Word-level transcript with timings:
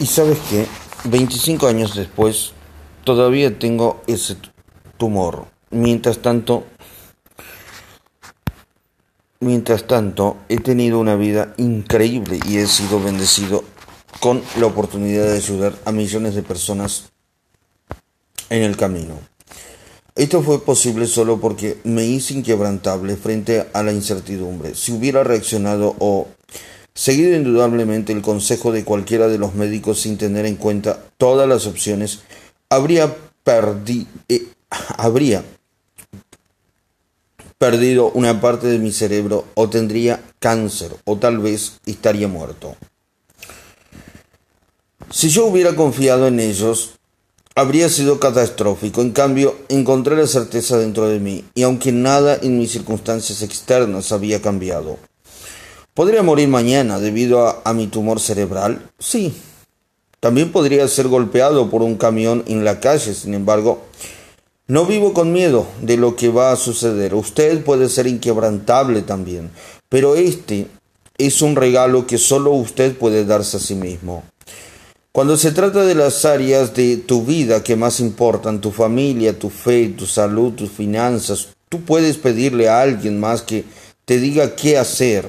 Y 0.00 0.06
sabes 0.06 0.38
qué, 0.48 0.66
25 1.04 1.66
años 1.66 1.94
después, 1.94 2.52
todavía 3.04 3.58
tengo 3.58 4.00
ese 4.06 4.38
tumor. 4.96 5.44
Mientras 5.70 6.20
tanto, 6.20 6.64
mientras 9.40 9.86
tanto, 9.86 10.38
he 10.48 10.56
tenido 10.56 10.98
una 10.98 11.16
vida 11.16 11.52
increíble 11.58 12.40
y 12.48 12.56
he 12.56 12.66
sido 12.66 12.98
bendecido 13.02 13.62
con 14.20 14.42
la 14.58 14.66
oportunidad 14.66 15.26
de 15.26 15.36
ayudar 15.36 15.74
a 15.84 15.92
millones 15.92 16.34
de 16.34 16.44
personas 16.44 17.10
en 18.48 18.62
el 18.62 18.78
camino. 18.78 19.18
Esto 20.14 20.42
fue 20.42 20.64
posible 20.64 21.06
solo 21.06 21.40
porque 21.40 21.78
me 21.84 22.06
hice 22.06 22.32
inquebrantable 22.32 23.16
frente 23.16 23.66
a 23.74 23.82
la 23.82 23.92
incertidumbre. 23.92 24.74
Si 24.74 24.92
hubiera 24.92 25.24
reaccionado 25.24 25.94
o 25.98 26.26
seguido 26.94 27.36
indudablemente 27.36 28.12
el 28.12 28.22
consejo 28.22 28.72
de 28.72 28.84
cualquiera 28.84 29.28
de 29.28 29.38
los 29.38 29.54
médicos 29.54 30.00
sin 30.00 30.18
tener 30.18 30.46
en 30.46 30.56
cuenta 30.56 31.02
todas 31.18 31.48
las 31.48 31.66
opciones, 31.66 32.20
habría, 32.68 33.16
eh, 34.28 34.46
habría 34.96 35.44
perdido 37.58 38.10
una 38.12 38.40
parte 38.40 38.68
de 38.68 38.78
mi 38.78 38.92
cerebro 38.92 39.44
o 39.54 39.68
tendría 39.68 40.22
cáncer 40.38 40.92
o 41.04 41.16
tal 41.16 41.38
vez 41.38 41.80
estaría 41.84 42.26
muerto. 42.26 42.76
Si 45.10 45.28
yo 45.28 45.46
hubiera 45.46 45.74
confiado 45.74 46.28
en 46.28 46.38
ellos, 46.38 46.92
habría 47.54 47.88
sido 47.88 48.20
catastrófico. 48.20 49.02
En 49.02 49.10
cambio, 49.10 49.56
encontré 49.68 50.16
la 50.16 50.26
certeza 50.26 50.78
dentro 50.78 51.08
de 51.08 51.18
mí, 51.18 51.44
y 51.54 51.64
aunque 51.64 51.92
nada 51.92 52.38
en 52.40 52.58
mis 52.58 52.70
circunstancias 52.70 53.42
externas 53.42 54.12
había 54.12 54.40
cambiado. 54.40 54.98
¿Podría 55.94 56.22
morir 56.22 56.48
mañana 56.48 57.00
debido 57.00 57.62
a, 57.64 57.72
mi 57.72 57.88
tumor 57.88 58.20
cerebral? 58.20 58.90
Sí. 58.98 59.34
También 60.20 60.52
podría 60.52 60.86
ser 60.86 61.08
golpeado 61.08 61.68
por 61.68 61.82
un 61.82 61.96
camión 61.96 62.44
en 62.46 62.64
la 62.64 62.78
calle, 62.78 63.14
sin 63.14 63.34
embargo, 63.34 63.82
no 64.68 64.86
vivo 64.86 65.12
con 65.12 65.32
miedo 65.32 65.66
de 65.82 65.96
lo 65.96 66.14
que 66.14 66.28
va 66.28 66.52
a 66.52 66.56
suceder. 66.56 67.14
Usted 67.14 67.64
puede 67.64 67.88
ser 67.88 68.06
inquebrantable 68.06 69.02
también, 69.02 69.50
pero 69.88 70.14
este 70.14 70.68
es 71.18 71.42
un 71.42 71.56
regalo 71.56 72.06
que 72.06 72.18
solo 72.18 72.52
usted 72.52 72.96
puede 72.96 73.24
darse 73.24 73.56
a 73.56 73.60
sí 73.60 73.74
mismo. 73.74 74.22
Cuando 75.10 75.36
se 75.36 75.50
trata 75.50 75.84
de 75.84 75.96
las 75.96 76.24
áreas 76.24 76.72
de 76.72 76.98
tu 76.98 77.24
vida 77.24 77.64
que 77.64 77.74
más 77.74 77.98
importan, 77.98 78.60
tu 78.60 78.70
familia, 78.70 79.36
tu 79.36 79.50
fe, 79.50 79.88
tu 79.88 80.06
salud, 80.06 80.52
tus 80.52 80.70
finanzas, 80.70 81.48
tú 81.68 81.80
puedes 81.80 82.16
pedirle 82.16 82.68
a 82.68 82.80
alguien 82.80 83.18
más 83.18 83.42
que 83.42 83.64
te 84.04 84.20
diga 84.20 84.54
qué 84.54 84.78
hacer. 84.78 85.28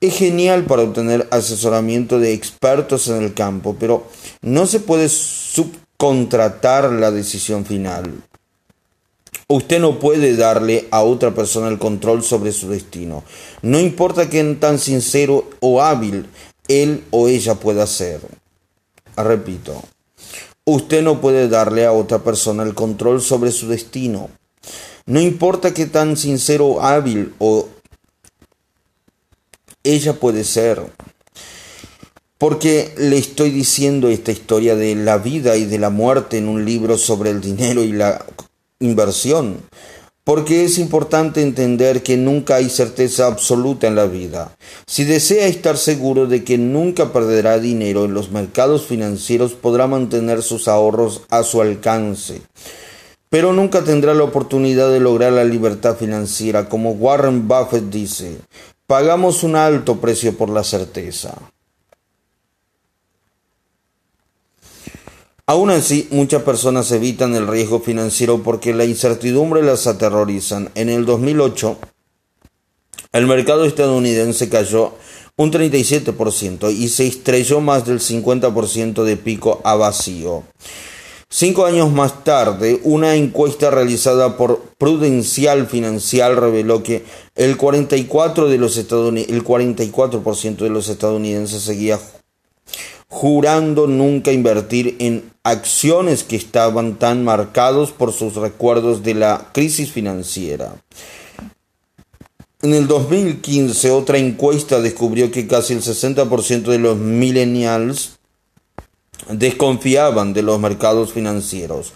Es 0.00 0.16
genial 0.16 0.64
para 0.64 0.82
obtener 0.82 1.26
asesoramiento 1.30 2.18
de 2.18 2.34
expertos 2.34 3.08
en 3.08 3.22
el 3.22 3.32
campo, 3.32 3.76
pero 3.78 4.06
no 4.42 4.66
se 4.66 4.80
puede 4.80 5.08
subcontratar 5.08 6.92
la 6.92 7.10
decisión 7.10 7.64
final. 7.64 8.22
Usted 9.48 9.80
no 9.80 9.98
puede 9.98 10.36
darle 10.36 10.86
a 10.90 11.02
otra 11.02 11.32
persona 11.32 11.68
el 11.68 11.78
control 11.78 12.22
sobre 12.22 12.52
su 12.52 12.68
destino. 12.68 13.24
No 13.62 13.78
importa 13.78 14.28
qué 14.28 14.42
tan 14.60 14.78
sincero 14.78 15.48
o 15.60 15.80
hábil 15.80 16.26
él 16.68 17.04
o 17.10 17.28
ella 17.28 17.54
pueda 17.54 17.86
ser. 17.86 18.20
Repito, 19.16 19.82
usted 20.64 21.02
no 21.02 21.20
puede 21.20 21.48
darle 21.48 21.86
a 21.86 21.92
otra 21.92 22.18
persona 22.18 22.64
el 22.64 22.74
control 22.74 23.22
sobre 23.22 23.52
su 23.52 23.68
destino. 23.68 24.28
No 25.06 25.20
importa 25.20 25.72
qué 25.72 25.86
tan 25.86 26.16
sincero, 26.16 26.82
hábil 26.82 27.32
o 27.38 27.68
ella 29.94 30.14
puede 30.14 30.44
ser. 30.44 30.82
Porque 32.38 32.92
le 32.98 33.16
estoy 33.16 33.50
diciendo 33.50 34.08
esta 34.08 34.32
historia 34.32 34.76
de 34.76 34.94
la 34.94 35.18
vida 35.18 35.56
y 35.56 35.64
de 35.64 35.78
la 35.78 35.90
muerte 35.90 36.38
en 36.38 36.48
un 36.48 36.64
libro 36.64 36.98
sobre 36.98 37.30
el 37.30 37.40
dinero 37.40 37.82
y 37.82 37.92
la 37.92 38.24
inversión 38.78 39.62
porque 40.26 40.64
es 40.64 40.78
importante 40.78 41.40
entender 41.40 42.02
que 42.02 42.16
nunca 42.16 42.56
hay 42.56 42.68
certeza 42.68 43.28
absoluta 43.28 43.86
en 43.86 43.94
la 43.94 44.06
vida. 44.06 44.56
Si 44.84 45.04
desea 45.04 45.46
estar 45.46 45.76
seguro 45.76 46.26
de 46.26 46.42
que 46.42 46.58
nunca 46.58 47.12
perderá 47.12 47.60
dinero 47.60 48.06
en 48.06 48.12
los 48.12 48.32
mercados 48.32 48.86
financieros, 48.86 49.52
podrá 49.52 49.86
mantener 49.86 50.42
sus 50.42 50.66
ahorros 50.66 51.22
a 51.30 51.44
su 51.44 51.62
alcance. 51.62 52.42
Pero 53.30 53.52
nunca 53.52 53.84
tendrá 53.84 54.14
la 54.14 54.24
oportunidad 54.24 54.90
de 54.90 54.98
lograr 54.98 55.32
la 55.32 55.44
libertad 55.44 55.96
financiera, 55.96 56.68
como 56.68 56.90
Warren 56.90 57.46
Buffett 57.46 57.84
dice. 57.84 58.38
Pagamos 58.86 59.42
un 59.42 59.56
alto 59.56 59.96
precio 60.00 60.36
por 60.36 60.48
la 60.48 60.62
certeza. 60.62 61.34
Aún 65.48 65.70
así, 65.70 66.08
muchas 66.10 66.42
personas 66.42 66.90
evitan 66.90 67.34
el 67.36 67.46
riesgo 67.46 67.80
financiero 67.80 68.42
porque 68.42 68.74
la 68.74 68.84
incertidumbre 68.84 69.62
las 69.62 69.86
aterrorizan. 69.86 70.70
En 70.74 70.88
el 70.88 71.04
2008, 71.04 71.78
el 73.12 73.26
mercado 73.26 73.64
estadounidense 73.64 74.48
cayó 74.48 74.94
un 75.36 75.52
37% 75.52 76.72
y 76.72 76.88
se 76.88 77.06
estrelló 77.06 77.60
más 77.60 77.86
del 77.86 78.00
50% 78.00 79.04
de 79.04 79.16
pico 79.16 79.60
a 79.64 79.74
vacío. 79.74 80.44
Cinco 81.28 81.66
años 81.66 81.92
más 81.92 82.22
tarde, 82.22 82.80
una 82.84 83.16
encuesta 83.16 83.70
realizada 83.70 84.36
por 84.36 84.60
Prudencial 84.78 85.66
Financial 85.66 86.36
reveló 86.36 86.84
que 86.84 87.04
el 87.34 87.58
44%, 87.58 88.46
de 88.46 88.58
los, 88.58 88.76
el 88.76 89.42
44 89.42 90.22
de 90.58 90.70
los 90.70 90.88
estadounidenses 90.88 91.62
seguía 91.62 91.98
jurando 93.08 93.86
nunca 93.86 94.32
invertir 94.32 94.96
en 95.00 95.30
acciones 95.42 96.22
que 96.22 96.36
estaban 96.36 96.98
tan 96.98 97.24
marcados 97.24 97.90
por 97.90 98.12
sus 98.12 98.34
recuerdos 98.36 99.02
de 99.02 99.14
la 99.14 99.50
crisis 99.52 99.90
financiera. 99.90 100.76
En 102.62 102.72
el 102.72 102.88
2015 102.88 103.90
otra 103.90 104.18
encuesta 104.18 104.80
descubrió 104.80 105.30
que 105.30 105.46
casi 105.46 105.74
el 105.74 105.82
60% 105.82 106.62
de 106.62 106.78
los 106.78 106.96
millennials 106.96 108.15
desconfiaban 109.28 110.32
de 110.32 110.42
los 110.42 110.58
mercados 110.60 111.12
financieros, 111.12 111.92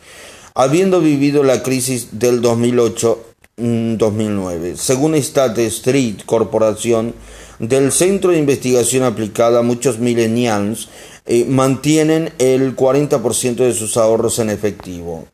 habiendo 0.55 1.01
vivido 1.01 1.43
la 1.43 1.63
crisis 1.63 2.19
del 2.19 2.43
2008-2009. 2.43 4.77
Según 4.77 5.15
State 5.15 5.65
Street 5.67 6.17
Corporation, 6.27 7.15
del 7.59 7.93
Centro 7.93 8.31
de 8.31 8.39
Investigación 8.39 9.05
Aplicada, 9.05 9.63
muchos 9.63 9.99
millennials 9.99 10.89
eh, 11.27 11.45
mantienen 11.45 12.33
el 12.39 12.75
40% 12.75 13.57
de 13.57 13.75
sus 13.75 13.97
ahorros 13.97 14.39
en 14.39 14.49
efectivo. 14.49 15.27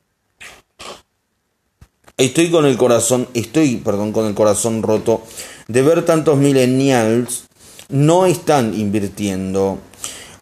Estoy 2.19 2.51
con 2.51 2.67
el 2.67 2.77
corazón, 2.77 3.29
estoy, 3.35 3.77
perdón, 3.77 4.13
con 4.13 4.27
el 4.27 4.35
corazón 4.35 4.83
roto 4.83 5.23
de 5.69 5.83
ver 5.83 6.05
tantos 6.05 6.39
millennials 6.39 7.45
no 7.89 8.27
están 8.27 8.79
invirtiendo. 8.79 9.79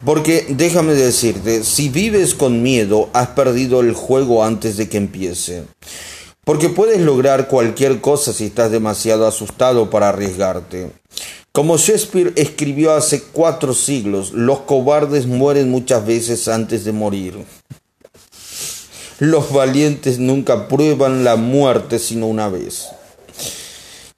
Porque 0.04 0.46
déjame 0.50 0.94
decirte, 0.94 1.64
si 1.64 1.88
vives 1.88 2.34
con 2.34 2.62
miedo, 2.62 3.08
has 3.14 3.28
perdido 3.28 3.80
el 3.80 3.94
juego 3.94 4.44
antes 4.44 4.76
de 4.76 4.88
que 4.88 4.98
empiece. 4.98 5.64
Porque 6.44 6.68
puedes 6.68 7.00
lograr 7.00 7.48
cualquier 7.48 8.02
cosa 8.02 8.34
si 8.34 8.46
estás 8.46 8.70
demasiado 8.70 9.26
asustado 9.26 9.88
para 9.88 10.10
arriesgarte. 10.10 10.90
Como 11.52 11.78
Shakespeare 11.78 12.32
escribió 12.36 12.92
hace 12.92 13.22
cuatro 13.22 13.72
siglos, 13.72 14.32
los 14.32 14.60
cobardes 14.60 15.26
mueren 15.26 15.70
muchas 15.70 16.04
veces 16.04 16.48
antes 16.48 16.84
de 16.84 16.92
morir. 16.92 17.42
Los 19.20 19.52
valientes 19.52 20.18
nunca 20.18 20.68
prueban 20.68 21.24
la 21.24 21.36
muerte 21.36 21.98
sino 21.98 22.26
una 22.26 22.48
vez. 22.48 22.88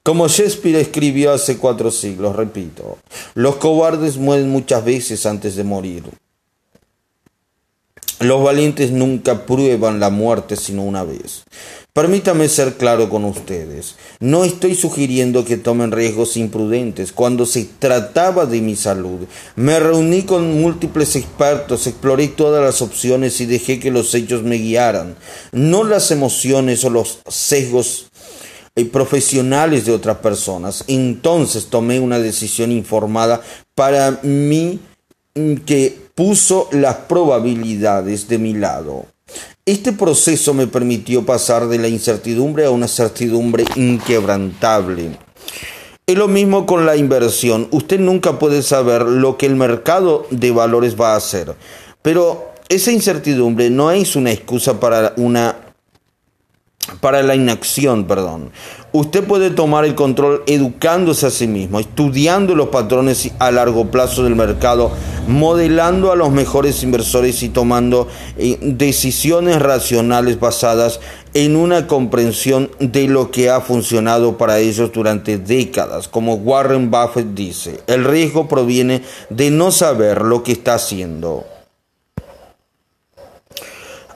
Como 0.06 0.28
Shakespeare 0.28 0.78
escribió 0.78 1.32
hace 1.32 1.56
cuatro 1.56 1.90
siglos, 1.90 2.36
repito, 2.36 2.96
los 3.34 3.56
cobardes 3.56 4.18
mueren 4.18 4.48
muchas 4.48 4.84
veces 4.84 5.26
antes 5.26 5.56
de 5.56 5.64
morir. 5.64 6.04
Los 8.20 8.40
valientes 8.40 8.92
nunca 8.92 9.46
prueban 9.46 9.98
la 9.98 10.10
muerte 10.10 10.54
sino 10.54 10.84
una 10.84 11.02
vez. 11.02 11.42
Permítame 11.92 12.48
ser 12.48 12.74
claro 12.74 13.10
con 13.10 13.24
ustedes. 13.24 13.96
No 14.20 14.44
estoy 14.44 14.76
sugiriendo 14.76 15.44
que 15.44 15.56
tomen 15.56 15.90
riesgos 15.90 16.36
imprudentes. 16.36 17.10
Cuando 17.10 17.44
se 17.44 17.64
trataba 17.64 18.46
de 18.46 18.60
mi 18.60 18.76
salud, 18.76 19.26
me 19.56 19.80
reuní 19.80 20.22
con 20.22 20.60
múltiples 20.62 21.16
expertos, 21.16 21.88
exploré 21.88 22.28
todas 22.28 22.62
las 22.62 22.80
opciones 22.80 23.40
y 23.40 23.46
dejé 23.46 23.80
que 23.80 23.90
los 23.90 24.14
hechos 24.14 24.44
me 24.44 24.56
guiaran, 24.56 25.16
no 25.50 25.82
las 25.82 26.12
emociones 26.12 26.84
o 26.84 26.90
los 26.90 27.18
sesgos 27.28 28.06
eh, 28.76 28.84
profesionales 28.84 29.86
de 29.86 29.92
otras 29.92 30.18
personas. 30.18 30.84
Entonces 30.86 31.66
tomé 31.66 31.98
una 31.98 32.18
decisión 32.18 32.70
informada 32.70 33.40
para 33.74 34.20
mí 34.22 34.78
mm, 35.34 35.54
que 35.66 35.98
puso 36.14 36.68
las 36.72 36.94
probabilidades 36.94 38.28
de 38.28 38.38
mi 38.38 38.52
lado. 38.54 39.06
Este 39.64 39.92
proceso 39.92 40.54
me 40.54 40.66
permitió 40.66 41.26
pasar 41.26 41.66
de 41.66 41.78
la 41.78 41.88
incertidumbre 41.88 42.66
a 42.66 42.70
una 42.70 42.86
certidumbre 42.86 43.64
inquebrantable. 43.74 45.18
Es 46.06 46.16
lo 46.16 46.28
mismo 46.28 46.66
con 46.66 46.86
la 46.86 46.96
inversión. 46.96 47.66
Usted 47.72 47.98
nunca 47.98 48.38
puede 48.38 48.62
saber 48.62 49.02
lo 49.02 49.36
que 49.36 49.46
el 49.46 49.56
mercado 49.56 50.26
de 50.30 50.52
valores 50.52 50.94
va 51.00 51.14
a 51.14 51.16
hacer. 51.16 51.56
Pero 52.00 52.52
esa 52.68 52.92
incertidumbre 52.92 53.70
no 53.70 53.90
es 53.90 54.14
una 54.14 54.30
excusa 54.30 54.78
para 54.78 55.14
una 55.16 55.65
para 57.06 57.22
la 57.22 57.36
inacción, 57.36 58.06
perdón. 58.08 58.50
Usted 58.90 59.22
puede 59.22 59.50
tomar 59.50 59.84
el 59.84 59.94
control 59.94 60.42
educándose 60.48 61.26
a 61.26 61.30
sí 61.30 61.46
mismo, 61.46 61.78
estudiando 61.78 62.56
los 62.56 62.70
patrones 62.70 63.30
a 63.38 63.52
largo 63.52 63.92
plazo 63.92 64.24
del 64.24 64.34
mercado, 64.34 64.90
modelando 65.28 66.10
a 66.10 66.16
los 66.16 66.32
mejores 66.32 66.82
inversores 66.82 67.44
y 67.44 67.48
tomando 67.48 68.08
eh, 68.38 68.58
decisiones 68.60 69.62
racionales 69.62 70.40
basadas 70.40 70.98
en 71.32 71.54
una 71.54 71.86
comprensión 71.86 72.72
de 72.80 73.06
lo 73.06 73.30
que 73.30 73.50
ha 73.50 73.60
funcionado 73.60 74.36
para 74.36 74.58
ellos 74.58 74.90
durante 74.92 75.38
décadas. 75.38 76.08
Como 76.08 76.34
Warren 76.34 76.90
Buffett 76.90 77.34
dice, 77.34 77.82
el 77.86 78.04
riesgo 78.04 78.48
proviene 78.48 79.02
de 79.30 79.52
no 79.52 79.70
saber 79.70 80.22
lo 80.22 80.42
que 80.42 80.50
está 80.50 80.74
haciendo. 80.74 81.44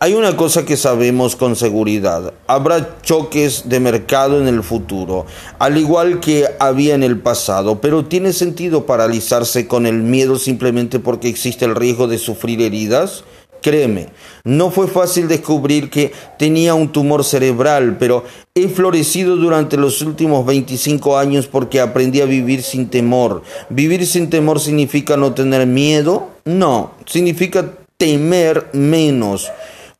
Hay 0.02 0.14
una 0.14 0.34
cosa 0.34 0.64
que 0.64 0.78
sabemos 0.78 1.36
con 1.36 1.56
seguridad. 1.56 2.32
Habrá 2.46 2.96
choques 3.02 3.68
de 3.68 3.80
mercado 3.80 4.40
en 4.40 4.48
el 4.48 4.62
futuro, 4.62 5.26
al 5.58 5.76
igual 5.76 6.20
que 6.20 6.46
había 6.58 6.94
en 6.94 7.02
el 7.02 7.18
pasado, 7.18 7.82
pero 7.82 8.06
¿tiene 8.06 8.32
sentido 8.32 8.86
paralizarse 8.86 9.68
con 9.68 9.84
el 9.84 10.02
miedo 10.02 10.38
simplemente 10.38 11.00
porque 11.00 11.28
existe 11.28 11.66
el 11.66 11.76
riesgo 11.76 12.08
de 12.08 12.16
sufrir 12.16 12.62
heridas? 12.62 13.24
Créeme, 13.60 14.08
no 14.42 14.70
fue 14.70 14.88
fácil 14.88 15.28
descubrir 15.28 15.90
que 15.90 16.12
tenía 16.38 16.72
un 16.72 16.92
tumor 16.92 17.22
cerebral, 17.22 17.98
pero 17.98 18.24
he 18.54 18.68
florecido 18.68 19.36
durante 19.36 19.76
los 19.76 20.00
últimos 20.00 20.46
25 20.46 21.18
años 21.18 21.46
porque 21.46 21.78
aprendí 21.78 22.22
a 22.22 22.24
vivir 22.24 22.62
sin 22.62 22.88
temor. 22.88 23.42
¿Vivir 23.68 24.06
sin 24.06 24.30
temor 24.30 24.60
significa 24.60 25.18
no 25.18 25.34
tener 25.34 25.66
miedo? 25.66 26.30
No, 26.46 26.92
significa 27.04 27.70
temer 27.98 28.70
menos. 28.72 29.50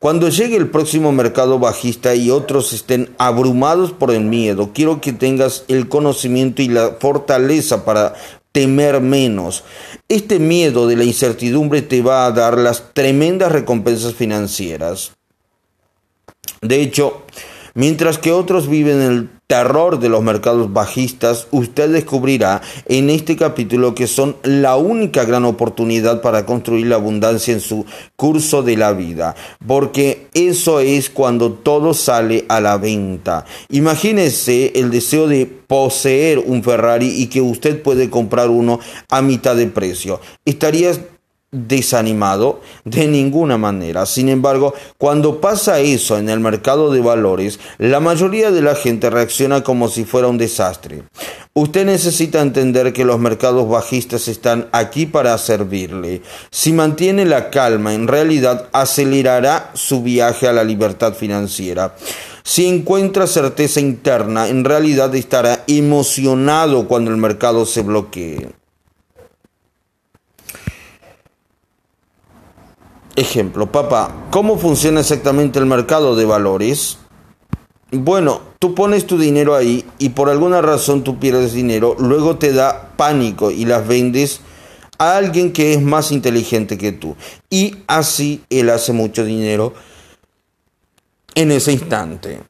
Cuando 0.00 0.30
llegue 0.30 0.56
el 0.56 0.70
próximo 0.70 1.12
mercado 1.12 1.58
bajista 1.58 2.14
y 2.14 2.30
otros 2.30 2.72
estén 2.72 3.14
abrumados 3.18 3.92
por 3.92 4.10
el 4.10 4.22
miedo, 4.22 4.70
quiero 4.72 4.98
que 4.98 5.12
tengas 5.12 5.66
el 5.68 5.90
conocimiento 5.90 6.62
y 6.62 6.68
la 6.68 6.96
fortaleza 6.98 7.84
para 7.84 8.14
temer 8.50 9.02
menos. 9.02 9.62
Este 10.08 10.38
miedo 10.38 10.86
de 10.86 10.96
la 10.96 11.04
incertidumbre 11.04 11.82
te 11.82 12.00
va 12.00 12.24
a 12.24 12.30
dar 12.30 12.56
las 12.56 12.94
tremendas 12.94 13.52
recompensas 13.52 14.14
financieras. 14.14 15.12
De 16.62 16.80
hecho, 16.80 17.26
mientras 17.74 18.18
que 18.18 18.32
otros 18.32 18.68
viven 18.68 19.00
el 19.00 19.28
terror 19.50 19.98
de 19.98 20.08
los 20.08 20.22
mercados 20.22 20.72
bajistas, 20.72 21.48
usted 21.50 21.90
descubrirá 21.90 22.62
en 22.86 23.10
este 23.10 23.34
capítulo 23.34 23.96
que 23.96 24.06
son 24.06 24.36
la 24.44 24.76
única 24.76 25.24
gran 25.24 25.44
oportunidad 25.44 26.22
para 26.22 26.46
construir 26.46 26.86
la 26.86 26.94
abundancia 26.94 27.52
en 27.52 27.60
su 27.60 27.84
curso 28.14 28.62
de 28.62 28.76
la 28.76 28.92
vida, 28.92 29.34
porque 29.66 30.28
eso 30.34 30.78
es 30.78 31.10
cuando 31.10 31.52
todo 31.52 31.94
sale 31.94 32.44
a 32.48 32.60
la 32.60 32.78
venta. 32.78 33.44
Imagínese 33.70 34.72
el 34.76 34.92
deseo 34.92 35.26
de 35.26 35.46
poseer 35.46 36.38
un 36.38 36.62
Ferrari 36.62 37.08
y 37.20 37.26
que 37.26 37.40
usted 37.40 37.82
puede 37.82 38.08
comprar 38.08 38.50
uno 38.50 38.78
a 39.08 39.20
mitad 39.20 39.56
de 39.56 39.66
precio. 39.66 40.20
Estarías 40.44 41.00
desanimado 41.52 42.60
de 42.84 43.08
ninguna 43.08 43.58
manera. 43.58 44.06
Sin 44.06 44.28
embargo, 44.28 44.72
cuando 44.98 45.40
pasa 45.40 45.80
eso 45.80 46.16
en 46.16 46.28
el 46.28 46.40
mercado 46.40 46.92
de 46.92 47.00
valores, 47.00 47.58
la 47.78 47.98
mayoría 47.98 48.50
de 48.50 48.62
la 48.62 48.74
gente 48.74 49.10
reacciona 49.10 49.62
como 49.62 49.88
si 49.88 50.04
fuera 50.04 50.28
un 50.28 50.38
desastre. 50.38 51.02
Usted 51.52 51.84
necesita 51.84 52.40
entender 52.40 52.92
que 52.92 53.04
los 53.04 53.18
mercados 53.18 53.68
bajistas 53.68 54.28
están 54.28 54.68
aquí 54.70 55.06
para 55.06 55.36
servirle. 55.38 56.22
Si 56.50 56.72
mantiene 56.72 57.24
la 57.24 57.50
calma, 57.50 57.94
en 57.94 58.06
realidad 58.06 58.68
acelerará 58.72 59.72
su 59.74 60.02
viaje 60.02 60.46
a 60.46 60.52
la 60.52 60.62
libertad 60.62 61.14
financiera. 61.14 61.96
Si 62.44 62.66
encuentra 62.66 63.26
certeza 63.26 63.80
interna, 63.80 64.48
en 64.48 64.64
realidad 64.64 65.14
estará 65.14 65.64
emocionado 65.66 66.86
cuando 66.86 67.10
el 67.10 67.16
mercado 67.16 67.66
se 67.66 67.82
bloquee. 67.82 68.59
Ejemplo, 73.20 73.70
papá, 73.70 74.28
¿cómo 74.30 74.56
funciona 74.56 75.00
exactamente 75.00 75.58
el 75.58 75.66
mercado 75.66 76.16
de 76.16 76.24
valores? 76.24 76.96
Bueno, 77.90 78.40
tú 78.58 78.74
pones 78.74 79.06
tu 79.06 79.18
dinero 79.18 79.54
ahí 79.54 79.84
y 79.98 80.08
por 80.08 80.30
alguna 80.30 80.62
razón 80.62 81.04
tú 81.04 81.18
pierdes 81.18 81.52
dinero, 81.52 81.94
luego 81.98 82.38
te 82.38 82.54
da 82.54 82.92
pánico 82.96 83.50
y 83.50 83.66
las 83.66 83.86
vendes 83.86 84.40
a 84.96 85.18
alguien 85.18 85.52
que 85.52 85.74
es 85.74 85.82
más 85.82 86.12
inteligente 86.12 86.78
que 86.78 86.92
tú. 86.92 87.14
Y 87.50 87.76
así 87.88 88.42
él 88.48 88.70
hace 88.70 88.94
mucho 88.94 89.22
dinero 89.22 89.74
en 91.34 91.52
ese 91.52 91.72
instante. 91.72 92.40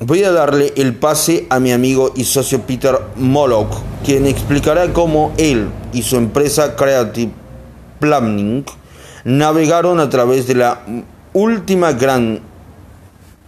Voy 0.00 0.22
a 0.22 0.30
darle 0.30 0.72
el 0.76 0.94
pase 0.94 1.46
a 1.50 1.58
mi 1.58 1.72
amigo 1.72 2.12
y 2.14 2.22
socio 2.22 2.62
Peter 2.62 2.96
Moloch, 3.16 3.82
quien 4.04 4.26
explicará 4.26 4.92
cómo 4.92 5.34
él 5.38 5.68
y 5.92 6.02
su 6.02 6.16
empresa 6.16 6.76
Creative 6.76 7.32
Planning 7.98 8.64
navegaron 9.24 9.98
a 9.98 10.08
través 10.08 10.46
de 10.46 10.54
la 10.54 10.82
última 11.32 11.92
gran 11.94 12.40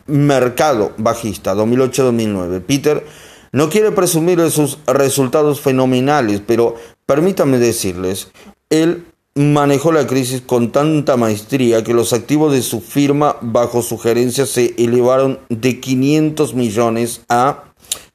mercado 0.07 0.93
bajista 0.99 1.55
2008-2009. 1.55 2.61
Peter 2.63 3.07
no 3.53 3.69
quiere 3.69 3.93
presumir 3.93 4.41
de 4.41 4.51
sus 4.51 4.79
resultados 4.89 5.61
fenomenales, 5.61 6.43
pero 6.45 6.75
permítanme 7.07 7.59
decirles, 7.59 8.29
él 8.71 9.05
manejó 9.35 9.93
la 9.93 10.07
crisis 10.07 10.41
con 10.41 10.73
tanta 10.73 11.17
maestría 11.17 11.85
que 11.85 11.95
los 11.95 12.13
activos 12.13 12.53
de 12.53 12.63
su 12.63 12.81
firma 12.81 13.37
bajo 13.41 13.83
su 13.83 13.99
gerencia 13.99 14.47
se 14.47 14.75
elevaron 14.77 15.39
de 15.49 15.81
500 15.81 16.55
millones 16.55 17.23
a 17.29 17.65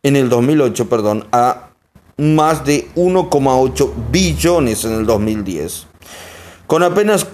en 0.03 0.15
el 0.15 0.29
2008, 0.29 0.89
perdón, 0.89 1.27
a 1.31 1.69
más 2.17 2.65
de 2.65 2.87
1,8 2.95 3.91
billones 4.11 4.85
en 4.85 4.93
el 4.93 5.05
2010. 5.05 5.87
Con 6.67 6.83
apenas 6.83 7.27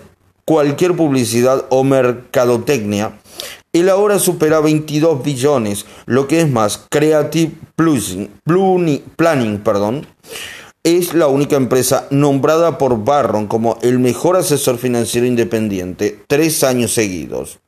cualquier 0.46 0.96
publicidad 0.96 1.66
o 1.70 1.84
mercadotecnia, 1.84 3.20
él 3.74 3.90
ahora 3.90 4.20
supera 4.20 4.60
22 4.60 5.24
billones, 5.24 5.86
lo 6.06 6.28
que 6.28 6.42
es 6.42 6.50
más 6.50 6.86
Creative 6.90 7.54
Planning, 9.16 9.60
perdón, 9.60 10.06
es 10.84 11.14
la 11.14 11.28
única 11.28 11.56
empresa 11.56 12.08
nombrada 12.10 12.78
por 12.78 13.04
Barron 13.04 13.48
como 13.48 13.78
el 13.82 14.00
mejor 14.00 14.36
asesor 14.36 14.78
financiero 14.78 15.28
independiente 15.28 16.20
tres 16.28 16.64
años 16.64 16.94
seguidos. 16.94 17.60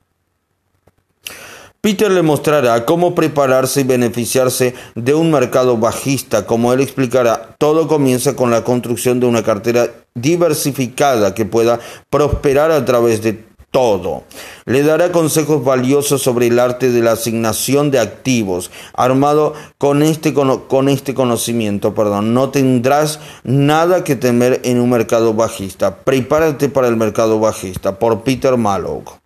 Peter 1.80 2.10
le 2.10 2.22
mostrará 2.22 2.86
cómo 2.86 3.14
prepararse 3.14 3.82
y 3.82 3.84
beneficiarse 3.84 4.74
de 4.96 5.14
un 5.14 5.30
mercado 5.32 5.78
bajista. 5.78 6.46
Como 6.46 6.72
él 6.72 6.80
explicará, 6.80 7.56
todo 7.58 7.90
comienza 7.90 8.38
con 8.38 8.52
la 8.52 8.64
construcción 8.64 9.20
de 9.20 9.26
una 9.26 9.44
cartera 9.44 9.90
diversificada 10.16 11.36
que 11.36 11.44
pueda 11.44 11.82
prosperar 12.10 12.72
a 12.72 12.86
través 12.86 13.22
de 13.22 13.34
todo. 13.74 14.24
Le 14.66 14.84
dará 14.84 15.12
consejos 15.12 15.64
valiosos 15.64 16.22
sobre 16.22 16.46
el 16.46 16.60
arte 16.60 16.92
de 16.92 17.02
la 17.02 17.14
asignación 17.14 17.90
de 17.90 18.00
activos, 18.00 18.70
armado 18.94 19.56
con 19.80 20.04
este, 20.04 20.34
con 20.34 20.90
este 20.90 21.16
conocimiento. 21.16 21.96
Perdón. 21.96 22.36
No 22.36 22.52
tendrás 22.52 23.20
nada 23.44 24.04
que 24.04 24.16
temer 24.16 24.62
en 24.64 24.80
un 24.80 24.92
mercado 24.92 25.34
bajista. 25.34 25.98
Prepárate 26.04 26.70
para 26.70 26.88
el 26.88 26.96
mercado 26.98 27.40
bajista, 27.40 27.98
por 27.98 28.22
Peter 28.22 28.58
Mallock. 28.58 29.18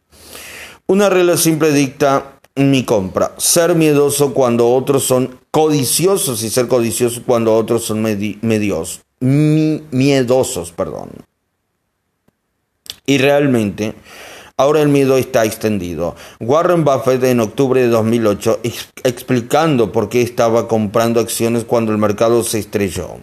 Una 0.87 1.09
regla 1.09 1.35
simple 1.35 1.73
dicta 1.73 2.39
mi 2.55 2.85
compra. 2.85 3.33
Ser 3.35 3.75
miedoso 3.75 4.33
cuando 4.33 4.69
otros 4.69 5.03
son 5.03 5.41
codiciosos 5.51 6.41
y 6.43 6.49
ser 6.49 6.69
codicioso 6.69 7.21
cuando 7.25 7.53
otros 7.53 7.83
son 7.83 8.01
medios, 8.01 9.01
miedosos. 9.19 10.71
Perdón. 10.71 11.09
Y 13.05 13.17
realmente 13.17 13.93
Ahora 14.59 14.81
el 14.81 14.89
miedo 14.89 15.17
está 15.17 15.45
extendido. 15.45 16.15
Warren 16.39 16.83
Buffett 16.83 17.23
en 17.25 17.41
octubre 17.41 17.79
de 17.79 17.89
2008 17.89 18.61
explicando 19.03 19.91
por 19.91 20.09
qué 20.09 20.23
estaba 20.23 20.67
comprando 20.67 21.19
acciones 21.19 21.63
cuando 21.63 21.91
el 21.91 21.99
mercado 21.99 22.43
se 22.43 22.57
estrelló. 22.57 23.17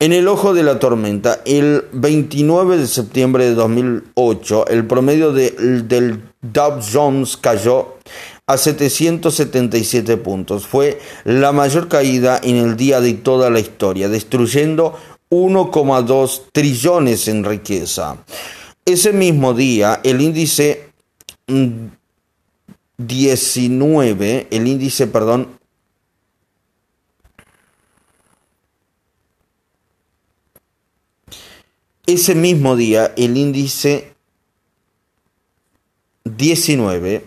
En 0.00 0.12
el 0.12 0.26
ojo 0.26 0.52
de 0.52 0.64
la 0.64 0.80
tormenta, 0.80 1.42
el 1.44 1.84
29 1.92 2.76
de 2.76 2.88
septiembre 2.88 3.44
de 3.44 3.54
2008, 3.54 4.66
el 4.66 4.84
promedio 4.84 5.32
del 5.32 6.24
Dow 6.40 6.80
Jones 6.92 7.36
cayó 7.36 7.98
a 8.48 8.58
777 8.58 10.16
puntos. 10.16 10.66
Fue 10.66 10.98
la 11.22 11.52
mayor 11.52 11.86
caída 11.86 12.40
en 12.42 12.56
el 12.56 12.76
día 12.76 13.00
de 13.00 13.12
toda 13.12 13.48
la 13.48 13.60
historia, 13.60 14.08
destruyendo 14.08 14.98
1,2 15.30 16.42
trillones 16.50 17.28
en 17.28 17.44
riqueza. 17.44 18.16
Ese 18.84 19.12
mismo 19.12 19.54
día, 19.54 20.00
el 20.02 20.20
índice 20.20 20.90
19, 22.98 24.48
el 24.50 24.66
índice, 24.66 25.06
perdón, 25.06 25.56
ese 32.06 32.34
mismo 32.34 32.74
día, 32.74 33.12
el 33.16 33.36
índice 33.36 34.14
19, 36.24 37.24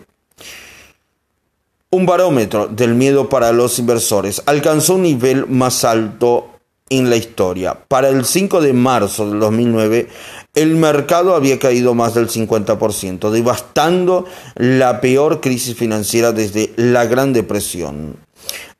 un 1.90 2.06
barómetro 2.06 2.66
del 2.68 2.94
miedo 2.94 3.30
para 3.30 3.52
los 3.52 3.78
inversores, 3.78 4.42
alcanzó 4.44 4.96
un 4.96 5.02
nivel 5.02 5.46
más 5.46 5.84
alto 5.84 6.50
en 6.88 7.10
la 7.10 7.16
historia. 7.16 7.74
Para 7.88 8.08
el 8.08 8.24
5 8.24 8.60
de 8.60 8.72
marzo 8.72 9.28
del 9.28 9.40
2009, 9.40 10.08
el 10.56 10.74
mercado 10.74 11.36
había 11.36 11.58
caído 11.58 11.94
más 11.94 12.14
del 12.14 12.28
50%, 12.28 13.30
devastando 13.30 14.24
la 14.56 15.02
peor 15.02 15.40
crisis 15.40 15.76
financiera 15.76 16.32
desde 16.32 16.72
la 16.76 17.04
Gran 17.04 17.34
Depresión. 17.34 18.16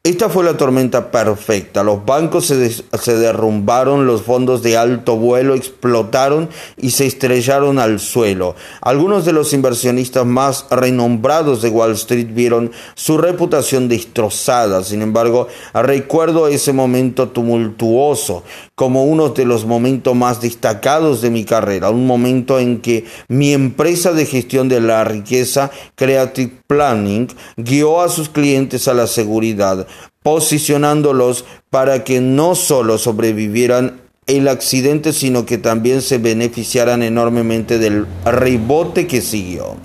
Esta 0.07 0.29
fue 0.29 0.45
la 0.45 0.57
tormenta 0.57 1.11
perfecta. 1.11 1.83
Los 1.83 2.05
bancos 2.07 2.47
se, 2.47 3.17
derrumbaron, 3.17 4.07
los 4.07 4.23
fondos 4.23 4.63
de 4.63 4.77
alto 4.77 5.17
vuelo 5.17 5.57
explotaron 5.57 6.49
y 6.77 6.93
se 6.93 7.07
estrellaron 7.07 7.81
al 7.81 7.99
suelo. 7.99 8.55
Algunos 8.83 9.25
de 9.25 9.33
los 9.33 9.53
inversionistas 9.53 10.25
más 10.25 10.67
renombrados 10.71 11.61
de 11.61 11.71
Wall 11.71 11.91
Street 11.95 12.29
vieron 12.31 12.71
su 12.95 13.19
reputación 13.19 13.89
destrozada. 13.89 14.85
Sin 14.85 15.03
embargo, 15.03 15.49
recuerdo 15.75 16.47
ese 16.47 16.73
momento 16.73 17.31
tumultuoso 17.31 18.45
como 18.77 19.05
uno 19.05 19.31
de 19.31 19.47
los 19.47 19.65
momentos 19.65 20.15
más 20.15 20.41
destacados 20.41 21.23
de 21.23 21.31
mi 21.31 21.45
carrera, 21.45 21.91
un 21.91 22.07
momento 22.07 22.61
en 22.61 22.83
que 22.83 23.07
mi 23.27 23.53
empresa 23.55 24.13
de 24.13 24.27
gestión 24.27 24.69
de 24.69 24.81
la 24.83 25.03
riqueza, 25.03 25.71
Creative 25.95 26.53
Planning, 26.67 27.29
guió 27.57 28.03
a 28.03 28.11
sus 28.11 28.29
clientes 28.29 28.87
a 28.87 28.95
la 28.95 29.07
seguridad 29.07 29.87
posicionándolos 30.23 31.45
para 31.71 32.05
que 32.05 32.21
no 32.21 32.55
solo 32.57 32.99
sobrevivieran 32.99 34.01
el 34.27 34.49
accidente, 34.49 35.13
sino 35.13 35.47
que 35.47 35.57
también 35.57 36.03
se 36.03 36.19
beneficiaran 36.19 37.03
enormemente 37.03 37.79
del 37.79 38.07
rebote 38.25 39.07
que 39.07 39.21
siguió. 39.21 39.77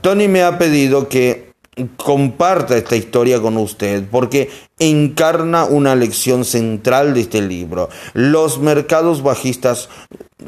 Tony 0.00 0.26
me 0.26 0.42
ha 0.42 0.56
pedido 0.56 1.08
que 1.08 1.35
comparta 1.96 2.76
esta 2.76 2.96
historia 2.96 3.40
con 3.40 3.56
usted 3.58 4.04
porque 4.10 4.48
encarna 4.78 5.64
una 5.64 5.94
lección 5.94 6.44
central 6.44 7.14
de 7.14 7.20
este 7.20 7.42
libro. 7.42 7.88
Los 8.14 8.58
mercados 8.58 9.22
bajistas 9.22 9.88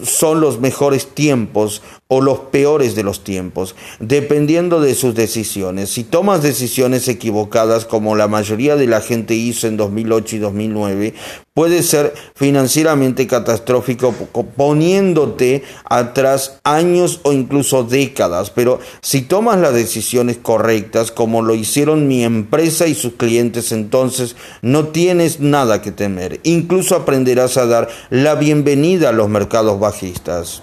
son 0.03 0.41
los 0.41 0.61
mejores 0.61 1.09
tiempos 1.09 1.83
o 2.09 2.21
los 2.21 2.39
peores 2.41 2.95
de 2.95 3.03
los 3.03 3.25
tiempos, 3.25 3.75
dependiendo 4.01 4.81
de 4.81 4.95
sus 4.95 5.15
decisiones. 5.15 5.91
Si 5.91 6.05
tomas 6.05 6.43
decisiones 6.43 7.09
equivocadas 7.09 7.85
como 7.85 8.15
la 8.17 8.29
mayoría 8.29 8.77
de 8.77 8.87
la 8.87 9.01
gente 9.01 9.35
hizo 9.35 9.67
en 9.67 9.77
2008 9.77 10.37
y 10.37 10.39
2009, 10.39 11.15
puede 11.59 11.83
ser 11.83 12.15
financieramente 12.37 13.27
catastrófico 13.27 14.13
poniéndote 14.57 15.65
atrás 15.91 16.61
años 16.63 17.19
o 17.25 17.33
incluso 17.33 17.83
décadas. 17.83 18.51
Pero 18.51 18.79
si 19.01 19.23
tomas 19.23 19.59
las 19.59 19.75
decisiones 19.75 20.37
correctas 20.37 21.11
como 21.11 21.43
lo 21.43 21.57
hicieron 21.57 22.07
mi 22.07 22.23
empresa 22.23 22.87
y 22.87 22.95
sus 22.95 23.15
clientes, 23.15 23.73
entonces 23.73 24.37
no 24.63 24.91
tienes 24.91 25.41
nada 25.41 25.83
que 25.83 25.91
temer. 25.91 26.39
Incluso 26.45 26.95
aprenderás 26.95 27.57
a 27.57 27.67
dar 27.67 27.89
la 28.09 28.37
bienvenida 28.37 29.09
a 29.09 29.13
los 29.13 29.29
mercados 29.29 29.81
bajistas. 29.81 30.63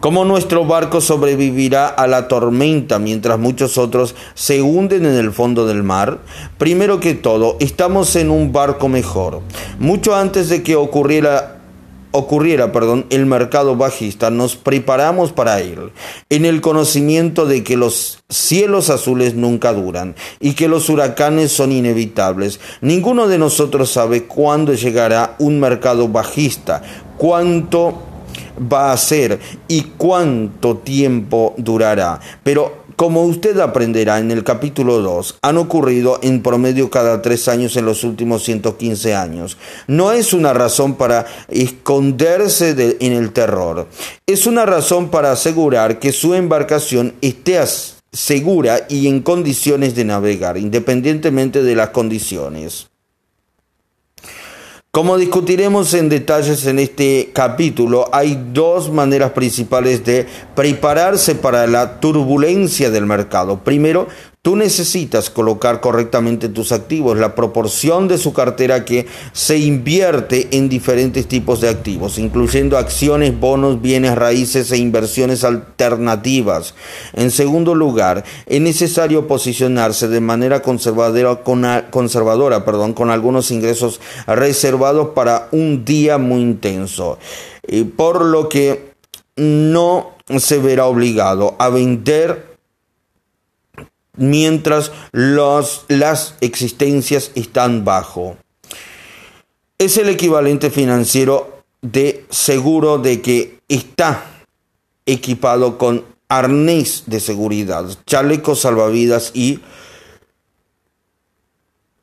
¿Cómo 0.00 0.24
nuestro 0.24 0.64
barco 0.64 1.02
sobrevivirá 1.02 1.86
a 1.86 2.06
la 2.06 2.26
tormenta 2.26 2.98
mientras 2.98 3.38
muchos 3.38 3.76
otros 3.76 4.14
se 4.32 4.62
hunden 4.62 5.04
en 5.04 5.14
el 5.14 5.30
fondo 5.30 5.66
del 5.66 5.82
mar? 5.82 6.20
Primero 6.56 7.00
que 7.00 7.12
todo, 7.12 7.58
estamos 7.60 8.16
en 8.16 8.30
un 8.30 8.50
barco 8.50 8.88
mejor. 8.88 9.42
Mucho 9.78 10.16
antes 10.16 10.48
de 10.48 10.62
que 10.62 10.74
ocurriera 10.74 11.58
ocurriera, 12.12 12.72
perdón, 12.72 13.06
el 13.10 13.26
mercado 13.26 13.76
bajista, 13.76 14.30
nos 14.30 14.56
preparamos 14.56 15.32
para 15.32 15.60
él, 15.60 15.92
en 16.28 16.44
el 16.44 16.60
conocimiento 16.60 17.46
de 17.46 17.62
que 17.62 17.76
los 17.76 18.24
cielos 18.28 18.90
azules 18.90 19.34
nunca 19.34 19.72
duran 19.72 20.16
y 20.40 20.54
que 20.54 20.66
los 20.66 20.88
huracanes 20.88 21.52
son 21.52 21.70
inevitables. 21.70 22.58
Ninguno 22.80 23.28
de 23.28 23.38
nosotros 23.38 23.90
sabe 23.90 24.24
cuándo 24.24 24.74
llegará 24.74 25.36
un 25.38 25.60
mercado 25.60 26.08
bajista, 26.08 26.82
cuánto 27.16 28.09
va 28.60 28.92
a 28.92 28.96
ser 28.96 29.38
y 29.68 29.82
cuánto 29.96 30.78
tiempo 30.78 31.54
durará. 31.56 32.20
Pero 32.42 32.80
como 33.00 33.24
usted 33.24 33.58
aprenderá 33.60 34.18
en 34.18 34.30
el 34.30 34.44
capítulo 34.44 34.98
2, 34.98 35.38
han 35.40 35.56
ocurrido 35.56 36.18
en 36.22 36.42
promedio 36.42 36.90
cada 36.90 37.22
tres 37.22 37.48
años 37.48 37.74
en 37.78 37.86
los 37.86 38.04
últimos 38.04 38.44
115 38.44 39.14
años. 39.14 39.56
No 39.86 40.12
es 40.12 40.34
una 40.34 40.52
razón 40.52 40.96
para 40.96 41.24
esconderse 41.48 42.98
en 43.00 43.12
el 43.14 43.32
terror, 43.32 43.88
es 44.26 44.46
una 44.46 44.66
razón 44.66 45.08
para 45.08 45.32
asegurar 45.32 45.98
que 45.98 46.12
su 46.12 46.34
embarcación 46.34 47.14
esté 47.22 47.58
segura 48.12 48.86
y 48.90 49.06
en 49.06 49.22
condiciones 49.22 49.94
de 49.94 50.04
navegar, 50.04 50.58
independientemente 50.58 51.62
de 51.62 51.76
las 51.76 51.90
condiciones. 51.90 52.89
Como 54.92 55.18
discutiremos 55.18 55.94
en 55.94 56.08
detalles 56.08 56.66
en 56.66 56.80
este 56.80 57.30
capítulo, 57.32 58.08
hay 58.12 58.48
dos 58.52 58.90
maneras 58.90 59.30
principales 59.30 60.04
de 60.04 60.26
prepararse 60.56 61.36
para 61.36 61.68
la 61.68 62.00
turbulencia 62.00 62.90
del 62.90 63.06
mercado. 63.06 63.60
Primero, 63.62 64.08
Tú 64.42 64.56
necesitas 64.56 65.28
colocar 65.28 65.82
correctamente 65.82 66.48
tus 66.48 66.72
activos, 66.72 67.18
la 67.18 67.34
proporción 67.34 68.08
de 68.08 68.16
su 68.16 68.32
cartera 68.32 68.86
que 68.86 69.06
se 69.34 69.58
invierte 69.58 70.48
en 70.52 70.70
diferentes 70.70 71.28
tipos 71.28 71.60
de 71.60 71.68
activos, 71.68 72.16
incluyendo 72.16 72.78
acciones, 72.78 73.38
bonos, 73.38 73.82
bienes 73.82 74.14
raíces 74.14 74.72
e 74.72 74.78
inversiones 74.78 75.44
alternativas. 75.44 76.74
En 77.12 77.30
segundo 77.30 77.74
lugar, 77.74 78.24
es 78.46 78.62
necesario 78.62 79.26
posicionarse 79.28 80.08
de 80.08 80.22
manera 80.22 80.62
conservadora 80.62 81.44
con, 81.44 83.10
algunos 83.10 83.50
ingresos 83.50 84.00
reservados 84.26 85.08
para 85.10 85.48
un 85.52 85.84
día 85.84 86.16
muy 86.16 86.40
intenso, 86.40 87.18
por 87.94 88.24
lo 88.24 88.48
que 88.48 88.94
no 89.36 90.12
se 90.38 90.56
verá 90.56 90.86
obligado 90.86 91.56
a 91.58 91.68
vender 91.68 92.49
mientras 94.20 94.92
las 95.12 96.36
existencias 96.40 97.32
están 97.34 97.84
bajo. 97.84 98.36
Es 99.78 99.96
el 99.96 100.10
equivalente 100.10 100.70
financiero 100.70 101.64
de 101.80 102.26
seguro 102.28 102.98
de 102.98 103.22
que 103.22 103.58
está 103.68 104.44
equipado 105.06 105.78
con 105.78 106.04
arnés 106.28 107.04
de 107.06 107.18
seguridad, 107.18 107.86
chalecos 108.06 108.60
salvavidas 108.60 109.32
y 109.34 109.60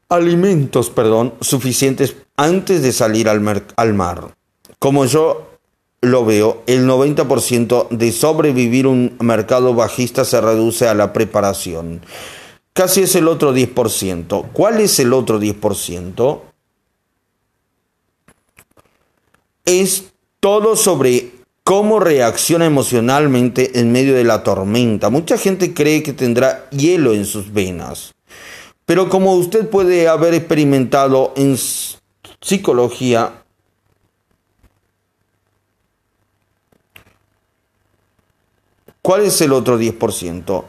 alimentos, 0.10 0.90
perdón, 0.90 1.36
suficientes 1.40 2.16
antes 2.36 2.82
de 2.82 2.92
salir 2.92 3.30
al, 3.30 3.64
al 3.76 3.94
mar. 3.94 4.36
Como 4.80 5.06
yo 5.06 5.57
lo 6.02 6.26
veo, 6.26 6.64
el 6.68 6.88
90% 6.88 7.90
de 7.90 8.12
sobrevivir 8.12 8.88
un 8.88 9.18
mercado 9.20 9.74
bajista 9.74 10.26
se 10.26 10.40
reduce 10.42 10.88
a 10.88 10.94
la 10.94 11.14
preparación. 11.14 12.02
Casi 12.74 13.02
es 13.02 13.16
el 13.16 13.28
otro 13.28 13.56
10%. 13.56 14.50
¿Cuál 14.54 14.80
es 14.80 15.00
el 15.00 15.14
otro 15.14 15.40
10%? 15.40 16.42
Es 19.66 20.14
todo 20.40 20.76
sobre 20.76 21.32
cómo 21.64 22.00
reacciona 22.00 22.66
emocionalmente 22.66 23.80
en 23.80 23.92
medio 23.92 24.14
de 24.14 24.24
la 24.24 24.44
tormenta. 24.44 25.10
Mucha 25.10 25.38
gente 25.38 25.74
cree 25.74 26.04
que 26.04 26.14
tendrá 26.14 26.70
hielo 26.70 27.14
en 27.14 27.26
sus 27.26 27.52
venas. 27.52 28.14
Pero 28.86 29.10
como 29.10 29.34
usted 29.34 29.68
puede 29.68 30.08
haber 30.08 30.34
experimentado 30.34 31.34
en 31.36 31.58
psicología, 32.40 33.44
¿Cuál 39.08 39.22
es 39.22 39.40
el 39.40 39.54
otro 39.54 39.80
10%? 39.80 40.66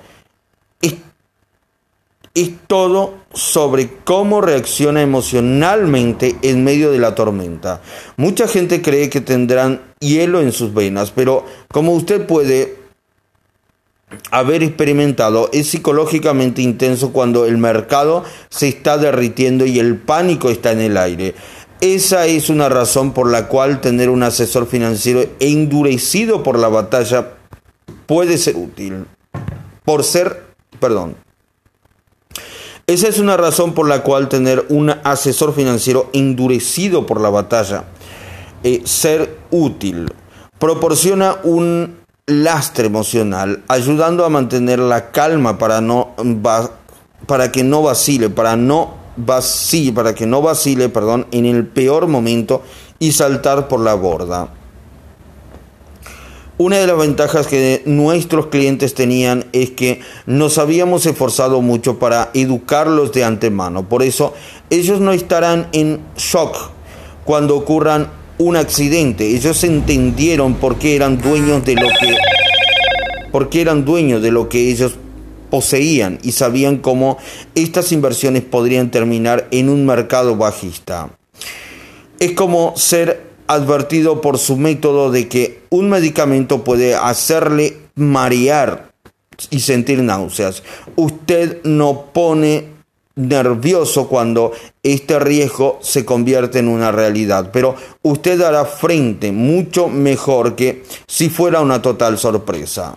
Es, 0.80 2.50
todo 2.68 3.14
sobre 3.34 3.90
cómo 4.04 4.40
reacciona 4.40 5.02
emocionalmente 5.02 6.36
en 6.42 6.62
medio 6.62 6.92
de 6.92 7.00
la 7.00 7.16
tormenta. 7.16 7.82
Mucha 8.16 8.46
gente 8.46 8.80
cree 8.80 9.10
que 9.10 9.20
tendrán 9.20 9.80
hielo 9.98 10.40
en 10.40 10.52
sus 10.52 10.72
venas, 10.72 11.10
pero 11.10 11.46
como 11.72 11.94
usted 11.94 12.28
puede 12.28 12.76
haber 14.30 14.62
experimentado, 14.62 15.50
es 15.52 15.70
psicológicamente 15.70 16.62
intenso 16.62 17.12
cuando 17.12 17.44
el 17.44 17.58
mercado 17.58 18.22
se 18.50 18.68
está 18.68 18.98
derritiendo 18.98 19.66
y 19.66 19.80
el 19.80 19.96
pánico 19.96 20.48
está 20.48 20.70
en 20.70 20.80
el 20.82 20.96
aire. 20.96 21.34
Esa 21.80 22.26
es 22.26 22.50
una 22.50 22.68
razón 22.68 23.12
por 23.14 23.28
la 23.32 23.48
cual 23.48 23.80
tener 23.80 24.10
un 24.10 24.22
asesor 24.22 24.68
financiero 24.68 25.24
endurecido 25.40 26.44
por 26.44 26.56
la 26.56 26.68
batalla 26.68 27.37
puede 28.06 28.38
ser 28.38 28.56
útil. 28.56 29.06
por 29.84 30.04
ser, 30.04 30.44
perdón. 30.80 31.16
Esa 32.86 33.08
es 33.08 33.18
una 33.18 33.36
razón 33.36 33.74
por 33.74 33.86
la 33.86 34.02
cual 34.02 34.28
tener 34.28 34.66
un 34.70 34.90
asesor 35.04 35.54
financiero 35.54 36.08
endurecido 36.12 37.06
por 37.06 37.20
la 37.20 37.28
batalla, 37.28 37.84
eh, 38.62 38.82
ser 38.84 39.38
útil, 39.50 40.10
proporciona 40.58 41.36
un 41.42 41.98
lastre 42.26 42.86
emocional, 42.86 43.62
ayudando 43.68 44.24
a 44.24 44.30
mantener 44.30 44.78
la 44.78 45.10
calma 45.10 45.58
para 45.58 45.80
no 45.80 46.14
para 47.26 47.52
que 47.52 47.64
no 47.64 47.82
vacile, 47.82 48.30
para 48.30 48.56
no 48.56 48.94
vacile, 49.16 49.92
para 49.92 50.14
que 50.14 50.26
no 50.26 50.40
vacile, 50.40 50.88
perdón, 50.88 51.26
en 51.30 51.46
el 51.46 51.66
peor 51.66 52.06
momento 52.06 52.62
y 52.98 53.12
saltar 53.12 53.68
por 53.68 53.80
la 53.80 53.94
borda. 53.94 54.48
Una 56.58 56.78
de 56.78 56.88
las 56.88 56.98
ventajas 56.98 57.46
que 57.46 57.82
nuestros 57.86 58.48
clientes 58.48 58.92
tenían 58.92 59.44
es 59.52 59.70
que 59.70 60.00
nos 60.26 60.58
habíamos 60.58 61.06
esforzado 61.06 61.60
mucho 61.60 62.00
para 62.00 62.30
educarlos 62.34 63.12
de 63.12 63.22
antemano. 63.22 63.88
Por 63.88 64.02
eso 64.02 64.34
ellos 64.68 65.00
no 65.00 65.12
estarán 65.12 65.68
en 65.72 66.00
shock 66.16 66.72
cuando 67.24 67.56
ocurran 67.56 68.10
un 68.38 68.56
accidente. 68.56 69.36
Ellos 69.36 69.62
entendieron 69.62 70.54
por 70.54 70.80
qué 70.80 70.96
eran 70.96 71.20
dueños 71.20 71.64
de 71.64 71.76
lo 71.76 71.86
que 71.86 72.16
porque 73.30 73.60
eran 73.60 73.84
dueños 73.84 74.20
de 74.20 74.32
lo 74.32 74.48
que 74.48 74.68
ellos 74.68 74.96
poseían 75.50 76.18
y 76.24 76.32
sabían 76.32 76.78
cómo 76.78 77.18
estas 77.54 77.92
inversiones 77.92 78.42
podrían 78.42 78.90
terminar 78.90 79.46
en 79.52 79.68
un 79.68 79.86
mercado 79.86 80.34
bajista. 80.34 81.10
Es 82.18 82.32
como 82.32 82.76
ser 82.76 83.27
advertido 83.48 84.20
por 84.20 84.38
su 84.38 84.56
método 84.56 85.10
de 85.10 85.26
que 85.28 85.62
un 85.70 85.90
medicamento 85.90 86.62
puede 86.62 86.94
hacerle 86.94 87.76
marear 87.96 88.92
y 89.50 89.60
sentir 89.60 90.02
náuseas. 90.02 90.62
Usted 90.96 91.62
no 91.64 92.06
pone 92.12 92.78
nervioso 93.16 94.06
cuando 94.08 94.52
este 94.82 95.18
riesgo 95.18 95.78
se 95.82 96.04
convierte 96.04 96.60
en 96.60 96.68
una 96.68 96.92
realidad, 96.92 97.50
pero 97.52 97.74
usted 98.02 98.40
hará 98.40 98.64
frente 98.64 99.32
mucho 99.32 99.88
mejor 99.88 100.54
que 100.54 100.84
si 101.06 101.28
fuera 101.28 101.60
una 101.60 101.82
total 101.82 102.16
sorpresa. 102.18 102.94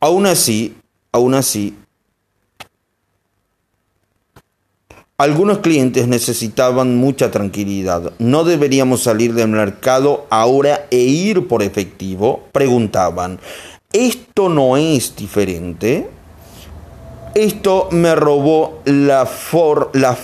Aún 0.00 0.26
así, 0.26 0.74
aún 1.12 1.34
así, 1.34 1.76
Algunos 5.22 5.58
clientes 5.58 6.08
necesitaban 6.08 6.96
mucha 6.96 7.30
tranquilidad. 7.30 8.12
¿No 8.18 8.42
deberíamos 8.42 9.04
salir 9.04 9.34
del 9.34 9.46
mercado 9.46 10.26
ahora 10.30 10.86
e 10.90 10.96
ir 10.96 11.46
por 11.46 11.62
efectivo? 11.62 12.48
Preguntaban. 12.50 13.38
¿Esto 13.92 14.48
no 14.48 14.76
es 14.76 15.14
diferente? 15.14 16.10
Esto 17.36 17.86
me 17.92 18.16
robó 18.16 18.80
la, 18.84 19.24
for, 19.24 19.90
la 19.92 20.18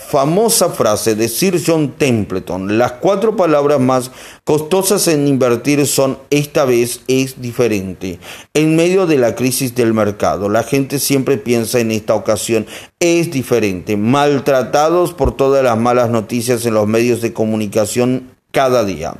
famosa 0.00 0.70
frase 0.70 1.14
de 1.14 1.28
Sir 1.28 1.62
John 1.64 1.92
Templeton, 1.96 2.78
las 2.78 2.92
cuatro 2.92 3.36
palabras 3.36 3.78
más 3.78 4.10
costosas 4.44 5.06
en 5.08 5.28
invertir 5.28 5.86
son 5.86 6.18
esta 6.30 6.64
vez 6.64 7.02
es 7.06 7.40
diferente. 7.40 8.18
En 8.54 8.76
medio 8.76 9.06
de 9.06 9.18
la 9.18 9.34
crisis 9.34 9.74
del 9.74 9.94
mercado, 9.94 10.48
la 10.48 10.62
gente 10.62 10.98
siempre 10.98 11.36
piensa 11.36 11.78
en 11.78 11.90
esta 11.90 12.14
ocasión 12.14 12.66
es 12.98 13.30
diferente. 13.30 13.96
Maltratados 13.96 15.12
por 15.12 15.36
todas 15.36 15.62
las 15.62 15.78
malas 15.78 16.10
noticias 16.10 16.66
en 16.66 16.74
los 16.74 16.88
medios 16.88 17.20
de 17.20 17.32
comunicación 17.32 18.30
cada 18.52 18.84
día. 18.84 19.14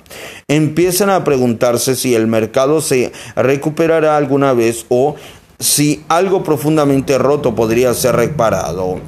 Empiezan 0.49 1.11
a 1.11 1.25
preguntarse 1.25 1.95
si 1.95 2.15
el 2.15 2.27
mercado 2.27 2.81
se 2.81 3.13
recuperará 3.37 4.17
alguna 4.17 4.55
vez 4.55 4.87
o 4.89 5.15
si 5.59 6.03
algo 6.09 6.43
profundamente 6.43 7.19
roto 7.19 7.55
podría 7.55 7.95
ser 7.95 8.17
reparado. 8.17 8.99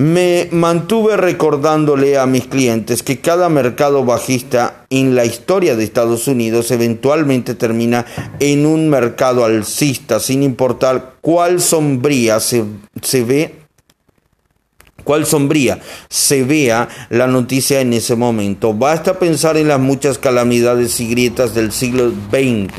Me 0.00 0.48
mantuve 0.50 1.18
recordándole 1.18 2.16
a 2.16 2.24
mis 2.24 2.46
clientes 2.46 3.02
que 3.02 3.20
cada 3.20 3.50
mercado 3.50 4.02
bajista 4.02 4.86
en 4.88 5.14
la 5.14 5.26
historia 5.26 5.76
de 5.76 5.84
Estados 5.84 6.26
Unidos 6.26 6.70
eventualmente 6.70 7.54
termina 7.54 8.06
en 8.38 8.64
un 8.64 8.88
mercado 8.88 9.44
alcista, 9.44 10.18
sin 10.18 10.42
importar 10.42 11.16
cuál 11.20 11.60
sombría 11.60 12.40
se, 12.40 12.64
se 13.02 13.24
ve 13.24 13.59
cuál 15.04 15.26
sombría 15.26 15.78
se 16.08 16.44
vea 16.44 16.88
la 17.10 17.26
noticia 17.26 17.80
en 17.80 17.92
ese 17.92 18.16
momento. 18.16 18.74
Basta 18.74 19.18
pensar 19.18 19.56
en 19.56 19.68
las 19.68 19.80
muchas 19.80 20.18
calamidades 20.18 20.98
y 21.00 21.08
grietas 21.08 21.54
del 21.54 21.72
siglo 21.72 22.10
XX. 22.30 22.72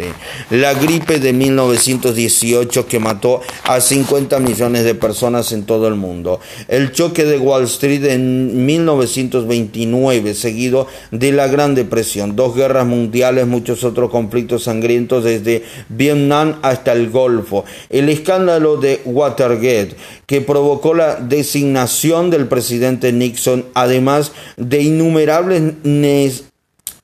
La 0.50 0.74
gripe 0.74 1.20
de 1.20 1.34
1918 1.34 2.88
que 2.88 3.00
mató 3.00 3.42
a 3.64 3.80
50 3.80 4.40
millones 4.40 4.84
de 4.84 4.96
personas 4.96 5.52
en 5.52 5.64
todo 5.64 5.88
el 5.88 5.96
mundo. 5.96 6.40
El 6.68 6.92
choque 6.92 7.26
de 7.26 7.38
Wall 7.38 7.64
Street 7.64 8.06
en 8.06 8.66
1929, 8.66 10.34
seguido 10.34 10.88
de 11.12 11.32
la 11.32 11.48
Gran 11.48 11.76
Depresión. 11.76 12.36
Dos 12.36 12.56
guerras 12.56 12.86
mundiales, 12.86 13.48
muchos 13.48 13.84
otros 13.84 14.10
conflictos 14.10 14.64
sangrientos 14.64 15.24
desde 15.24 15.64
Vietnam 15.90 16.60
hasta 16.62 16.94
el 16.94 17.10
Golfo. 17.10 17.66
El 17.90 18.10
escándalo 18.10 18.78
de 18.78 19.02
Watergate 19.06 19.96
que 20.26 20.42
provocó 20.42 20.94
la 20.94 21.16
designación 21.16 22.11
del 22.30 22.48
presidente 22.48 23.14
Nixon, 23.14 23.66
además 23.74 24.34
de 24.58 24.82
innumerables 24.82 26.44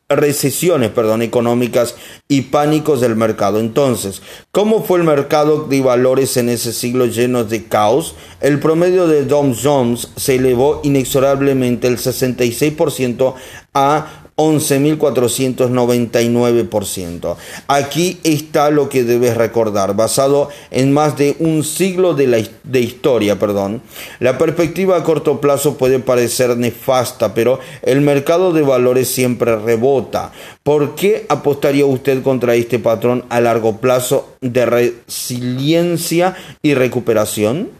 recesiones 0.10 0.90
perdón, 0.92 1.22
económicas 1.22 1.96
y 2.28 2.42
pánicos 2.44 3.02
del 3.02 3.16
mercado. 3.16 3.60
Entonces, 3.60 4.22
¿cómo 4.52 4.84
fue 4.84 5.00
el 5.00 5.06
mercado 5.06 5.64
de 5.64 5.82
valores 5.82 6.38
en 6.38 6.50
ese 6.50 6.74
siglo 6.74 7.06
lleno 7.06 7.46
de 7.46 7.66
caos? 7.66 8.16
El 8.42 8.60
promedio 8.60 9.08
de 9.08 9.26
Dow 9.26 9.56
Jones 9.62 10.10
se 10.16 10.36
elevó 10.36 10.82
inexorablemente 10.84 11.88
el 11.88 11.98
66% 11.98 13.34
a 13.74 14.27
11.499%. 14.38 17.36
Aquí 17.68 18.20
está 18.24 18.70
lo 18.70 18.88
que 18.88 19.04
debes 19.04 19.36
recordar, 19.36 19.96
basado 19.96 20.50
en 20.70 20.94
más 20.94 21.18
de 21.18 21.36
un 21.40 21.64
siglo 21.64 22.14
de, 22.14 22.28
la, 22.28 22.38
de 22.64 22.80
historia. 22.80 23.40
Perdón. 23.40 23.82
La 24.20 24.38
perspectiva 24.38 24.96
a 24.96 25.04
corto 25.04 25.42
plazo 25.42 25.76
puede 25.76 25.98
parecer 26.00 26.56
nefasta, 26.56 27.34
pero 27.34 27.60
el 27.82 28.02
mercado 28.02 28.54
de 28.54 28.62
valores 28.62 29.08
siempre 29.08 29.58
rebota. 29.58 30.32
¿Por 30.62 30.94
qué 30.94 31.26
apostaría 31.30 31.88
usted 31.88 32.22
contra 32.22 32.54
este 32.54 32.78
patrón 32.78 33.26
a 33.30 33.42
largo 33.42 33.78
plazo 33.78 34.36
de 34.42 34.68
resiliencia 34.68 36.36
y 36.62 36.76
recuperación? 36.76 37.72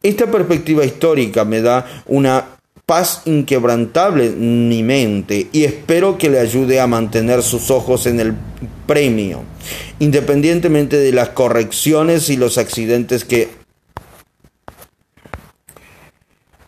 Esta 0.00 0.30
perspectiva 0.30 0.84
histórica 0.84 1.44
me 1.44 1.60
da 1.60 1.84
una 2.06 2.57
paz 2.88 3.20
inquebrantable 3.26 4.30
mi 4.30 4.82
mente 4.82 5.50
y 5.52 5.64
espero 5.64 6.16
que 6.16 6.30
le 6.30 6.40
ayude 6.40 6.80
a 6.80 6.86
mantener 6.86 7.42
sus 7.42 7.70
ojos 7.70 8.06
en 8.06 8.18
el 8.18 8.32
premio, 8.86 9.42
independientemente 9.98 10.96
de 10.96 11.12
las 11.12 11.28
correcciones 11.28 12.30
y 12.30 12.38
los 12.38 12.56
accidentes 12.56 13.26
que 13.26 13.50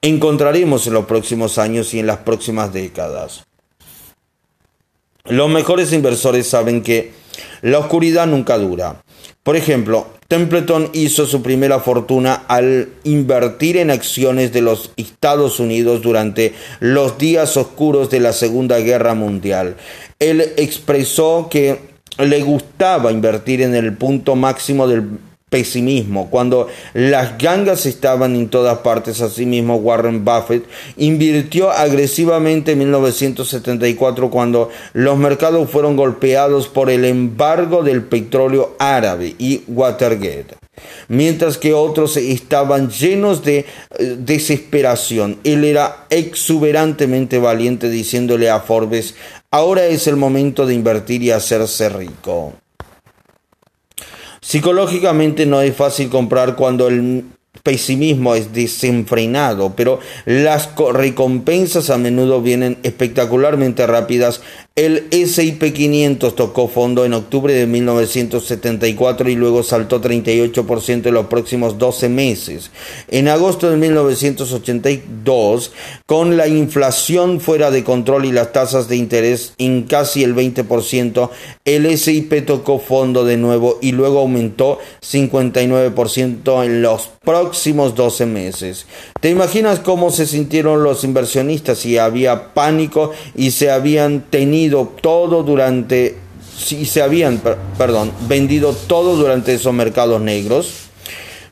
encontraremos 0.02 0.86
en 0.86 0.92
los 0.92 1.06
próximos 1.06 1.56
años 1.56 1.94
y 1.94 2.00
en 2.00 2.06
las 2.06 2.18
próximas 2.18 2.70
décadas. 2.70 3.46
Los 5.24 5.48
mejores 5.48 5.90
inversores 5.94 6.46
saben 6.46 6.82
que 6.82 7.12
la 7.62 7.78
oscuridad 7.78 8.26
nunca 8.26 8.58
dura. 8.58 9.02
Por 9.42 9.56
ejemplo, 9.56 10.06
Templeton 10.30 10.90
hizo 10.92 11.26
su 11.26 11.42
primera 11.42 11.80
fortuna 11.80 12.44
al 12.46 12.88
invertir 13.02 13.76
en 13.76 13.90
acciones 13.90 14.52
de 14.52 14.60
los 14.60 14.92
Estados 14.96 15.58
Unidos 15.58 16.02
durante 16.02 16.54
los 16.78 17.18
días 17.18 17.56
oscuros 17.56 18.10
de 18.10 18.20
la 18.20 18.32
Segunda 18.32 18.78
Guerra 18.78 19.14
Mundial. 19.14 19.74
Él 20.20 20.52
expresó 20.56 21.48
que 21.50 21.80
le 22.16 22.42
gustaba 22.42 23.10
invertir 23.10 23.60
en 23.60 23.74
el 23.74 23.92
punto 23.96 24.36
máximo 24.36 24.86
del 24.86 25.02
pesimismo. 25.50 26.30
Cuando 26.30 26.68
las 26.94 27.36
gangas 27.36 27.84
estaban 27.84 28.36
en 28.36 28.48
todas 28.48 28.78
partes, 28.78 29.20
asimismo 29.20 29.76
Warren 29.76 30.24
Buffett 30.24 30.64
invirtió 30.96 31.70
agresivamente 31.70 32.72
en 32.72 32.78
1974 32.78 34.30
cuando 34.30 34.70
los 34.94 35.18
mercados 35.18 35.68
fueron 35.68 35.96
golpeados 35.96 36.68
por 36.68 36.88
el 36.88 37.04
embargo 37.04 37.82
del 37.82 38.04
petróleo 38.04 38.76
árabe 38.78 39.34
y 39.38 39.62
Watergate. 39.66 40.56
Mientras 41.08 41.58
que 41.58 41.74
otros 41.74 42.16
estaban 42.16 42.88
llenos 42.88 43.44
de 43.44 43.58
eh, 43.98 44.16
desesperación. 44.18 45.38
Él 45.44 45.64
era 45.64 46.06
exuberantemente 46.10 47.38
valiente 47.38 47.90
diciéndole 47.90 48.48
a 48.48 48.60
Forbes, 48.60 49.14
ahora 49.50 49.86
es 49.86 50.06
el 50.06 50.16
momento 50.16 50.64
de 50.64 50.74
invertir 50.74 51.22
y 51.22 51.32
hacerse 51.32 51.88
rico. 51.88 52.54
Psicológicamente 54.50 55.46
no 55.46 55.62
es 55.62 55.76
fácil 55.76 56.08
comprar 56.08 56.56
cuando 56.56 56.88
el 56.88 57.24
pesimismo 57.62 58.34
es 58.34 58.52
desenfrenado, 58.52 59.76
pero 59.76 60.00
las 60.24 60.70
recompensas 60.92 61.88
a 61.88 61.98
menudo 61.98 62.42
vienen 62.42 62.76
espectacularmente 62.82 63.86
rápidas 63.86 64.42
El 64.80 65.08
SIP 65.10 65.74
500 65.74 66.34
tocó 66.34 66.66
fondo 66.66 67.04
en 67.04 67.12
octubre 67.12 67.52
de 67.52 67.66
1974 67.66 69.28
y 69.28 69.34
luego 69.34 69.62
saltó 69.62 70.00
38% 70.00 71.06
en 71.06 71.12
los 71.12 71.26
próximos 71.26 71.76
12 71.76 72.08
meses. 72.08 72.70
En 73.08 73.28
agosto 73.28 73.70
de 73.70 73.76
1982, 73.76 75.72
con 76.06 76.38
la 76.38 76.48
inflación 76.48 77.40
fuera 77.40 77.70
de 77.70 77.84
control 77.84 78.24
y 78.24 78.32
las 78.32 78.54
tasas 78.54 78.88
de 78.88 78.96
interés 78.96 79.52
en 79.58 79.82
casi 79.82 80.24
el 80.24 80.34
20%, 80.34 81.28
el 81.66 81.98
SIP 81.98 82.46
tocó 82.46 82.78
fondo 82.78 83.26
de 83.26 83.36
nuevo 83.36 83.78
y 83.82 83.92
luego 83.92 84.20
aumentó 84.20 84.78
59% 85.02 86.64
en 86.64 86.80
los 86.80 87.10
próximos 87.22 87.94
12 87.94 88.24
meses. 88.24 88.86
¿Te 89.20 89.28
imaginas 89.28 89.80
cómo 89.80 90.10
se 90.10 90.26
sintieron 90.26 90.82
los 90.82 91.04
inversionistas 91.04 91.80
si 91.80 91.98
había 91.98 92.54
pánico 92.54 93.10
y 93.34 93.50
se 93.50 93.70
habían 93.70 94.22
tenido 94.22 94.69
todo 94.70 95.42
durante 95.42 96.16
si 96.56 96.84
se 96.84 97.02
habían, 97.02 97.40
perdón, 97.78 98.12
vendido 98.28 98.74
todo 98.74 99.16
durante 99.16 99.54
esos 99.54 99.72
mercados 99.72 100.20
negros? 100.20 100.90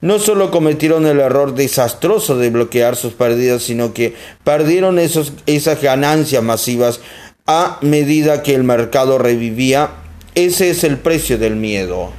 No 0.01 0.19
solo 0.19 0.51
cometieron 0.51 1.07
el 1.07 1.19
error 1.19 1.55
desastroso 1.55 2.37
de 2.37 2.51
bloquear 2.51 2.95
sus 2.95 3.15
pérdidas, 3.15 3.63
sino 3.65 3.93
que 3.93 4.15
perdieron 4.45 4.99
esos, 4.99 5.33
esas 5.47 5.83
ganancias 5.83 6.43
masivas 6.43 7.01
a 7.47 7.79
medida 7.81 8.43
que 8.43 8.55
el 8.55 8.63
mercado 8.63 9.19
revivía. 9.19 9.91
Ese 10.37 10.71
es 10.71 10.85
el 10.85 10.99
precio 10.99 11.37
del 11.37 11.57
miedo. 11.57 12.13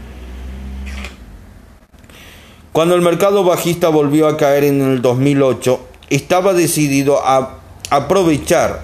Cuando 2.73 2.95
el 2.95 3.01
mercado 3.01 3.43
bajista 3.43 3.87
volvió 3.87 4.27
a 4.27 4.35
caer 4.35 4.65
en 4.65 4.81
el 4.81 5.01
2008, 5.01 5.79
estaba 6.09 6.53
decidido 6.53 7.25
a 7.25 7.59
aprovechar 7.89 8.83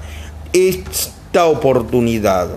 esta 1.36 1.48
oportunidad. 1.48 2.48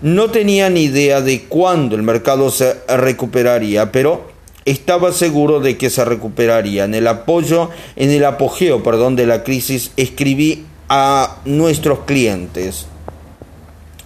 No 0.00 0.30
tenía 0.30 0.70
ni 0.70 0.84
idea 0.84 1.20
de 1.20 1.42
cuándo 1.42 1.96
el 1.96 2.02
mercado 2.02 2.50
se 2.50 2.76
recuperaría, 2.88 3.92
pero 3.92 4.30
estaba 4.64 5.12
seguro 5.12 5.60
de 5.60 5.76
que 5.76 5.90
se 5.90 6.02
recuperaría. 6.06 6.84
En 6.84 6.94
el 6.94 7.06
apoyo, 7.06 7.68
en 7.96 8.08
el 8.08 8.24
apogeo, 8.24 8.82
de 9.16 9.26
la 9.26 9.44
crisis, 9.44 9.92
escribí 9.98 10.64
a 10.88 11.40
nuestros 11.44 11.98
clientes. 12.06 12.86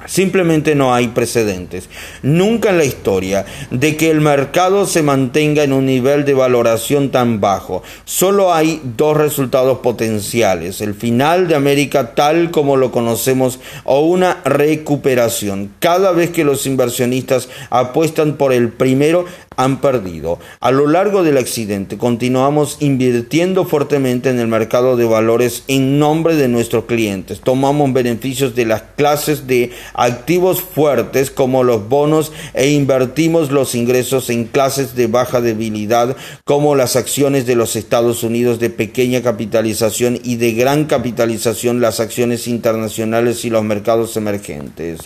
Simplemente 0.06 0.74
no 0.74 0.94
hay 0.94 1.08
precedentes, 1.08 1.88
nunca 2.22 2.70
en 2.70 2.78
la 2.78 2.84
historia, 2.84 3.46
de 3.70 3.96
que 3.96 4.10
el 4.10 4.20
mercado 4.20 4.86
se 4.86 5.02
mantenga 5.02 5.62
en 5.62 5.72
un 5.72 5.86
nivel 5.86 6.24
de 6.24 6.34
valoración 6.34 7.10
tan 7.10 7.40
bajo. 7.40 7.82
Solo 8.04 8.52
hay 8.52 8.80
dos 8.96 9.16
resultados 9.16 9.78
potenciales, 9.78 10.80
el 10.80 10.94
final 10.94 11.48
de 11.48 11.54
América 11.54 12.14
tal 12.14 12.50
como 12.50 12.76
lo 12.76 12.92
conocemos 12.92 13.60
o 13.84 14.00
una 14.00 14.42
recuperación. 14.44 15.72
Cada 15.78 16.12
vez 16.12 16.30
que 16.30 16.44
los 16.44 16.66
inversionistas 16.66 17.48
apuestan 17.70 18.36
por 18.36 18.52
el 18.52 18.70
primero, 18.70 19.24
han 19.56 19.80
perdido. 19.80 20.38
A 20.60 20.70
lo 20.70 20.86
largo 20.86 21.22
del 21.22 21.38
accidente 21.38 21.98
continuamos 21.98 22.78
invirtiendo 22.80 23.64
fuertemente 23.64 24.30
en 24.30 24.38
el 24.38 24.48
mercado 24.48 24.96
de 24.96 25.04
valores 25.04 25.64
en 25.68 25.98
nombre 25.98 26.36
de 26.36 26.48
nuestros 26.48 26.84
clientes. 26.84 27.40
Tomamos 27.40 27.92
beneficios 27.92 28.54
de 28.54 28.66
las 28.66 28.82
clases 28.96 29.46
de 29.46 29.72
activos 29.94 30.62
fuertes 30.62 31.30
como 31.30 31.64
los 31.64 31.88
bonos 31.88 32.32
e 32.54 32.70
invertimos 32.70 33.50
los 33.50 33.74
ingresos 33.74 34.30
en 34.30 34.44
clases 34.44 34.94
de 34.94 35.06
baja 35.06 35.40
debilidad 35.40 36.16
como 36.44 36.74
las 36.74 36.96
acciones 36.96 37.46
de 37.46 37.56
los 37.56 37.76
Estados 37.76 38.22
Unidos 38.22 38.58
de 38.58 38.70
pequeña 38.70 39.22
capitalización 39.22 40.18
y 40.22 40.36
de 40.36 40.52
gran 40.52 40.84
capitalización 40.84 41.80
las 41.80 42.00
acciones 42.00 42.48
internacionales 42.48 43.44
y 43.44 43.50
los 43.50 43.64
mercados 43.64 44.16
emergentes. 44.16 45.00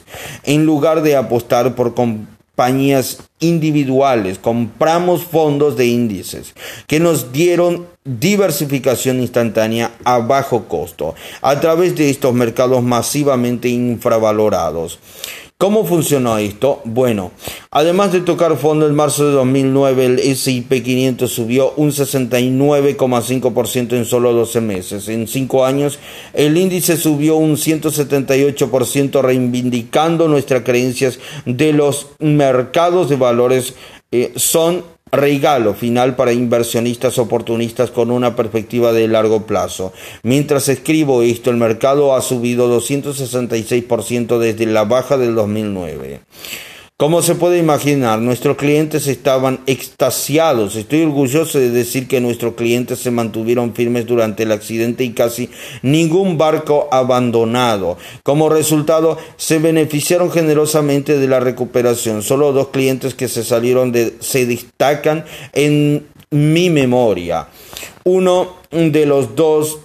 En 0.45 0.67
lugar 0.67 1.03
de 1.03 1.17
apostar 1.17 1.75
por 1.75 1.95
compañías 2.59 3.19
individuales, 3.39 4.37
compramos 4.37 5.23
fondos 5.23 5.77
de 5.77 5.87
índices 5.87 6.55
que 6.89 6.99
nos 6.99 7.31
dieron 7.31 7.87
diversificación 8.05 9.21
instantánea 9.21 9.93
a 10.03 10.19
bajo 10.19 10.65
costo 10.65 11.15
a 11.41 11.61
través 11.61 11.95
de 11.95 12.11
estos 12.11 12.35
mercados 12.35 12.83
masivamente 12.83 13.69
infravalorados. 13.69 14.99
¿Cómo 15.61 15.85
funcionó 15.85 16.39
esto? 16.39 16.81
Bueno, 16.85 17.33
además 17.73 18.13
de 18.13 18.21
tocar 18.21 18.57
fondo 18.57 18.87
en 18.87 18.95
marzo 18.95 19.27
de 19.27 19.33
2009, 19.33 20.07
el 20.07 20.21
S&P 20.21 20.85
500 20.85 21.29
subió 21.29 21.73
un 21.73 21.91
69,5% 21.91 23.95
en 23.95 24.05
solo 24.05 24.33
12 24.35 24.61
meses. 24.61 25.09
En 25.09 25.27
5 25.27 25.65
años, 25.65 25.99
el 26.33 26.57
índice 26.57 26.97
subió 26.97 27.35
un 27.35 27.57
178%, 27.57 29.21
reivindicando 29.21 30.29
nuestras 30.29 30.63
creencias 30.63 31.19
de 31.45 31.73
los 31.73 32.07
mercados 32.21 33.09
de 33.09 33.17
valores 33.17 33.75
eh, 34.13 34.33
son 34.37 34.85
regalo 35.13 35.75
final 35.75 36.17
para 36.17 36.33
inversionistas 36.33 37.19
oportunistas 37.19 37.91
con 37.91 38.11
una 38.11 38.37
perspectiva 38.37 38.93
de 38.93 39.09
largo 39.09 39.47
plazo. 39.47 39.93
Mientras 40.23 40.69
escribo 40.69 41.23
esto, 41.23 41.51
el 41.51 41.57
mercado 41.57 42.15
ha 42.15 42.23
subido 42.23 42.81
266% 42.81 44.39
desde 44.39 44.67
la 44.67 44.85
baja 44.85 45.17
del 45.17 45.35
2009. 45.35 46.21
Como 47.01 47.23
se 47.23 47.37
puede 47.37 47.59
imaginar, 47.59 48.19
nuestros 48.19 48.57
clientes 48.57 49.07
estaban 49.07 49.61
extasiados. 49.67 50.75
Estoy 50.75 51.05
orgulloso 51.05 51.61
de 51.61 51.71
decir 51.71 52.09
que 52.09 52.21
nuestros 52.21 52.55
clientes 52.55 52.99
se 52.99 53.13
mantuvieron 53.13 53.73
firmes 53.73 54.05
durante 54.05 54.43
el 54.43 54.51
accidente 54.51 55.05
y 55.05 55.13
casi 55.13 55.49
ningún 55.83 56.39
barco 56.39 56.89
abandonado. 56.91 57.99
Como 58.25 58.49
resultado, 58.49 59.17
se 59.37 59.61
beneficiaron 59.61 60.33
generosamente 60.33 61.17
de 61.17 61.29
la 61.29 61.39
recuperación. 61.39 62.25
Solo 62.25 62.53
dos 62.53 62.71
clientes 62.71 63.15
que 63.15 63.29
se 63.29 63.45
salieron 63.45 63.95
se 64.19 64.47
destacan 64.47 65.25
en 65.53 66.05
mi 66.31 66.69
memoria. 66.69 67.47
Uno 68.03 68.57
de 68.73 69.07
los 69.07 69.37
dos 69.37 69.79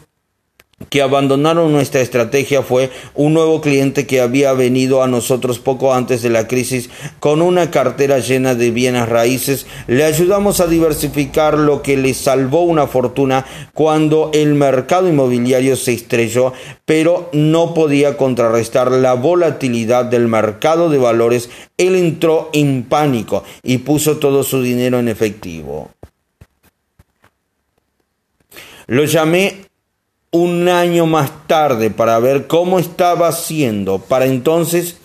que 0.94 1.02
abandonaron 1.02 1.72
nuestra 1.72 2.02
estrategia 2.02 2.62
fue 2.62 2.92
un 3.16 3.34
nuevo 3.34 3.62
cliente 3.62 4.06
que 4.06 4.22
había 4.22 4.54
venido 4.54 5.02
a 5.02 5.08
nosotros 5.08 5.58
poco 5.58 5.92
antes 5.92 6.22
de 6.22 6.30
la 6.30 6.48
crisis 6.48 6.92
con 7.20 7.42
una 7.42 7.72
cartera 7.72 8.20
llena 8.20 8.54
de 8.54 8.70
bienes 8.70 9.10
raíces. 9.10 9.66
Le 9.88 10.04
ayudamos 10.04 10.60
a 10.60 10.68
diversificar 10.68 11.58
lo 11.58 11.82
que 11.82 11.98
le 11.98 12.14
salvó 12.14 12.62
una 12.62 12.86
fortuna 12.86 13.44
cuando 13.74 14.30
el 14.36 14.54
mercado 14.54 15.10
inmobiliario 15.10 15.76
se 15.78 15.94
estrelló, 15.94 16.54
pero 16.86 17.28
no 17.34 17.74
podía 17.74 18.16
contrarrestar 18.16 18.92
la 18.92 19.16
volatilidad 19.16 20.06
del 20.06 20.28
mercado 20.28 20.92
de 20.92 21.00
valores. 21.00 21.50
Él 21.76 21.96
entró 21.96 22.52
en 22.54 22.84
pánico 22.84 23.44
y 23.64 23.80
puso 23.80 24.18
todo 24.18 24.44
su 24.44 24.62
dinero 24.62 25.00
en 25.00 25.08
efectivo. 25.08 25.90
Lo 28.86 29.06
llamé 29.06 29.73
un 30.34 30.68
año 30.68 31.06
más 31.06 31.32
tarde 31.46 31.92
para 31.92 32.18
ver 32.18 32.48
cómo 32.48 32.80
estaba 32.80 33.28
haciendo. 33.28 34.00
Para 34.00 34.26
entonces 34.26 34.98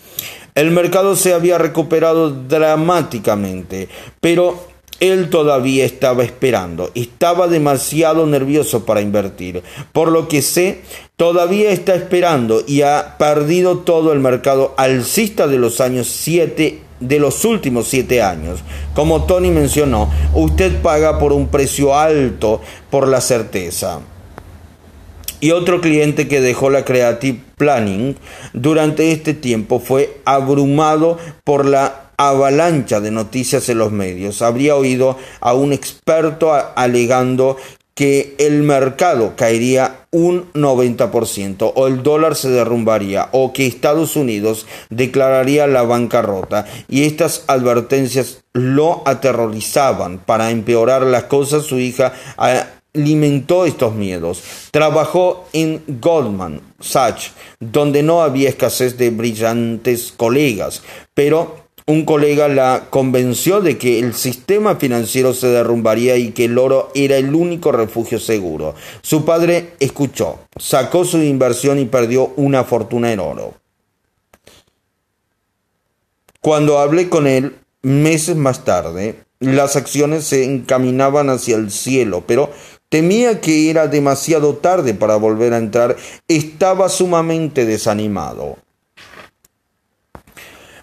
el 0.54 0.70
mercado 0.70 1.14
se 1.16 1.34
había 1.34 1.58
recuperado 1.58 2.30
dramáticamente, 2.30 3.88
pero 4.20 4.58
él 5.00 5.28
todavía 5.28 5.84
estaba 5.84 6.24
esperando, 6.24 6.90
estaba 6.94 7.46
demasiado 7.46 8.26
nervioso 8.26 8.86
para 8.86 9.02
invertir. 9.02 9.62
Por 9.92 10.10
lo 10.10 10.28
que 10.28 10.40
sé, 10.40 10.80
todavía 11.16 11.70
está 11.70 11.94
esperando 11.94 12.62
y 12.66 12.80
ha 12.80 13.16
perdido 13.18 13.80
todo 13.80 14.14
el 14.14 14.20
mercado 14.20 14.74
alcista 14.78 15.46
de 15.46 15.58
los 15.58 15.80
años 15.80 16.08
7 16.08 16.80
de 17.00 17.20
los 17.20 17.44
últimos 17.44 17.86
siete 17.86 18.22
años. 18.22 18.60
Como 18.94 19.24
Tony 19.24 19.50
mencionó, 19.50 20.10
usted 20.34 20.80
paga 20.82 21.20
por 21.20 21.32
un 21.32 21.46
precio 21.46 21.94
alto 21.94 22.60
por 22.90 23.06
la 23.06 23.20
certeza 23.20 24.00
y 25.40 25.50
otro 25.52 25.80
cliente 25.80 26.28
que 26.28 26.40
dejó 26.40 26.70
la 26.70 26.84
Creative 26.84 27.38
Planning 27.56 28.16
durante 28.52 29.12
este 29.12 29.34
tiempo 29.34 29.80
fue 29.80 30.20
abrumado 30.24 31.18
por 31.44 31.64
la 31.64 32.10
avalancha 32.16 33.00
de 33.00 33.10
noticias 33.10 33.68
en 33.68 33.78
los 33.78 33.92
medios. 33.92 34.42
Habría 34.42 34.74
oído 34.74 35.16
a 35.40 35.54
un 35.54 35.72
experto 35.72 36.52
alegando 36.52 37.56
que 37.94 38.36
el 38.38 38.62
mercado 38.62 39.34
caería 39.34 40.06
un 40.12 40.52
90% 40.52 41.72
o 41.74 41.86
el 41.88 42.04
dólar 42.04 42.36
se 42.36 42.48
derrumbaría 42.48 43.28
o 43.32 43.52
que 43.52 43.66
Estados 43.66 44.14
Unidos 44.14 44.66
declararía 44.88 45.66
la 45.66 45.82
bancarrota 45.82 46.64
y 46.88 47.06
estas 47.06 47.42
advertencias 47.48 48.44
lo 48.52 49.02
aterrorizaban. 49.04 50.18
Para 50.18 50.50
empeorar 50.50 51.02
las 51.02 51.24
cosas, 51.24 51.64
su 51.64 51.80
hija 51.80 52.12
alimentó 52.94 53.64
estos 53.66 53.94
miedos. 53.94 54.42
Trabajó 54.70 55.48
en 55.52 55.82
Goldman 56.00 56.60
Sachs, 56.80 57.32
donde 57.60 58.02
no 58.02 58.22
había 58.22 58.48
escasez 58.48 58.96
de 58.96 59.10
brillantes 59.10 60.12
colegas, 60.16 60.82
pero 61.14 61.68
un 61.88 62.04
colega 62.04 62.48
la 62.48 62.88
convenció 62.90 63.62
de 63.62 63.78
que 63.78 63.98
el 63.98 64.12
sistema 64.12 64.76
financiero 64.76 65.32
se 65.32 65.48
derrumbaría 65.48 66.18
y 66.18 66.32
que 66.32 66.44
el 66.44 66.58
oro 66.58 66.90
era 66.94 67.16
el 67.16 67.34
único 67.34 67.72
refugio 67.72 68.20
seguro. 68.20 68.74
Su 69.00 69.24
padre 69.24 69.72
escuchó, 69.80 70.38
sacó 70.58 71.06
su 71.06 71.16
inversión 71.22 71.78
y 71.78 71.86
perdió 71.86 72.34
una 72.36 72.64
fortuna 72.64 73.10
en 73.10 73.20
oro. 73.20 73.54
Cuando 76.42 76.78
hablé 76.78 77.08
con 77.08 77.26
él 77.26 77.56
meses 77.80 78.36
más 78.36 78.66
tarde, 78.66 79.20
las 79.40 79.76
acciones 79.76 80.24
se 80.24 80.44
encaminaban 80.44 81.30
hacia 81.30 81.56
el 81.56 81.70
cielo, 81.70 82.24
pero 82.26 82.50
temía 82.88 83.40
que 83.40 83.70
era 83.70 83.86
demasiado 83.86 84.56
tarde 84.56 84.94
para 84.94 85.16
volver 85.16 85.52
a 85.52 85.58
entrar. 85.58 85.96
Estaba 86.26 86.88
sumamente 86.88 87.64
desanimado. 87.66 88.56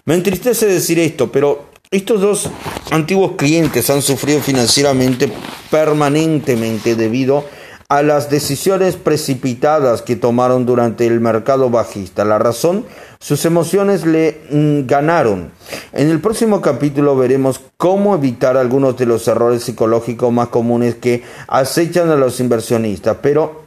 Me 0.04 0.14
entristece 0.14 0.66
decir 0.66 0.98
esto, 1.00 1.32
pero 1.32 1.66
estos 1.90 2.20
dos 2.20 2.50
antiguos 2.90 3.32
clientes 3.36 3.90
han 3.90 4.02
sufrido 4.02 4.40
financieramente 4.40 5.32
permanentemente 5.70 6.94
debido 6.94 7.44
a 7.88 8.02
las 8.02 8.30
decisiones 8.30 8.96
precipitadas 8.96 10.02
que 10.02 10.16
tomaron 10.16 10.66
durante 10.66 11.06
el 11.06 11.20
mercado 11.20 11.70
bajista. 11.70 12.24
La 12.24 12.38
razón, 12.38 12.84
sus 13.18 13.44
emociones 13.44 14.04
le 14.04 14.40
mm, 14.50 14.86
ganaron. 14.86 15.50
En 15.92 16.10
el 16.10 16.20
próximo 16.20 16.60
capítulo 16.60 17.16
veremos 17.16 17.60
cómo 17.76 18.14
evitar 18.14 18.56
algunos 18.56 18.96
de 18.96 19.06
los 19.06 19.26
errores 19.28 19.62
psicológicos 19.64 20.32
más 20.32 20.48
comunes 20.48 20.96
que 20.96 21.22
acechan 21.48 22.10
a 22.10 22.16
los 22.16 22.40
inversionistas, 22.40 23.16
pero 23.20 23.64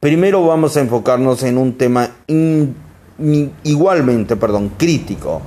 primero 0.00 0.46
vamos 0.46 0.76
a 0.76 0.80
enfocarnos 0.80 1.42
en 1.42 1.58
un 1.58 1.74
tema 1.74 2.10
igualmente, 3.64 4.36
perdón, 4.36 4.72
crítico. 4.76 5.42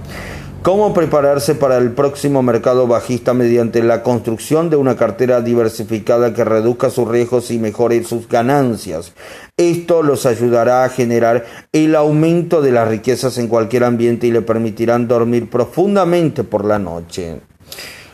¿Cómo 0.65 0.95
prepararse 0.95 1.53
para 1.53 1.77
el 1.77 1.91
próximo 1.91 2.41
mercado 2.41 2.87
bajista 2.87 3.35
mediante 3.35 3.83
la 3.83 4.01
construcción 4.01 4.71
de 4.71 4.75
una 4.75 4.95
cartera 4.95 5.41
diversificada 5.41 6.33
que 6.33 6.43
reduzca 6.43 6.89
sus 6.89 7.07
riesgos 7.07 7.51
y 7.51 7.59
mejore 7.59 8.03
sus 8.03 8.27
ganancias? 8.27 9.13
Esto 9.57 10.01
los 10.01 10.25
ayudará 10.25 10.83
a 10.83 10.89
generar 10.89 11.45
el 11.71 11.95
aumento 11.95 12.63
de 12.63 12.71
las 12.71 12.87
riquezas 12.87 13.37
en 13.37 13.47
cualquier 13.47 13.83
ambiente 13.83 14.25
y 14.25 14.31
le 14.31 14.41
permitirán 14.41 15.07
dormir 15.07 15.51
profundamente 15.51 16.43
por 16.43 16.65
la 16.65 16.79
noche. 16.79 17.41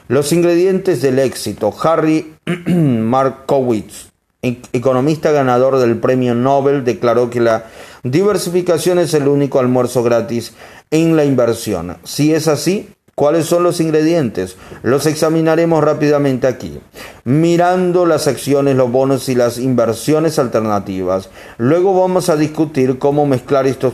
Los 0.09 0.33
ingredientes 0.33 1.01
del 1.01 1.19
éxito. 1.19 1.73
Harry 1.81 2.33
Markowitz, 2.67 4.09
economista 4.41 5.31
ganador 5.31 5.79
del 5.79 5.99
premio 5.99 6.35
Nobel, 6.35 6.83
declaró 6.83 7.29
que 7.29 7.39
la 7.39 7.63
Diversificación 8.03 8.97
es 8.97 9.13
el 9.13 9.27
único 9.27 9.59
almuerzo 9.59 10.01
gratis 10.01 10.53
en 10.91 11.15
la 11.15 11.25
inversión. 11.25 11.97
Si 12.03 12.33
es 12.33 12.47
así, 12.47 12.89
¿cuáles 13.15 13.45
son 13.45 13.63
los 13.63 13.79
ingredientes? 13.79 14.57
Los 14.83 15.05
examinaremos 15.05 15.83
rápidamente 15.83 16.47
aquí, 16.47 16.79
mirando 17.23 18.05
las 18.05 18.27
acciones, 18.27 18.75
los 18.75 18.91
bonos 18.91 19.29
y 19.29 19.35
las 19.35 19.57
inversiones 19.57 20.37
alternativas. 20.37 21.29
Luego 21.57 21.99
vamos 21.99 22.29
a 22.29 22.35
discutir 22.35 22.99
cómo 22.99 23.25
mezclar 23.25 23.65
estos 23.65 23.93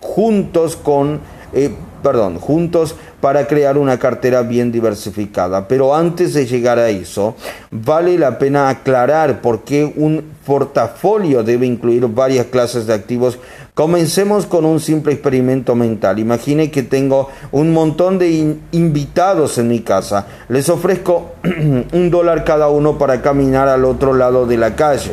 juntos 0.00 0.76
con 0.76 1.20
eh, 1.52 1.74
perdón, 2.02 2.38
juntos 2.38 2.94
para 3.26 3.48
crear 3.48 3.76
una 3.76 3.98
cartera 3.98 4.42
bien 4.42 4.70
diversificada. 4.70 5.66
Pero 5.66 5.96
antes 5.96 6.32
de 6.32 6.46
llegar 6.46 6.78
a 6.78 6.90
eso, 6.90 7.34
vale 7.72 8.16
la 8.16 8.38
pena 8.38 8.68
aclarar 8.68 9.40
por 9.40 9.64
qué 9.64 9.92
un 9.96 10.22
portafolio 10.46 11.42
debe 11.42 11.66
incluir 11.66 12.06
varias 12.06 12.46
clases 12.46 12.86
de 12.86 12.94
activos. 12.94 13.40
Comencemos 13.74 14.46
con 14.46 14.64
un 14.64 14.78
simple 14.78 15.14
experimento 15.14 15.74
mental. 15.74 16.20
Imagine 16.20 16.70
que 16.70 16.84
tengo 16.84 17.28
un 17.50 17.72
montón 17.72 18.20
de 18.20 18.58
invitados 18.70 19.58
en 19.58 19.66
mi 19.66 19.80
casa. 19.80 20.28
Les 20.48 20.68
ofrezco 20.68 21.32
un 21.92 22.10
dólar 22.12 22.44
cada 22.44 22.68
uno 22.68 22.96
para 22.96 23.22
caminar 23.22 23.66
al 23.66 23.84
otro 23.86 24.14
lado 24.14 24.46
de 24.46 24.56
la 24.56 24.76
calle. 24.76 25.10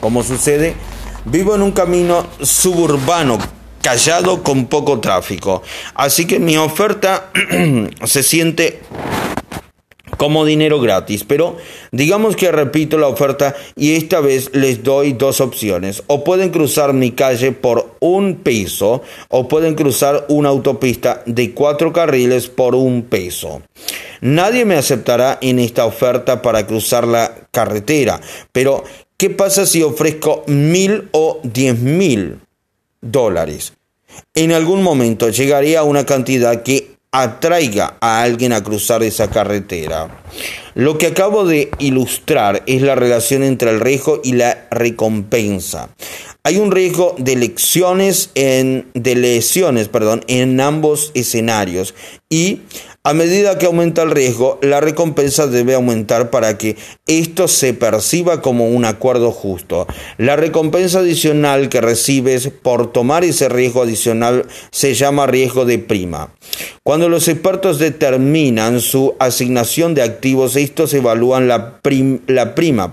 Como 0.00 0.24
sucede, 0.24 0.74
vivo 1.24 1.54
en 1.54 1.62
un 1.62 1.70
camino 1.70 2.26
suburbano 2.40 3.53
callado 3.84 4.42
con 4.42 4.66
poco 4.66 4.98
tráfico. 4.98 5.62
Así 5.94 6.26
que 6.26 6.40
mi 6.40 6.56
oferta 6.56 7.30
se 8.04 8.22
siente 8.22 8.80
como 10.16 10.46
dinero 10.46 10.80
gratis, 10.80 11.22
pero 11.22 11.58
digamos 11.92 12.34
que 12.34 12.50
repito 12.50 12.96
la 12.96 13.08
oferta 13.08 13.54
y 13.76 13.94
esta 13.94 14.20
vez 14.20 14.50
les 14.54 14.82
doy 14.82 15.12
dos 15.12 15.42
opciones. 15.42 16.02
O 16.06 16.24
pueden 16.24 16.48
cruzar 16.48 16.94
mi 16.94 17.10
calle 17.10 17.52
por 17.52 17.96
un 18.00 18.36
peso 18.36 19.02
o 19.28 19.48
pueden 19.48 19.74
cruzar 19.74 20.24
una 20.28 20.48
autopista 20.48 21.22
de 21.26 21.52
cuatro 21.52 21.92
carriles 21.92 22.48
por 22.48 22.74
un 22.74 23.02
peso. 23.02 23.60
Nadie 24.22 24.64
me 24.64 24.76
aceptará 24.76 25.38
en 25.42 25.58
esta 25.58 25.84
oferta 25.84 26.40
para 26.40 26.66
cruzar 26.66 27.06
la 27.06 27.34
carretera, 27.50 28.18
pero 28.50 28.82
¿qué 29.18 29.28
pasa 29.28 29.66
si 29.66 29.82
ofrezco 29.82 30.42
mil 30.46 31.10
o 31.12 31.40
diez 31.42 31.78
mil? 31.78 32.43
Dólares. 33.04 33.74
En 34.34 34.52
algún 34.52 34.82
momento 34.82 35.28
llegaría 35.28 35.80
a 35.80 35.84
una 35.84 36.04
cantidad 36.04 36.62
que 36.62 36.94
atraiga 37.14 37.96
a 38.00 38.22
alguien 38.22 38.52
a 38.52 38.62
cruzar 38.64 39.04
esa 39.04 39.30
carretera. 39.30 40.22
Lo 40.74 40.98
que 40.98 41.06
acabo 41.06 41.44
de 41.44 41.70
ilustrar 41.78 42.64
es 42.66 42.82
la 42.82 42.96
relación 42.96 43.44
entre 43.44 43.70
el 43.70 43.78
riesgo 43.78 44.20
y 44.24 44.32
la 44.32 44.66
recompensa. 44.72 45.90
Hay 46.42 46.58
un 46.58 46.72
riesgo 46.72 47.14
de 47.16 47.36
lesiones 47.36 48.30
en, 48.34 48.90
de 48.94 49.14
lesiones, 49.14 49.88
perdón, 49.88 50.24
en 50.26 50.60
ambos 50.60 51.12
escenarios 51.14 51.94
y 52.28 52.62
a 53.06 53.12
medida 53.12 53.58
que 53.58 53.66
aumenta 53.66 54.02
el 54.02 54.10
riesgo, 54.12 54.58
la 54.62 54.80
recompensa 54.80 55.46
debe 55.46 55.74
aumentar 55.74 56.30
para 56.30 56.56
que 56.56 56.78
esto 57.06 57.48
se 57.48 57.74
perciba 57.74 58.40
como 58.40 58.68
un 58.68 58.86
acuerdo 58.86 59.30
justo. 59.30 59.86
La 60.16 60.36
recompensa 60.36 61.00
adicional 61.00 61.68
que 61.68 61.82
recibes 61.82 62.48
por 62.48 62.92
tomar 62.92 63.22
ese 63.22 63.50
riesgo 63.50 63.82
adicional 63.82 64.46
se 64.70 64.94
llama 64.94 65.26
riesgo 65.26 65.66
de 65.66 65.78
prima. 65.78 66.32
Cuando 66.82 67.10
los 67.10 67.28
expertos 67.28 67.78
determinan 67.78 68.80
su 68.80 69.14
asignación 69.18 69.92
de 69.92 70.00
activos, 70.00 70.56
estos 70.56 70.94
evalúan 70.94 71.46
la, 71.46 71.80
prima 71.82 72.90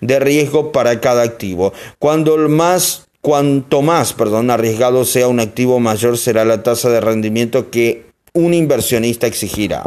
de 0.00 0.20
riesgo 0.20 0.70
para 0.70 1.00
cada 1.00 1.24
activo. 1.24 1.72
Cuando 1.98 2.36
más 2.48 3.08
Cuanto 3.22 3.82
más 3.82 4.16
arriesgado 4.48 5.04
sea 5.04 5.28
un 5.28 5.40
activo, 5.40 5.78
mayor 5.78 6.16
será 6.16 6.46
la 6.46 6.62
tasa 6.62 6.88
de 6.88 7.02
rendimiento 7.02 7.68
que 7.68 8.09
un 8.32 8.54
inversionista 8.54 9.26
exigirá. 9.26 9.84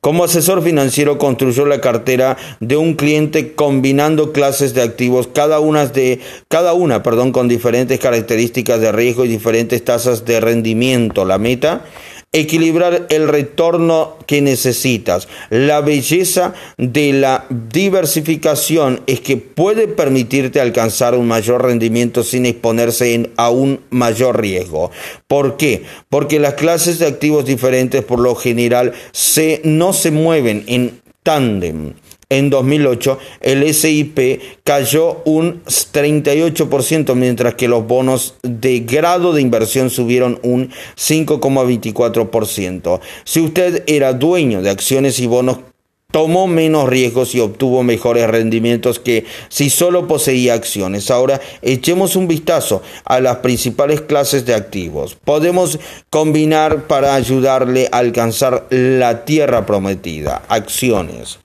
Como 0.00 0.22
asesor 0.22 0.62
financiero 0.62 1.18
construyó 1.18 1.66
la 1.66 1.80
cartera 1.80 2.36
de 2.60 2.76
un 2.76 2.94
cliente 2.94 3.54
combinando 3.54 4.32
clases 4.32 4.72
de 4.72 4.82
activos, 4.82 5.26
cada 5.26 5.58
una, 5.58 5.86
de, 5.86 6.20
cada 6.46 6.72
una 6.72 7.02
perdón, 7.02 7.32
con 7.32 7.48
diferentes 7.48 7.98
características 7.98 8.80
de 8.80 8.92
riesgo 8.92 9.24
y 9.24 9.28
diferentes 9.28 9.84
tasas 9.84 10.24
de 10.24 10.38
rendimiento. 10.38 11.24
La 11.24 11.38
meta 11.38 11.84
equilibrar 12.32 13.06
el 13.08 13.26
retorno 13.26 14.16
que 14.26 14.42
necesitas. 14.42 15.28
La 15.50 15.80
belleza 15.80 16.54
de 16.76 17.12
la 17.14 17.46
diversificación 17.48 19.00
es 19.06 19.20
que 19.20 19.38
puede 19.38 19.88
permitirte 19.88 20.60
alcanzar 20.60 21.14
un 21.14 21.26
mayor 21.26 21.64
rendimiento 21.64 22.22
sin 22.22 22.46
exponerse 22.46 23.30
a 23.36 23.50
un 23.50 23.80
mayor 23.90 24.40
riesgo. 24.40 24.90
¿Por 25.26 25.56
qué? 25.56 25.84
Porque 26.10 26.38
las 26.38 26.54
clases 26.54 26.98
de 26.98 27.06
activos 27.06 27.46
diferentes 27.46 28.04
por 28.04 28.20
lo 28.20 28.34
general 28.34 28.92
se, 29.12 29.62
no 29.64 29.92
se 29.92 30.10
mueven 30.10 30.64
en 30.66 31.00
tándem. 31.22 31.94
En 32.30 32.50
2008 32.50 33.18
el 33.40 33.72
SIP 33.72 34.42
cayó 34.62 35.22
un 35.24 35.64
38%, 35.64 37.14
mientras 37.14 37.54
que 37.54 37.68
los 37.68 37.86
bonos 37.86 38.34
de 38.42 38.80
grado 38.80 39.32
de 39.32 39.40
inversión 39.40 39.88
subieron 39.88 40.38
un 40.42 40.70
5,24%. 40.96 43.00
Si 43.24 43.40
usted 43.40 43.82
era 43.86 44.12
dueño 44.12 44.60
de 44.60 44.68
acciones 44.68 45.20
y 45.20 45.26
bonos, 45.26 45.60
tomó 46.10 46.46
menos 46.46 46.86
riesgos 46.88 47.34
y 47.34 47.40
obtuvo 47.40 47.82
mejores 47.82 48.28
rendimientos 48.28 48.98
que 48.98 49.24
si 49.48 49.70
solo 49.70 50.06
poseía 50.06 50.52
acciones. 50.52 51.10
Ahora 51.10 51.40
echemos 51.62 52.14
un 52.14 52.28
vistazo 52.28 52.82
a 53.06 53.20
las 53.20 53.38
principales 53.38 54.02
clases 54.02 54.44
de 54.44 54.54
activos. 54.54 55.16
Podemos 55.24 55.78
combinar 56.10 56.88
para 56.88 57.14
ayudarle 57.14 57.88
a 57.90 57.98
alcanzar 57.98 58.66
la 58.68 59.24
tierra 59.24 59.64
prometida. 59.64 60.42
Acciones. 60.48 61.38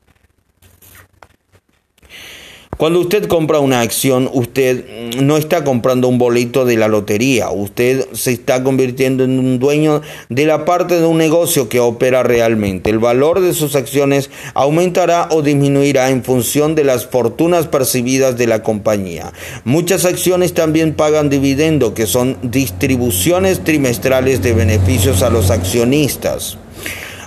Cuando 2.84 3.00
usted 3.00 3.28
compra 3.28 3.62
una 3.62 3.80
acción, 3.80 4.30
usted 4.34 5.16
no 5.22 5.38
está 5.38 5.64
comprando 5.64 6.10
un 6.10 6.18
boleto 6.18 6.66
de 6.66 6.76
la 6.76 6.90
lotería, 6.90 7.50
usted 7.50 8.10
se 8.12 8.34
está 8.34 8.62
convirtiendo 8.62 9.24
en 9.24 9.40
un 9.40 9.58
dueño 9.58 10.02
de 10.28 10.46
la 10.46 10.66
parte 10.66 11.00
de 11.00 11.06
un 11.06 11.18
negocio 11.18 11.70
que 11.70 11.80
opera 11.80 12.24
realmente. 12.24 12.90
El 12.90 13.00
valor 13.00 13.40
de 13.40 13.54
sus 13.54 13.78
acciones 13.78 14.30
aumentará 14.54 15.30
o 15.32 15.42
disminuirá 15.42 16.10
en 16.10 16.26
función 16.26 16.76
de 16.76 16.84
las 16.84 17.06
fortunas 17.06 17.68
percibidas 17.68 18.38
de 18.38 18.48
la 18.48 18.64
compañía. 18.64 19.32
Muchas 19.64 20.04
acciones 20.04 20.54
también 20.54 20.94
pagan 20.94 21.30
dividendo, 21.30 21.94
que 21.94 22.06
son 22.06 22.36
distribuciones 22.42 23.64
trimestrales 23.64 24.42
de 24.42 24.52
beneficios 24.52 25.24
a 25.24 25.30
los 25.30 25.52
accionistas. 25.52 26.58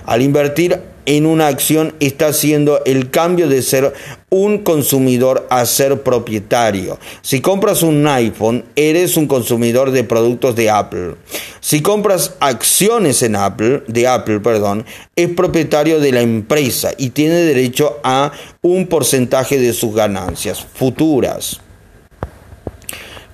Al 0.05 0.21
invertir 0.21 0.96
en 1.07 1.25
una 1.25 1.47
acción 1.47 1.95
está 2.01 2.27
haciendo 2.27 2.83
el 2.85 3.09
cambio 3.09 3.47
de 3.47 3.61
ser 3.61 3.93
un 4.29 4.59
consumidor 4.59 5.47
a 5.49 5.65
ser 5.65 6.03
propietario. 6.03 6.99
Si 7.21 7.39
compras 7.39 7.81
un 7.81 8.05
iPhone, 8.05 8.65
eres 8.75 9.15
un 9.15 9.25
consumidor 9.25 9.91
de 9.91 10.03
productos 10.03 10.55
de 10.57 10.69
Apple. 10.69 11.15
Si 11.61 11.81
compras 11.81 12.33
acciones 12.41 13.23
en 13.23 13.37
Apple, 13.37 13.83
de 13.87 14.05
Apple, 14.05 14.41
perdón, 14.41 14.85
es 15.15 15.29
propietario 15.29 16.01
de 16.01 16.11
la 16.11 16.21
empresa 16.21 16.91
y 16.97 17.11
tiene 17.11 17.35
derecho 17.35 17.99
a 18.03 18.33
un 18.61 18.87
porcentaje 18.87 19.57
de 19.59 19.71
sus 19.71 19.95
ganancias 19.95 20.65
futuras. 20.73 21.61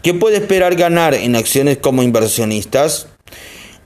¿Qué 0.04 0.14
puede 0.14 0.38
esperar 0.38 0.76
ganar 0.76 1.16
en 1.16 1.36
acciones 1.36 1.78
como 1.80 2.04
inversionistas? 2.04 3.08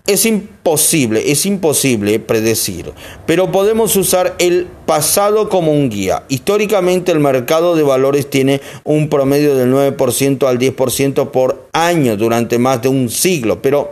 Es 0.08 0.26
imposible, 0.26 1.32
es 1.32 1.46
imposible 1.46 2.18
predecir, 2.20 2.94
pero 3.26 3.52
podemos 3.52 3.94
usar 3.98 4.36
el 4.40 4.66
pasado 4.86 5.50
como 5.50 5.74
un 5.74 5.90
guía. 5.90 6.24
Históricamente 6.30 7.12
el 7.12 7.20
mercado 7.20 7.76
de 7.76 7.84
valores 7.84 8.30
tiene 8.30 8.62
un 8.86 9.10
promedio 9.10 9.58
del 9.58 9.70
9% 9.74 10.48
al 10.48 10.60
10% 10.60 11.32
por 11.32 11.68
año 11.74 12.16
durante 12.16 12.58
más 12.58 12.82
de 12.82 12.88
un 12.88 13.10
siglo, 13.10 13.62
pero 13.62 13.92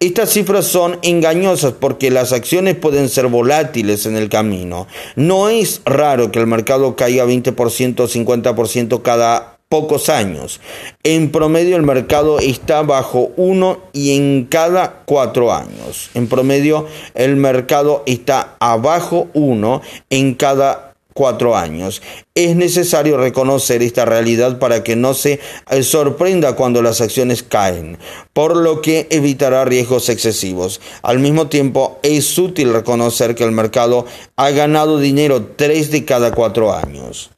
estas 0.00 0.30
cifras 0.30 0.66
son 0.66 0.98
engañosas 1.02 1.72
porque 1.72 2.10
las 2.10 2.32
acciones 2.32 2.74
pueden 2.74 3.08
ser 3.08 3.28
volátiles 3.28 4.04
en 4.04 4.16
el 4.16 4.28
camino. 4.28 4.86
No 5.14 5.48
es 5.48 5.80
raro 5.86 6.30
que 6.32 6.38
el 6.38 6.46
mercado 6.46 6.96
caiga 6.96 7.24
20% 7.24 8.00
o 8.00 8.08
50% 8.08 9.00
cada 9.00 9.55
pocos 9.68 10.08
años. 10.08 10.60
En 11.02 11.30
promedio 11.32 11.76
el 11.76 11.82
mercado 11.82 12.38
está 12.38 12.82
bajo 12.82 13.32
uno 13.36 13.78
y 13.92 14.16
en 14.16 14.44
cada 14.44 15.02
cuatro 15.04 15.52
años. 15.52 16.10
En 16.14 16.28
promedio 16.28 16.86
el 17.14 17.36
mercado 17.36 18.02
está 18.06 18.56
abajo 18.60 19.28
uno 19.34 19.82
en 20.10 20.34
cada 20.34 20.94
cuatro 21.16 21.56
años. 21.56 22.02
Es 22.36 22.54
necesario 22.54 23.16
reconocer 23.16 23.82
esta 23.82 24.04
realidad 24.04 24.58
para 24.60 24.84
que 24.84 24.94
no 24.94 25.14
se 25.14 25.40
eh, 25.70 25.82
sorprenda 25.82 26.54
cuando 26.54 26.82
las 26.82 27.00
acciones 27.00 27.42
caen, 27.42 27.98
por 28.32 28.54
lo 28.54 28.82
que 28.82 29.08
evitará 29.10 29.64
riesgos 29.64 30.10
excesivos. 30.10 30.80
Al 31.02 31.18
mismo 31.18 31.48
tiempo, 31.48 31.98
es 32.02 32.38
útil 32.38 32.72
reconocer 32.72 33.34
que 33.34 33.44
el 33.44 33.52
mercado 33.52 34.04
ha 34.36 34.50
ganado 34.50 35.00
dinero 35.00 35.44
tres 35.56 35.90
de 35.90 36.04
cada 36.04 36.32
cuatro 36.32 36.72
años. 36.72 37.30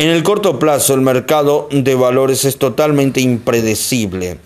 En 0.00 0.08
el 0.08 0.22
corto 0.22 0.58
plazo, 0.58 0.94
el 0.94 1.02
mercado 1.02 1.68
de 1.70 1.94
valores 1.94 2.46
es 2.46 2.56
totalmente 2.56 3.20
impredecible. 3.20 4.38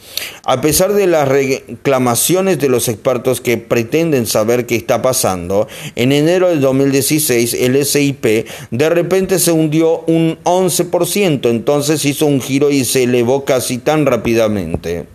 A 0.42 0.60
pesar 0.60 0.94
de 0.94 1.06
las 1.06 1.28
reclamaciones 1.28 2.58
de 2.58 2.68
los 2.68 2.88
expertos 2.88 3.40
que 3.40 3.56
pretenden 3.56 4.26
saber 4.26 4.66
qué 4.66 4.74
está 4.74 5.00
pasando, 5.00 5.68
en 5.94 6.10
enero 6.10 6.48
del 6.48 6.60
2016 6.60 7.54
el 7.54 7.86
SIP 7.86 8.48
de 8.72 8.90
repente 8.90 9.38
se 9.38 9.52
hundió 9.52 10.00
un 10.08 10.40
11%, 10.42 11.48
entonces 11.48 12.04
hizo 12.04 12.26
un 12.26 12.40
giro 12.40 12.72
y 12.72 12.84
se 12.84 13.04
elevó 13.04 13.44
casi 13.44 13.78
tan 13.78 14.06
rápidamente. 14.06 15.06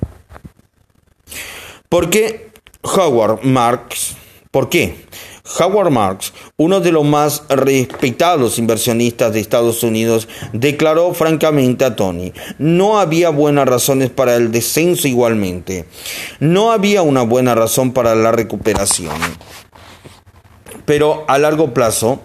¿Por 1.90 2.10
qué 2.10 2.48
Howard 2.82 3.44
Marks? 3.44 4.16
¿Por 4.52 4.70
qué? 4.70 4.96
Howard 5.58 5.90
Marks, 5.90 6.34
uno 6.58 6.80
de 6.80 6.92
los 6.92 7.06
más 7.06 7.44
respetados 7.50 8.60
inversionistas 8.60 9.34
de 9.34 9.40
Estados 9.40 9.84
Unidos, 9.84 10.28
declaró 10.54 11.14
francamente 11.14 11.86
a 11.86 11.96
Tony, 11.96 12.34
no 12.60 13.00
había 13.00 13.30
buenas 13.30 13.68
razones 13.68 14.10
para 14.10 14.36
el 14.36 14.52
descenso 14.52 15.08
igualmente, 15.08 15.86
no 16.40 16.72
había 16.72 17.02
una 17.02 17.24
buena 17.24 17.56
razón 17.56 17.94
para 17.94 18.16
la 18.16 18.32
recuperación. 18.32 19.16
Pero 20.86 21.26
a 21.28 21.38
largo 21.38 21.74
plazo, 21.74 22.20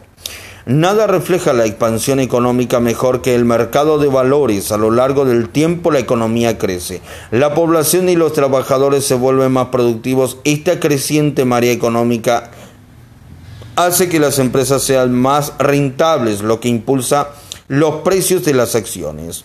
Nada 0.67 1.07
refleja 1.07 1.53
la 1.53 1.67
expansión 1.67 2.21
económica 2.21 2.81
mejor 2.81 3.21
que 3.21 3.35
el 3.35 3.45
mercado 3.45 3.99
de 3.99 4.09
valores. 4.09 4.73
A 4.73 4.79
lo 4.79 4.91
largo 4.91 5.27
del 5.27 5.51
tiempo 5.51 5.91
la 5.91 5.99
economía 5.99 6.57
crece. 6.57 7.03
La 7.31 7.53
población 7.53 8.09
y 8.09 8.17
los 8.17 8.33
trabajadores 8.33 9.05
se 9.05 9.15
vuelven 9.15 9.53
más 9.53 9.67
productivos. 9.67 10.39
Esta 10.45 10.81
creciente 10.81 11.45
marea 11.45 11.71
económica 11.71 12.51
hace 13.77 14.09
que 14.09 14.21
las 14.21 14.39
empresas 14.39 14.83
sean 14.83 15.13
más 15.15 15.53
rentables, 15.59 16.43
lo 16.43 16.61
que 16.61 16.69
impulsa 16.69 17.31
los 17.69 18.03
precios 18.03 18.45
de 18.45 18.55
las 18.55 18.75
acciones. 18.75 19.45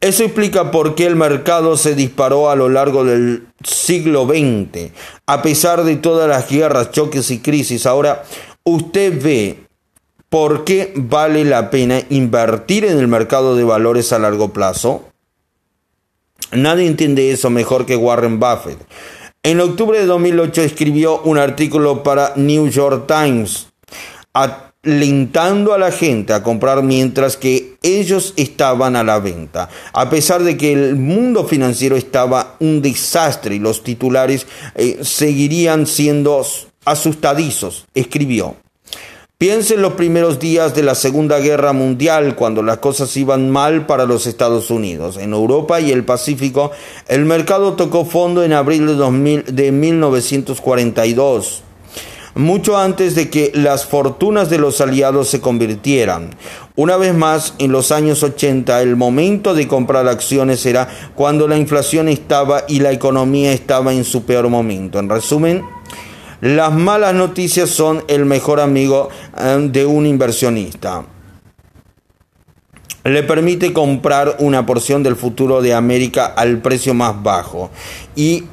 Eso 0.00 0.24
explica 0.24 0.70
por 0.70 0.94
qué 0.94 1.06
el 1.06 1.14
mercado 1.14 1.76
se 1.76 1.94
disparó 1.94 2.50
a 2.50 2.56
lo 2.56 2.70
largo 2.70 3.04
del 3.04 3.48
siglo 3.62 4.26
XX. 4.26 4.92
A 5.26 5.42
pesar 5.42 5.84
de 5.84 5.96
todas 5.96 6.26
las 6.26 6.48
guerras, 6.48 6.90
choques 6.90 7.30
y 7.30 7.40
crisis, 7.40 7.84
ahora 7.84 8.24
usted 8.64 9.22
ve 9.22 9.66
por 10.30 10.64
qué 10.64 10.94
vale 10.96 11.44
la 11.44 11.68
pena 11.68 12.00
invertir 12.08 12.86
en 12.86 12.98
el 12.98 13.08
mercado 13.08 13.56
de 13.56 13.64
valores 13.64 14.12
a 14.14 14.18
largo 14.18 14.54
plazo. 14.54 15.04
Nadie 16.52 16.86
entiende 16.86 17.30
eso 17.30 17.50
mejor 17.50 17.84
que 17.84 17.96
Warren 17.96 18.40
Buffett. 18.40 18.78
En 19.42 19.58
octubre 19.58 19.98
de 19.98 20.04
2008 20.04 20.60
escribió 20.60 21.22
un 21.22 21.38
artículo 21.38 22.02
para 22.02 22.34
New 22.36 22.68
York 22.68 23.06
Times 23.06 23.68
alentando 24.34 25.72
a 25.72 25.78
la 25.78 25.90
gente 25.92 26.34
a 26.34 26.42
comprar 26.42 26.82
mientras 26.82 27.38
que 27.38 27.78
ellos 27.82 28.34
estaban 28.36 28.96
a 28.96 29.02
la 29.02 29.18
venta. 29.18 29.70
A 29.94 30.10
pesar 30.10 30.42
de 30.42 30.58
que 30.58 30.74
el 30.74 30.96
mundo 30.96 31.44
financiero 31.44 31.96
estaba 31.96 32.56
un 32.60 32.82
desastre 32.82 33.54
y 33.54 33.60
los 33.60 33.82
titulares 33.82 34.46
eh, 34.74 34.98
seguirían 35.00 35.86
siendo 35.86 36.44
asustadizos, 36.84 37.86
escribió. 37.94 38.56
Piense 39.40 39.72
en 39.72 39.80
los 39.80 39.94
primeros 39.94 40.38
días 40.38 40.74
de 40.74 40.82
la 40.82 40.94
Segunda 40.94 41.38
Guerra 41.38 41.72
Mundial, 41.72 42.36
cuando 42.36 42.62
las 42.62 42.76
cosas 42.76 43.16
iban 43.16 43.48
mal 43.48 43.86
para 43.86 44.04
los 44.04 44.26
Estados 44.26 44.70
Unidos. 44.70 45.16
En 45.16 45.32
Europa 45.32 45.80
y 45.80 45.92
el 45.92 46.04
Pacífico, 46.04 46.72
el 47.08 47.24
mercado 47.24 47.72
tocó 47.72 48.04
fondo 48.04 48.44
en 48.44 48.52
abril 48.52 48.86
de, 48.86 48.96
2000, 48.96 49.44
de 49.46 49.72
1942 49.72 51.62
mucho 52.34 52.78
antes 52.78 53.16
de 53.16 53.28
que 53.28 53.50
las 53.54 53.86
fortunas 53.86 54.50
de 54.50 54.58
los 54.58 54.80
aliados 54.80 55.28
se 55.28 55.40
convirtieran. 55.40 56.30
Una 56.76 56.96
vez 56.96 57.12
más, 57.14 57.54
en 57.58 57.72
los 57.72 57.90
años 57.90 58.22
80, 58.22 58.80
el 58.82 58.94
momento 58.94 59.52
de 59.52 59.66
comprar 59.66 60.06
acciones 60.06 60.64
era 60.64 60.88
cuando 61.14 61.48
la 61.48 61.58
inflación 61.58 62.08
estaba 62.08 62.64
y 62.68 62.80
la 62.80 62.92
economía 62.92 63.52
estaba 63.52 63.92
en 63.92 64.04
su 64.04 64.24
peor 64.24 64.48
momento. 64.48 64.98
En 64.98 65.08
resumen, 65.08 65.64
las 66.40 66.72
malas 66.72 67.14
noticias 67.14 67.68
son 67.68 68.02
el 68.08 68.24
mejor 68.24 68.60
amigo 68.60 69.10
eh, 69.36 69.68
de 69.70 69.84
un 69.84 70.06
inversionista. 70.06 71.04
Le 73.04 73.22
permite 73.22 73.72
comprar 73.72 74.36
una 74.40 74.66
porción 74.66 75.02
del 75.02 75.16
futuro 75.16 75.62
de 75.62 75.74
América 75.74 76.26
al 76.26 76.58
precio 76.58 76.94
más 76.94 77.22
bajo 77.22 77.70
y 78.14 78.44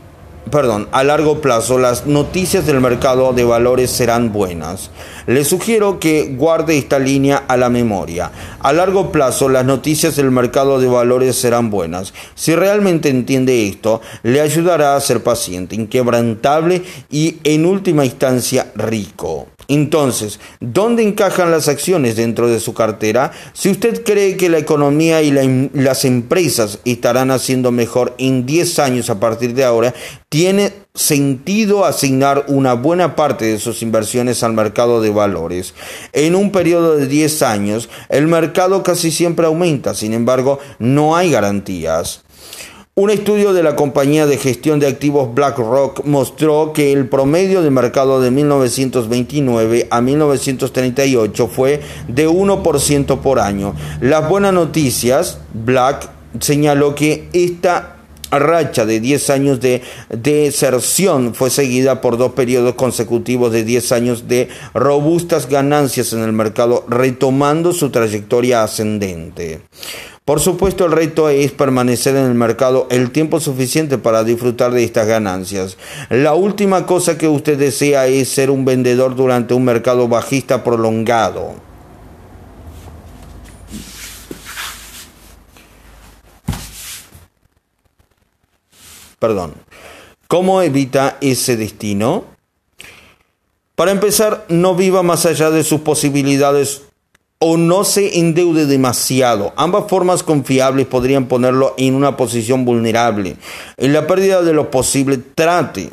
perdón, 0.51 0.87
a 0.91 1.03
largo 1.03 1.41
plazo 1.41 1.77
las 1.77 2.05
noticias 2.05 2.65
del 2.65 2.81
mercado 2.81 3.33
de 3.33 3.43
valores 3.43 3.91
serán 3.91 4.31
buenas. 4.31 4.91
Le 5.25 5.43
sugiero 5.43 5.99
que 5.99 6.35
guarde 6.37 6.77
esta 6.77 6.99
línea 6.99 7.43
a 7.47 7.57
la 7.57 7.69
memoria. 7.69 8.31
A 8.59 8.73
largo 8.73 9.11
plazo 9.11 9.49
las 9.49 9.65
noticias 9.65 10.15
del 10.15 10.31
mercado 10.31 10.79
de 10.79 10.87
valores 10.87 11.35
serán 11.35 11.69
buenas. 11.69 12.13
Si 12.35 12.55
realmente 12.55 13.09
entiende 13.09 13.67
esto, 13.67 14.01
le 14.23 14.41
ayudará 14.41 14.95
a 14.95 15.01
ser 15.01 15.23
paciente, 15.23 15.75
inquebrantable 15.75 16.83
y 17.09 17.37
en 17.43 17.65
última 17.65 18.05
instancia 18.05 18.71
rico. 18.75 19.47
Entonces, 19.67 20.39
¿dónde 20.59 21.03
encajan 21.03 21.51
las 21.51 21.67
acciones 21.67 22.15
dentro 22.15 22.47
de 22.47 22.59
su 22.59 22.73
cartera? 22.73 23.31
Si 23.53 23.69
usted 23.69 24.03
cree 24.03 24.37
que 24.37 24.49
la 24.49 24.59
economía 24.59 25.21
y 25.21 25.31
las 25.73 26.05
empresas 26.05 26.79
estarán 26.85 27.31
haciendo 27.31 27.71
mejor 27.71 28.15
en 28.17 28.45
10 28.45 28.79
años 28.79 29.09
a 29.09 29.19
partir 29.19 29.53
de 29.53 29.65
ahora, 29.65 29.93
tiene 30.29 30.73
sentido 30.93 31.85
asignar 31.85 32.45
una 32.47 32.73
buena 32.73 33.15
parte 33.15 33.45
de 33.45 33.59
sus 33.59 33.81
inversiones 33.81 34.41
al 34.43 34.53
mercado 34.53 35.01
de 35.01 35.09
valores. 35.09 35.73
En 36.13 36.35
un 36.35 36.51
periodo 36.51 36.95
de 36.95 37.07
10 37.07 37.41
años, 37.43 37.89
el 38.09 38.27
mercado 38.27 38.83
casi 38.83 39.11
siempre 39.11 39.45
aumenta, 39.45 39.93
sin 39.93 40.13
embargo, 40.13 40.59
no 40.79 41.15
hay 41.15 41.31
garantías. 41.31 42.23
Un 42.99 43.11
estudio 43.11 43.53
de 43.53 43.61
la 43.61 43.75
compañía 43.75 44.25
de 44.25 44.39
gestión 44.39 44.79
de 44.79 44.87
activos 44.87 45.31
BlackRock 45.35 46.03
mostró 46.05 46.73
que 46.73 46.91
el 46.91 47.07
promedio 47.07 47.61
de 47.61 47.69
mercado 47.69 48.19
de 48.21 48.31
1929 48.31 49.85
a 49.91 50.01
1938 50.01 51.47
fue 51.47 51.79
de 52.07 52.27
1% 52.27 53.19
por 53.19 53.39
año. 53.39 53.75
Las 54.01 54.27
buenas 54.27 54.51
noticias, 54.51 55.37
Black 55.53 56.09
señaló 56.39 56.95
que 56.95 57.29
esta 57.33 57.97
racha 58.31 58.87
de 58.87 58.99
10 58.99 59.29
años 59.29 59.59
de 59.59 59.83
deserción 60.09 61.35
fue 61.35 61.51
seguida 61.51 62.01
por 62.01 62.17
dos 62.17 62.31
periodos 62.31 62.73
consecutivos 62.73 63.51
de 63.51 63.63
10 63.63 63.91
años 63.91 64.27
de 64.27 64.49
robustas 64.73 65.47
ganancias 65.47 66.13
en 66.13 66.23
el 66.23 66.33
mercado, 66.33 66.83
retomando 66.89 67.73
su 67.73 67.91
trayectoria 67.91 68.63
ascendente. 68.63 69.61
Por 70.27 70.41
supuesto, 70.41 70.83
el 70.83 70.91
reto 70.91 71.29
es 71.29 71.53
permanecer 71.53 72.17
en 72.17 72.25
el 72.25 72.33
mercado 72.33 72.85
el 72.91 73.11
tiempo 73.11 73.39
suficiente 73.39 73.97
para 73.97 74.25
disfrutar 74.25 74.73
de 74.73 74.83
estas 74.83 75.07
ganancias. 75.07 75.77
La 76.09 76.33
última 76.33 76.85
cosa 76.85 77.17
que 77.17 77.29
usted 77.29 77.57
desea 77.57 78.07
es 78.07 78.27
ser 78.27 78.51
un 78.51 78.65
vendedor 78.65 79.15
durante 79.15 79.53
un 79.53 79.63
mercado 79.63 80.09
bajista 80.09 80.65
prolongado. 80.65 81.53
Perdón. 89.19 89.53
¿Cómo 90.27 90.61
evita 90.61 91.17
ese 91.21 91.55
destino? 91.55 92.25
Para 93.75 93.91
empezar, 93.91 94.45
no 94.49 94.75
viva 94.75 95.03
más 95.03 95.25
allá 95.25 95.51
de 95.51 95.63
sus 95.63 95.79
posibilidades 95.79 96.81
o 97.39 97.57
no 97.57 97.83
se 97.83 98.19
endeude 98.19 98.65
demasiado. 98.65 99.53
Ambas 99.55 99.85
formas 99.87 100.23
confiables 100.23 100.87
podrían 100.87 101.27
ponerlo 101.27 101.75
en 101.77 101.93
una 101.93 102.17
posición 102.17 102.65
vulnerable. 102.65 103.37
En 103.77 103.93
la 103.93 104.07
pérdida 104.07 104.41
de 104.41 104.53
lo 104.53 104.71
posible, 104.71 105.17
trate 105.17 105.89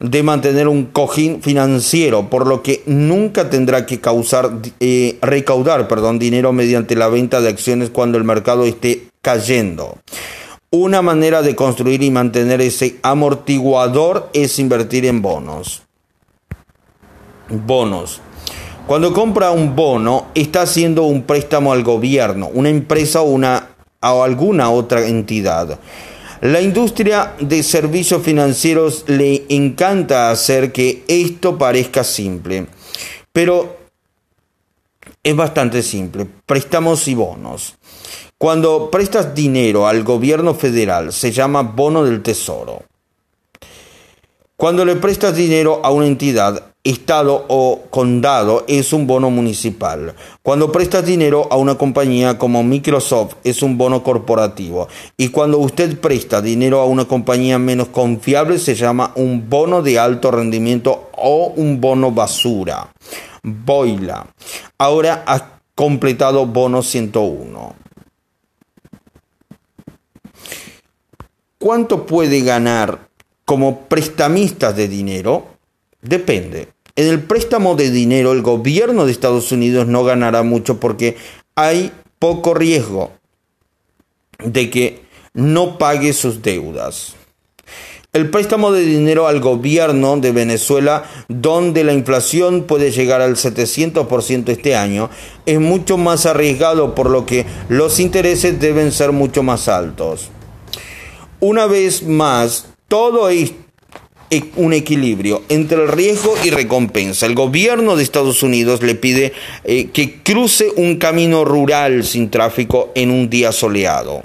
de 0.00 0.22
mantener 0.22 0.68
un 0.68 0.86
cojín 0.86 1.42
financiero, 1.42 2.28
por 2.28 2.46
lo 2.46 2.62
que 2.62 2.82
nunca 2.86 3.48
tendrá 3.50 3.86
que 3.86 4.00
causar, 4.00 4.50
eh, 4.80 5.18
recaudar 5.22 5.88
perdón, 5.88 6.18
dinero 6.18 6.52
mediante 6.52 6.96
la 6.96 7.08
venta 7.08 7.40
de 7.40 7.48
acciones 7.48 7.90
cuando 7.90 8.18
el 8.18 8.24
mercado 8.24 8.64
esté 8.64 9.08
cayendo. 9.22 9.98
Una 10.70 11.02
manera 11.02 11.42
de 11.42 11.54
construir 11.54 12.02
y 12.02 12.10
mantener 12.10 12.60
ese 12.60 12.96
amortiguador 13.02 14.28
es 14.32 14.58
invertir 14.58 15.06
en 15.06 15.22
bonos. 15.22 15.82
Bonos. 17.48 18.20
Cuando 18.86 19.14
compra 19.14 19.50
un 19.50 19.74
bono, 19.74 20.26
está 20.34 20.60
haciendo 20.60 21.04
un 21.04 21.22
préstamo 21.22 21.72
al 21.72 21.82
gobierno, 21.82 22.50
una 22.52 22.68
empresa 22.68 23.22
o, 23.22 23.30
una, 23.30 23.70
alguna 24.02 24.70
otra 24.70 25.06
entidad. 25.06 25.78
La 26.42 26.60
industria 26.60 27.34
de 27.40 27.62
servicios 27.62 28.22
financieros 28.22 29.04
le 29.06 29.46
encanta 29.48 30.30
hacer 30.30 30.70
que 30.70 31.02
esto 31.08 31.56
parezca 31.56 32.04
simple, 32.04 32.66
pero 33.32 33.78
es 35.22 35.34
bastante 35.34 35.82
simple. 35.82 36.26
Préstamos 36.44 37.08
y 37.08 37.14
bonos. 37.14 37.76
Cuando 38.36 38.90
prestas 38.90 39.34
dinero 39.34 39.88
al 39.88 40.02
gobierno 40.02 40.54
federal 40.54 41.10
se 41.14 41.32
llama 41.32 41.62
bono 41.62 42.04
del 42.04 42.20
tesoro. 42.20 42.82
Cuando 44.56 44.84
le 44.84 44.96
prestas 44.96 45.34
dinero 45.34 45.80
a 45.82 45.90
una 45.90 46.06
entidad 46.06 46.73
estado 46.84 47.46
o 47.48 47.84
condado 47.88 48.64
es 48.68 48.92
un 48.92 49.06
bono 49.06 49.30
municipal. 49.30 50.14
Cuando 50.42 50.70
prestas 50.70 51.06
dinero 51.06 51.48
a 51.50 51.56
una 51.56 51.76
compañía 51.76 52.36
como 52.36 52.62
Microsoft 52.62 53.36
es 53.42 53.62
un 53.62 53.78
bono 53.78 54.02
corporativo. 54.02 54.88
Y 55.16 55.30
cuando 55.30 55.58
usted 55.58 55.98
presta 55.98 56.42
dinero 56.42 56.80
a 56.80 56.84
una 56.84 57.06
compañía 57.06 57.58
menos 57.58 57.88
confiable 57.88 58.58
se 58.58 58.74
llama 58.74 59.12
un 59.16 59.48
bono 59.48 59.80
de 59.80 59.98
alto 59.98 60.30
rendimiento 60.30 61.08
o 61.16 61.54
un 61.56 61.80
bono 61.80 62.12
basura. 62.12 62.92
Boila. 63.42 64.26
Ahora 64.76 65.24
ha 65.26 65.60
completado 65.74 66.44
bono 66.44 66.82
101. 66.82 67.76
¿Cuánto 71.58 72.04
puede 72.04 72.42
ganar 72.42 73.08
como 73.46 73.80
prestamistas 73.88 74.76
de 74.76 74.86
dinero? 74.86 75.46
Depende. 76.02 76.73
En 76.96 77.08
el 77.08 77.24
préstamo 77.24 77.74
de 77.74 77.90
dinero 77.90 78.30
el 78.30 78.42
gobierno 78.42 79.04
de 79.04 79.10
Estados 79.10 79.50
Unidos 79.50 79.88
no 79.88 80.04
ganará 80.04 80.44
mucho 80.44 80.78
porque 80.78 81.16
hay 81.56 81.90
poco 82.20 82.54
riesgo 82.54 83.10
de 84.38 84.70
que 84.70 85.02
no 85.32 85.76
pague 85.76 86.12
sus 86.12 86.40
deudas. 86.40 87.14
El 88.12 88.30
préstamo 88.30 88.70
de 88.70 88.82
dinero 88.82 89.26
al 89.26 89.40
gobierno 89.40 90.16
de 90.18 90.30
Venezuela, 90.30 91.02
donde 91.26 91.82
la 91.82 91.92
inflación 91.92 92.62
puede 92.62 92.92
llegar 92.92 93.20
al 93.20 93.34
700% 93.34 94.50
este 94.50 94.76
año, 94.76 95.10
es 95.46 95.58
mucho 95.58 95.98
más 95.98 96.24
arriesgado, 96.24 96.94
por 96.94 97.10
lo 97.10 97.26
que 97.26 97.44
los 97.68 97.98
intereses 97.98 98.60
deben 98.60 98.92
ser 98.92 99.10
mucho 99.10 99.42
más 99.42 99.66
altos. 99.66 100.28
Una 101.40 101.66
vez 101.66 102.04
más, 102.04 102.66
todo 102.86 103.28
esto 103.30 103.63
un 104.56 104.72
equilibrio 104.72 105.42
entre 105.48 105.82
el 105.82 105.88
riesgo 105.88 106.34
y 106.42 106.50
recompensa. 106.50 107.26
El 107.26 107.34
gobierno 107.34 107.96
de 107.96 108.02
Estados 108.02 108.42
Unidos 108.42 108.82
le 108.82 108.94
pide 108.94 109.32
eh, 109.64 109.88
que 109.92 110.22
cruce 110.22 110.68
un 110.76 110.96
camino 110.96 111.44
rural 111.44 112.04
sin 112.04 112.30
tráfico 112.30 112.92
en 112.94 113.10
un 113.10 113.28
día 113.30 113.52
soleado. 113.52 114.22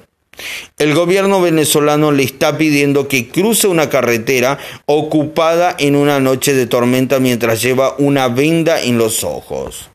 El 0.78 0.94
gobierno 0.94 1.42
venezolano 1.42 2.12
le 2.12 2.24
está 2.24 2.58
pidiendo 2.58 3.08
que 3.08 3.28
cruce 3.28 3.68
una 3.68 3.90
carretera 3.90 4.58
ocupada 4.86 5.76
en 5.78 5.96
una 5.96 6.20
noche 6.20 6.54
de 6.54 6.66
tormenta 6.66 7.20
mientras 7.20 7.62
lleva 7.62 7.96
una 7.98 8.30
venda 8.30 8.82
en 8.82 8.98
los 8.98 9.24
ojos. 9.24 9.90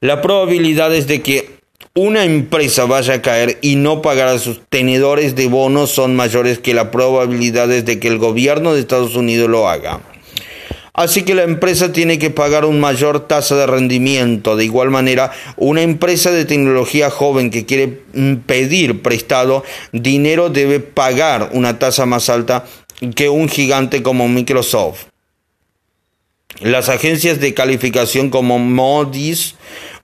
La 0.00 0.20
probabilidad 0.20 0.94
es 0.94 1.06
de 1.06 1.22
que 1.22 1.55
una 1.96 2.24
empresa 2.24 2.84
vaya 2.84 3.14
a 3.14 3.22
caer 3.22 3.58
y 3.62 3.76
no 3.76 4.02
pagar 4.02 4.28
a 4.28 4.38
sus 4.38 4.60
tenedores 4.68 5.34
de 5.34 5.48
bonos 5.48 5.90
son 5.90 6.14
mayores 6.14 6.58
que 6.58 6.74
las 6.74 6.88
probabilidades 6.88 7.86
de 7.86 7.98
que 7.98 8.08
el 8.08 8.18
gobierno 8.18 8.74
de 8.74 8.80
Estados 8.80 9.16
Unidos 9.16 9.48
lo 9.48 9.68
haga. 9.68 10.00
Así 10.92 11.22
que 11.22 11.34
la 11.34 11.42
empresa 11.42 11.92
tiene 11.92 12.18
que 12.18 12.30
pagar 12.30 12.66
una 12.66 12.78
mayor 12.78 13.26
tasa 13.26 13.56
de 13.56 13.66
rendimiento. 13.66 14.56
De 14.56 14.64
igual 14.64 14.90
manera, 14.90 15.32
una 15.56 15.82
empresa 15.82 16.30
de 16.30 16.44
tecnología 16.44 17.10
joven 17.10 17.50
que 17.50 17.64
quiere 17.64 17.88
pedir 18.46 19.02
prestado 19.02 19.64
dinero 19.92 20.50
debe 20.50 20.80
pagar 20.80 21.50
una 21.52 21.78
tasa 21.78 22.04
más 22.04 22.28
alta 22.28 22.66
que 23.14 23.30
un 23.30 23.48
gigante 23.48 24.02
como 24.02 24.28
Microsoft. 24.28 25.06
Las 26.60 26.88
agencias 26.88 27.40
de 27.40 27.52
calificación 27.52 28.30
como 28.30 28.58
Moody's 28.58 29.56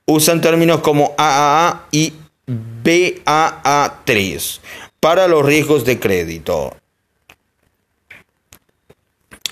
usan 0.05 0.41
términos 0.41 0.81
como 0.81 1.13
AAA 1.17 1.87
y 1.91 2.13
BAA3 2.47 4.59
para 4.99 5.27
los 5.27 5.45
riesgos 5.45 5.85
de 5.85 5.99
crédito. 5.99 6.75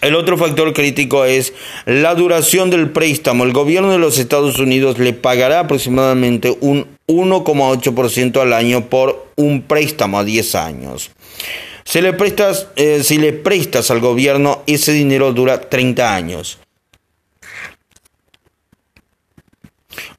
El 0.02 0.16
otro 0.16 0.36
factor 0.36 0.74
crítico 0.74 1.26
es 1.26 1.54
la 1.86 2.16
duración 2.16 2.72
del 2.72 2.90
préstamo. 2.90 3.44
El 3.44 3.54
gobierno 3.54 3.92
de 3.92 4.00
los 4.00 4.18
Estados 4.18 4.58
Unidos 4.58 4.98
le 4.98 5.14
pagará 5.14 5.60
aproximadamente 5.60 6.58
un 6.60 6.88
1,8% 7.08 8.42
al 8.42 8.54
año 8.54 8.90
por 8.90 9.28
un 9.36 9.62
préstamo 9.62 10.18
a 10.18 10.24
10 10.24 10.56
años. 10.56 11.12
Si 11.84 12.02
le, 12.02 12.14
prestas, 12.14 12.68
eh, 12.78 13.04
si 13.04 13.20
le 13.20 13.34
prestas 13.34 13.92
al 13.92 14.00
gobierno, 14.00 14.64
ese 14.66 14.92
dinero 14.92 15.34
dura 15.34 15.70
30 15.70 16.16
años. 16.16 16.58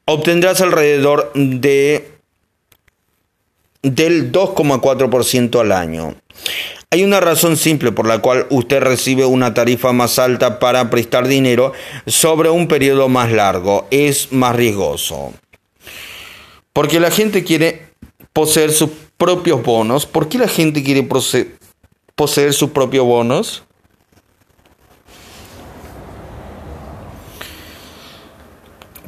Obtendrás 0.04 0.60
alrededor 0.60 1.32
de 1.34 2.08
del 3.82 4.30
2,4% 4.30 5.60
al 5.60 5.72
año. 5.72 6.14
Hay 6.90 7.04
una 7.04 7.20
razón 7.20 7.56
simple 7.56 7.90
por 7.90 8.06
la 8.06 8.20
cual 8.20 8.46
usted 8.50 8.80
recibe 8.80 9.24
una 9.24 9.54
tarifa 9.54 9.92
más 9.92 10.18
alta 10.18 10.58
para 10.58 10.90
prestar 10.90 11.26
dinero 11.26 11.72
sobre 12.06 12.50
un 12.50 12.68
periodo 12.68 13.08
más 13.08 13.32
largo. 13.32 13.88
Es 13.90 14.30
más 14.30 14.54
riesgoso. 14.54 15.32
Porque 16.72 17.00
la 17.00 17.10
gente 17.10 17.44
quiere 17.44 17.86
poseer 18.32 18.72
sus 18.72 18.90
propios 19.16 19.62
bonos. 19.62 20.06
¿Por 20.06 20.28
qué 20.28 20.38
la 20.38 20.48
gente 20.48 20.82
quiere 20.82 21.02
poseer 22.14 22.52
sus 22.52 22.70
propios 22.70 23.06
bonos? 23.06 23.64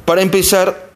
Para 0.05 0.21
empezar, 0.21 0.95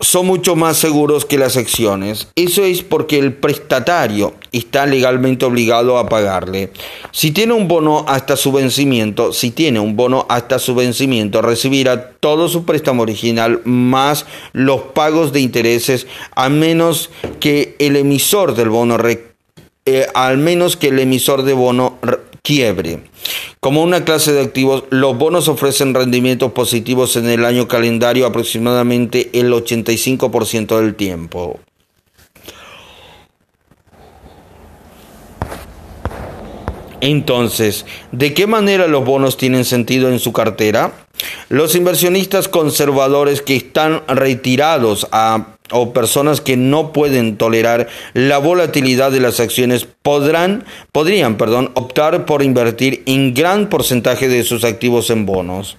son 0.00 0.26
mucho 0.26 0.56
más 0.56 0.76
seguros 0.76 1.24
que 1.24 1.38
las 1.38 1.56
acciones. 1.56 2.28
Eso 2.36 2.64
es 2.64 2.82
porque 2.82 3.18
el 3.18 3.32
prestatario 3.32 4.34
está 4.52 4.86
legalmente 4.86 5.44
obligado 5.44 5.98
a 5.98 6.08
pagarle. 6.08 6.70
Si 7.10 7.30
tiene 7.30 7.54
un 7.54 7.68
bono 7.68 8.04
hasta 8.08 8.36
su 8.36 8.52
vencimiento, 8.52 9.32
si 9.32 9.50
tiene 9.50 9.80
un 9.80 9.96
bono 9.96 10.26
hasta 10.28 10.58
su 10.58 10.74
vencimiento, 10.74 11.42
recibirá 11.42 12.10
todo 12.20 12.48
su 12.48 12.64
préstamo 12.64 13.02
original 13.02 13.60
más 13.64 14.26
los 14.52 14.82
pagos 14.82 15.32
de 15.32 15.40
intereses, 15.40 16.06
a 16.34 16.48
menos 16.48 17.10
que 17.40 17.76
el 17.78 17.96
emisor 17.96 18.54
del 18.54 18.68
bono 18.68 18.98
eh, 19.86 20.06
al 20.14 20.38
menos 20.38 20.76
que 20.76 20.88
el 20.88 20.98
emisor 20.98 21.42
de 21.42 21.52
bono 21.52 21.98
quiebre. 22.44 23.00
Como 23.58 23.82
una 23.82 24.04
clase 24.04 24.32
de 24.32 24.42
activos, 24.42 24.84
los 24.90 25.16
bonos 25.16 25.48
ofrecen 25.48 25.94
rendimientos 25.94 26.52
positivos 26.52 27.16
en 27.16 27.26
el 27.26 27.44
año 27.44 27.66
calendario 27.66 28.26
aproximadamente 28.26 29.30
el 29.32 29.50
85% 29.50 30.78
del 30.78 30.94
tiempo. 30.94 31.58
Entonces, 37.00 37.86
¿de 38.12 38.34
qué 38.34 38.46
manera 38.46 38.86
los 38.88 39.04
bonos 39.04 39.36
tienen 39.36 39.64
sentido 39.64 40.08
en 40.10 40.18
su 40.18 40.32
cartera? 40.32 41.06
Los 41.48 41.74
inversionistas 41.74 42.48
conservadores 42.48 43.42
que 43.42 43.56
están 43.56 44.02
retirados 44.06 45.06
a 45.12 45.53
o 45.70 45.92
personas 45.92 46.40
que 46.40 46.56
no 46.56 46.92
pueden 46.92 47.36
tolerar 47.36 47.88
la 48.12 48.38
volatilidad 48.38 49.10
de 49.10 49.20
las 49.20 49.40
acciones 49.40 49.86
podrán, 50.02 50.64
podrían 50.92 51.36
perdón, 51.36 51.70
optar 51.74 52.26
por 52.26 52.42
invertir 52.42 53.02
en 53.06 53.32
gran 53.32 53.68
porcentaje 53.68 54.28
de 54.28 54.44
sus 54.44 54.64
activos 54.64 55.08
en 55.10 55.24
bonos. 55.24 55.78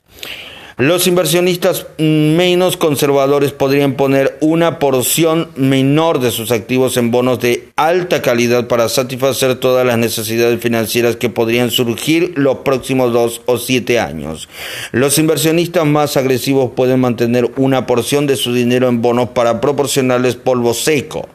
Los 0.77 1.07
inversionistas 1.07 1.87
menos 1.97 2.75
conservadores 2.75 3.53
podrían 3.53 3.93
poner 3.93 4.37
una 4.41 4.77
porción 4.77 5.47
menor 5.55 6.19
de 6.19 6.31
sus 6.31 6.51
activos 6.51 6.97
en 6.97 7.11
bonos 7.11 7.39
de 7.39 7.69
alta 7.77 8.21
calidad 8.21 8.67
para 8.67 8.89
satisfacer 8.89 9.55
todas 9.55 9.87
las 9.87 9.97
necesidades 9.97 10.59
financieras 10.59 11.15
que 11.15 11.29
podrían 11.29 11.71
surgir 11.71 12.33
los 12.35 12.57
próximos 12.57 13.13
dos 13.13 13.41
o 13.45 13.57
siete 13.57 14.01
años. 14.01 14.49
Los 14.91 15.17
inversionistas 15.17 15.85
más 15.85 16.17
agresivos 16.17 16.71
pueden 16.75 16.99
mantener 16.99 17.49
una 17.55 17.85
porción 17.85 18.27
de 18.27 18.35
su 18.35 18.53
dinero 18.53 18.89
en 18.89 19.01
bonos 19.01 19.29
para 19.29 19.61
proporcionarles 19.61 20.35
polvo 20.35 20.73
seco 20.73 21.29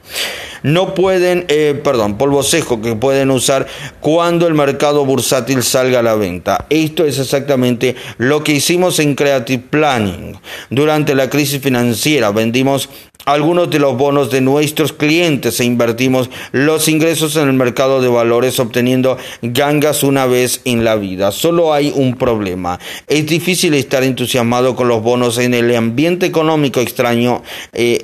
no 0.62 0.94
pueden, 0.94 1.46
eh, 1.48 1.80
perdón, 1.82 2.18
polvo 2.18 2.42
seco 2.42 2.80
que 2.80 2.96
pueden 2.96 3.30
usar 3.30 3.66
cuando 4.00 4.46
el 4.46 4.54
mercado 4.54 5.04
bursátil 5.04 5.62
salga 5.62 6.00
a 6.00 6.02
la 6.02 6.14
venta. 6.14 6.66
Esto 6.70 7.04
es 7.06 7.18
exactamente 7.18 7.96
lo 8.18 8.44
que 8.44 8.52
hicimos 8.52 8.98
en 8.98 9.14
Planning. 9.70 10.36
Durante 10.70 11.14
la 11.14 11.30
crisis 11.30 11.60
financiera 11.60 12.30
vendimos 12.30 12.88
algunos 13.26 13.70
de 13.70 13.78
los 13.78 13.96
bonos 13.96 14.30
de 14.30 14.40
nuestros 14.40 14.92
clientes 14.92 15.60
e 15.60 15.64
invertimos 15.64 16.30
los 16.52 16.88
ingresos 16.88 17.36
en 17.36 17.48
el 17.48 17.54
mercado 17.54 18.00
de 18.00 18.08
valores 18.08 18.58
obteniendo 18.58 19.18
gangas 19.42 20.02
una 20.02 20.26
vez 20.26 20.62
en 20.64 20.84
la 20.84 20.96
vida. 20.96 21.30
Solo 21.30 21.72
hay 21.72 21.92
un 21.94 22.16
problema. 22.16 22.78
Es 23.06 23.26
difícil 23.26 23.74
estar 23.74 24.02
entusiasmado 24.02 24.74
con 24.74 24.88
los 24.88 25.02
bonos 25.02 25.38
en 25.38 25.54
el 25.54 25.74
ambiente 25.76 26.26
económico 26.26 26.80
extraño 26.80 27.42
eh, 27.72 28.00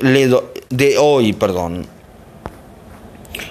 de 0.68 0.98
hoy, 0.98 1.32
perdón. 1.32 1.95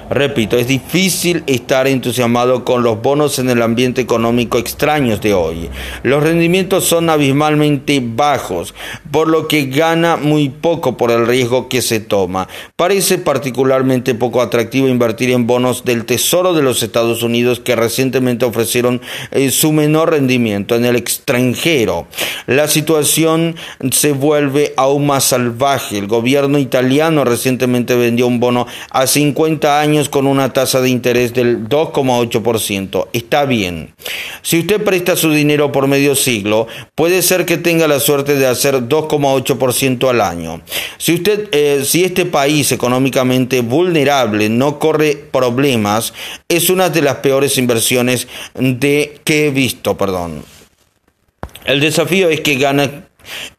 Repito, 0.10 0.58
es 0.58 0.68
difícil 0.68 1.44
estar 1.48 1.88
entusiasmado 1.88 2.64
con 2.64 2.84
los 2.84 3.02
bonos 3.02 3.40
en 3.40 3.50
el 3.50 3.64
ambiente 3.64 4.02
económico 4.02 4.60
extraños 4.60 5.20
de 5.20 5.34
hoy. 5.34 5.70
Los 6.04 6.22
rendimientos 6.22 6.86
son 6.86 7.10
abismalmente 7.10 8.04
bajos, 8.04 8.76
por 9.10 9.28
lo 9.28 9.48
que 9.48 9.66
gana 9.66 10.16
muy 10.16 10.50
poco 10.50 10.96
por 10.96 11.10
el 11.10 11.26
riesgo 11.26 11.70
que 11.70 11.82
se 11.82 12.00
toma. 12.00 12.48
Parece 12.76 13.18
particularmente 13.18 14.14
poco 14.14 14.42
atractivo 14.42 14.88
invertir 14.88 15.32
en 15.32 15.48
bonos 15.48 15.86
del 15.86 16.06
Tesoro 16.06 16.54
de 16.54 16.62
los 16.62 16.84
Estados 16.84 17.24
Unidos 17.24 17.60
que 17.60 17.76
recientemente 17.76 18.46
ofrecieron 18.46 19.02
eh, 19.32 19.50
su 19.50 19.72
menor 19.72 20.12
rendimiento 20.12 20.76
en 20.76 20.86
el 20.86 20.98
extranjero. 20.98 22.06
La 22.46 22.68
situación 22.68 23.56
se 23.92 24.12
vuelve 24.12 24.74
aún 24.78 25.08
más 25.08 25.24
salvaje. 25.24 25.98
El 25.98 26.08
gobierno 26.08 26.60
italiano 26.60 27.24
recientemente 27.24 27.96
vendió 27.96 28.28
un 28.28 28.40
bono 28.40 28.68
a 28.92 29.08
50 29.08 29.80
años 29.80 29.95
con 30.10 30.28
una 30.28 30.52
tasa 30.54 30.82
de 30.82 30.90
interés 30.90 31.34
del 31.34 31.68
2,8%. 31.70 33.08
Está 33.14 33.46
bien. 33.46 33.94
Si 34.42 34.60
usted 34.60 34.84
presta 34.84 35.16
su 35.16 35.32
dinero 35.32 35.72
por 35.72 35.88
medio 35.88 36.16
siglo, 36.16 36.68
puede 36.96 37.22
ser 37.22 37.46
que 37.46 37.58
tenga 37.58 37.88
la 37.88 38.00
suerte 38.00 38.36
de 38.36 38.48
hacer 38.48 38.88
2,8% 38.88 40.10
al 40.10 40.22
año. 40.22 40.62
Si 40.98 41.14
usted, 41.14 41.48
eh, 41.52 41.84
si 41.86 42.04
este 42.04 42.26
país 42.26 42.72
económicamente 42.72 43.62
vulnerable 43.62 44.50
no 44.50 44.78
corre 44.80 45.16
problemas, 45.32 46.14
es 46.50 46.70
una 46.70 46.90
de 46.90 47.02
las 47.02 47.16
peores 47.16 47.58
inversiones 47.58 48.28
de 48.56 49.20
que 49.24 49.48
he 49.48 49.50
visto, 49.52 49.98
perdón. 49.98 50.44
El 51.66 51.80
desafío 51.80 52.30
es 52.30 52.42
que 52.42 52.56
gana 52.56 53.06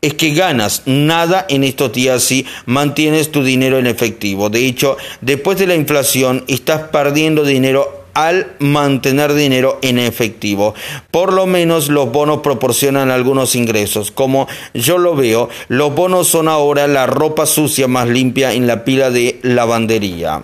es 0.00 0.14
que 0.14 0.34
ganas 0.34 0.82
nada 0.86 1.46
en 1.48 1.64
estos 1.64 1.92
días 1.92 2.22
si 2.22 2.46
mantienes 2.64 3.30
tu 3.30 3.42
dinero 3.42 3.78
en 3.78 3.86
efectivo. 3.86 4.50
De 4.50 4.66
hecho, 4.66 4.96
después 5.20 5.58
de 5.58 5.66
la 5.66 5.74
inflación 5.74 6.44
estás 6.48 6.82
perdiendo 6.88 7.44
dinero 7.44 8.05
al 8.16 8.52
mantener 8.60 9.34
dinero 9.34 9.78
en 9.82 9.98
efectivo. 9.98 10.74
Por 11.10 11.34
lo 11.34 11.46
menos 11.46 11.90
los 11.90 12.10
bonos 12.10 12.40
proporcionan 12.40 13.10
algunos 13.10 13.54
ingresos. 13.54 14.10
Como 14.10 14.48
yo 14.72 14.96
lo 14.96 15.14
veo, 15.14 15.50
los 15.68 15.94
bonos 15.94 16.26
son 16.26 16.48
ahora 16.48 16.88
la 16.88 17.06
ropa 17.06 17.44
sucia 17.44 17.88
más 17.88 18.08
limpia 18.08 18.54
en 18.54 18.66
la 18.66 18.84
pila 18.84 19.10
de 19.10 19.38
lavandería. 19.42 20.42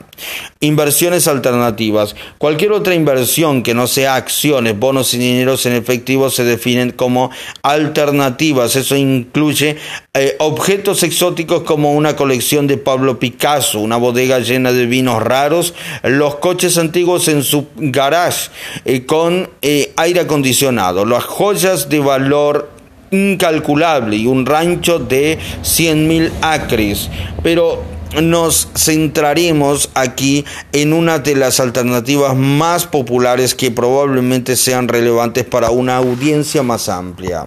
Inversiones 0.60 1.26
alternativas. 1.28 2.14
Cualquier 2.36 2.72
otra 2.72 2.94
inversión 2.94 3.62
que 3.62 3.74
no 3.74 3.86
sea 3.86 4.16
acciones, 4.16 4.78
bonos 4.78 5.14
y 5.14 5.18
dineros 5.18 5.64
en 5.64 5.72
efectivo 5.72 6.28
se 6.28 6.44
definen 6.44 6.92
como 6.92 7.30
alternativas. 7.62 8.76
Eso 8.76 8.96
incluye 8.96 9.78
eh, 10.12 10.36
objetos 10.38 11.02
exóticos 11.02 11.62
como 11.62 11.94
una 11.94 12.16
colección 12.16 12.66
de 12.66 12.76
Pablo 12.76 13.18
Picasso, 13.18 13.80
una 13.80 13.96
bodega 13.96 14.40
llena 14.40 14.72
de 14.72 14.84
vinos 14.84 15.22
raros, 15.22 15.74
los 16.02 16.36
coches 16.36 16.76
antiguos 16.76 17.28
en 17.28 17.42
su 17.42 17.61
garage 17.76 18.50
eh, 18.84 19.04
con 19.06 19.48
eh, 19.62 19.92
aire 19.96 20.20
acondicionado, 20.20 21.04
las 21.04 21.24
joyas 21.24 21.88
de 21.88 22.00
valor 22.00 22.70
incalculable 23.10 24.16
y 24.16 24.26
un 24.26 24.46
rancho 24.46 24.98
de 24.98 25.38
100.000 25.62 26.30
acres. 26.40 27.10
Pero 27.42 27.82
nos 28.20 28.68
centraremos 28.76 29.90
aquí 29.94 30.44
en 30.72 30.92
una 30.92 31.18
de 31.18 31.36
las 31.36 31.60
alternativas 31.60 32.36
más 32.36 32.86
populares 32.86 33.54
que 33.54 33.70
probablemente 33.70 34.56
sean 34.56 34.88
relevantes 34.88 35.44
para 35.44 35.70
una 35.70 35.96
audiencia 35.96 36.62
más 36.62 36.88
amplia. 36.88 37.46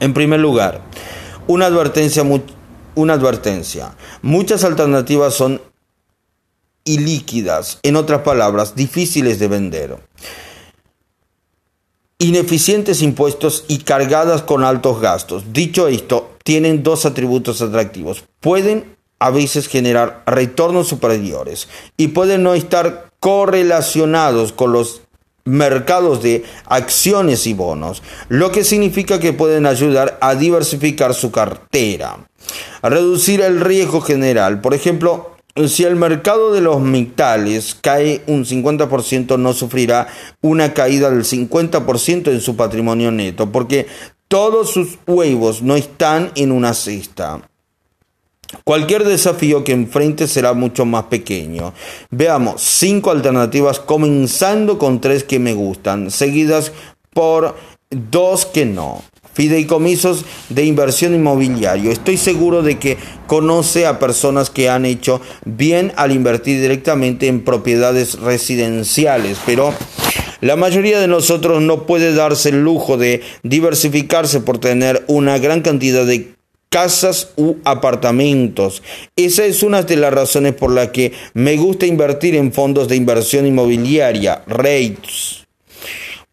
En 0.00 0.12
primer 0.12 0.40
lugar, 0.40 0.82
una 1.46 1.66
advertencia, 1.66 2.22
una 2.94 3.14
advertencia. 3.14 3.94
Muchas 4.22 4.64
alternativas 4.64 5.34
son 5.34 5.62
ilíquidas, 6.88 7.78
en 7.82 7.96
otras 7.96 8.22
palabras, 8.22 8.74
difíciles 8.74 9.38
de 9.38 9.48
vender. 9.48 9.96
Ineficientes 12.18 13.02
impuestos 13.02 13.64
y 13.68 13.78
cargadas 13.78 14.42
con 14.42 14.64
altos 14.64 15.00
gastos. 15.00 15.52
Dicho 15.52 15.86
esto, 15.86 16.36
tienen 16.42 16.82
dos 16.82 17.06
atributos 17.06 17.62
atractivos. 17.62 18.24
Pueden 18.40 18.96
a 19.20 19.30
veces 19.30 19.68
generar 19.68 20.22
retornos 20.26 20.88
superiores 20.88 21.68
y 21.96 22.08
pueden 22.08 22.42
no 22.42 22.54
estar 22.54 23.10
correlacionados 23.20 24.52
con 24.52 24.72
los 24.72 25.02
mercados 25.44 26.22
de 26.22 26.44
acciones 26.66 27.46
y 27.46 27.54
bonos, 27.54 28.02
lo 28.28 28.52
que 28.52 28.64
significa 28.64 29.18
que 29.18 29.32
pueden 29.32 29.66
ayudar 29.66 30.18
a 30.20 30.34
diversificar 30.34 31.14
su 31.14 31.30
cartera, 31.30 32.28
reducir 32.82 33.40
el 33.40 33.60
riesgo 33.60 34.00
general. 34.00 34.60
Por 34.60 34.74
ejemplo, 34.74 35.37
si 35.66 35.84
el 35.84 35.96
mercado 35.96 36.52
de 36.52 36.60
los 36.60 36.80
metales 36.80 37.76
cae 37.80 38.22
un 38.26 38.44
50%, 38.44 39.38
no 39.38 39.52
sufrirá 39.52 40.08
una 40.40 40.74
caída 40.74 41.10
del 41.10 41.24
50% 41.24 42.30
en 42.30 42.40
su 42.40 42.56
patrimonio 42.56 43.10
neto, 43.10 43.50
porque 43.50 43.86
todos 44.28 44.70
sus 44.70 44.98
huevos 45.06 45.62
no 45.62 45.74
están 45.74 46.30
en 46.34 46.52
una 46.52 46.74
cesta. 46.74 47.42
Cualquier 48.64 49.04
desafío 49.04 49.62
que 49.62 49.72
enfrente 49.72 50.26
será 50.26 50.54
mucho 50.54 50.86
más 50.86 51.04
pequeño. 51.04 51.74
Veamos 52.10 52.62
cinco 52.62 53.10
alternativas 53.10 53.78
comenzando 53.78 54.78
con 54.78 55.00
tres 55.00 55.24
que 55.24 55.38
me 55.38 55.52
gustan, 55.54 56.10
seguidas 56.10 56.72
por 57.12 57.56
dos 57.90 58.46
que 58.46 58.64
no. 58.64 59.02
Fideicomisos 59.38 60.24
de 60.48 60.64
inversión 60.64 61.14
inmobiliario. 61.14 61.92
Estoy 61.92 62.16
seguro 62.16 62.62
de 62.62 62.80
que 62.80 62.98
conoce 63.28 63.86
a 63.86 64.00
personas 64.00 64.50
que 64.50 64.68
han 64.68 64.84
hecho 64.84 65.20
bien 65.44 65.92
al 65.94 66.10
invertir 66.10 66.60
directamente 66.60 67.28
en 67.28 67.44
propiedades 67.44 68.18
residenciales, 68.18 69.38
pero 69.46 69.72
la 70.40 70.56
mayoría 70.56 70.98
de 70.98 71.06
nosotros 71.06 71.62
no 71.62 71.86
puede 71.86 72.12
darse 72.14 72.48
el 72.48 72.64
lujo 72.64 72.96
de 72.96 73.20
diversificarse 73.44 74.40
por 74.40 74.58
tener 74.58 75.04
una 75.06 75.38
gran 75.38 75.60
cantidad 75.60 76.04
de 76.04 76.34
casas 76.68 77.28
u 77.36 77.58
apartamentos. 77.62 78.82
Esa 79.14 79.44
es 79.44 79.62
una 79.62 79.84
de 79.84 79.98
las 79.98 80.12
razones 80.12 80.54
por 80.54 80.72
las 80.72 80.88
que 80.88 81.12
me 81.34 81.56
gusta 81.56 81.86
invertir 81.86 82.34
en 82.34 82.52
fondos 82.52 82.88
de 82.88 82.96
inversión 82.96 83.46
inmobiliaria, 83.46 84.42
REITs. 84.48 85.46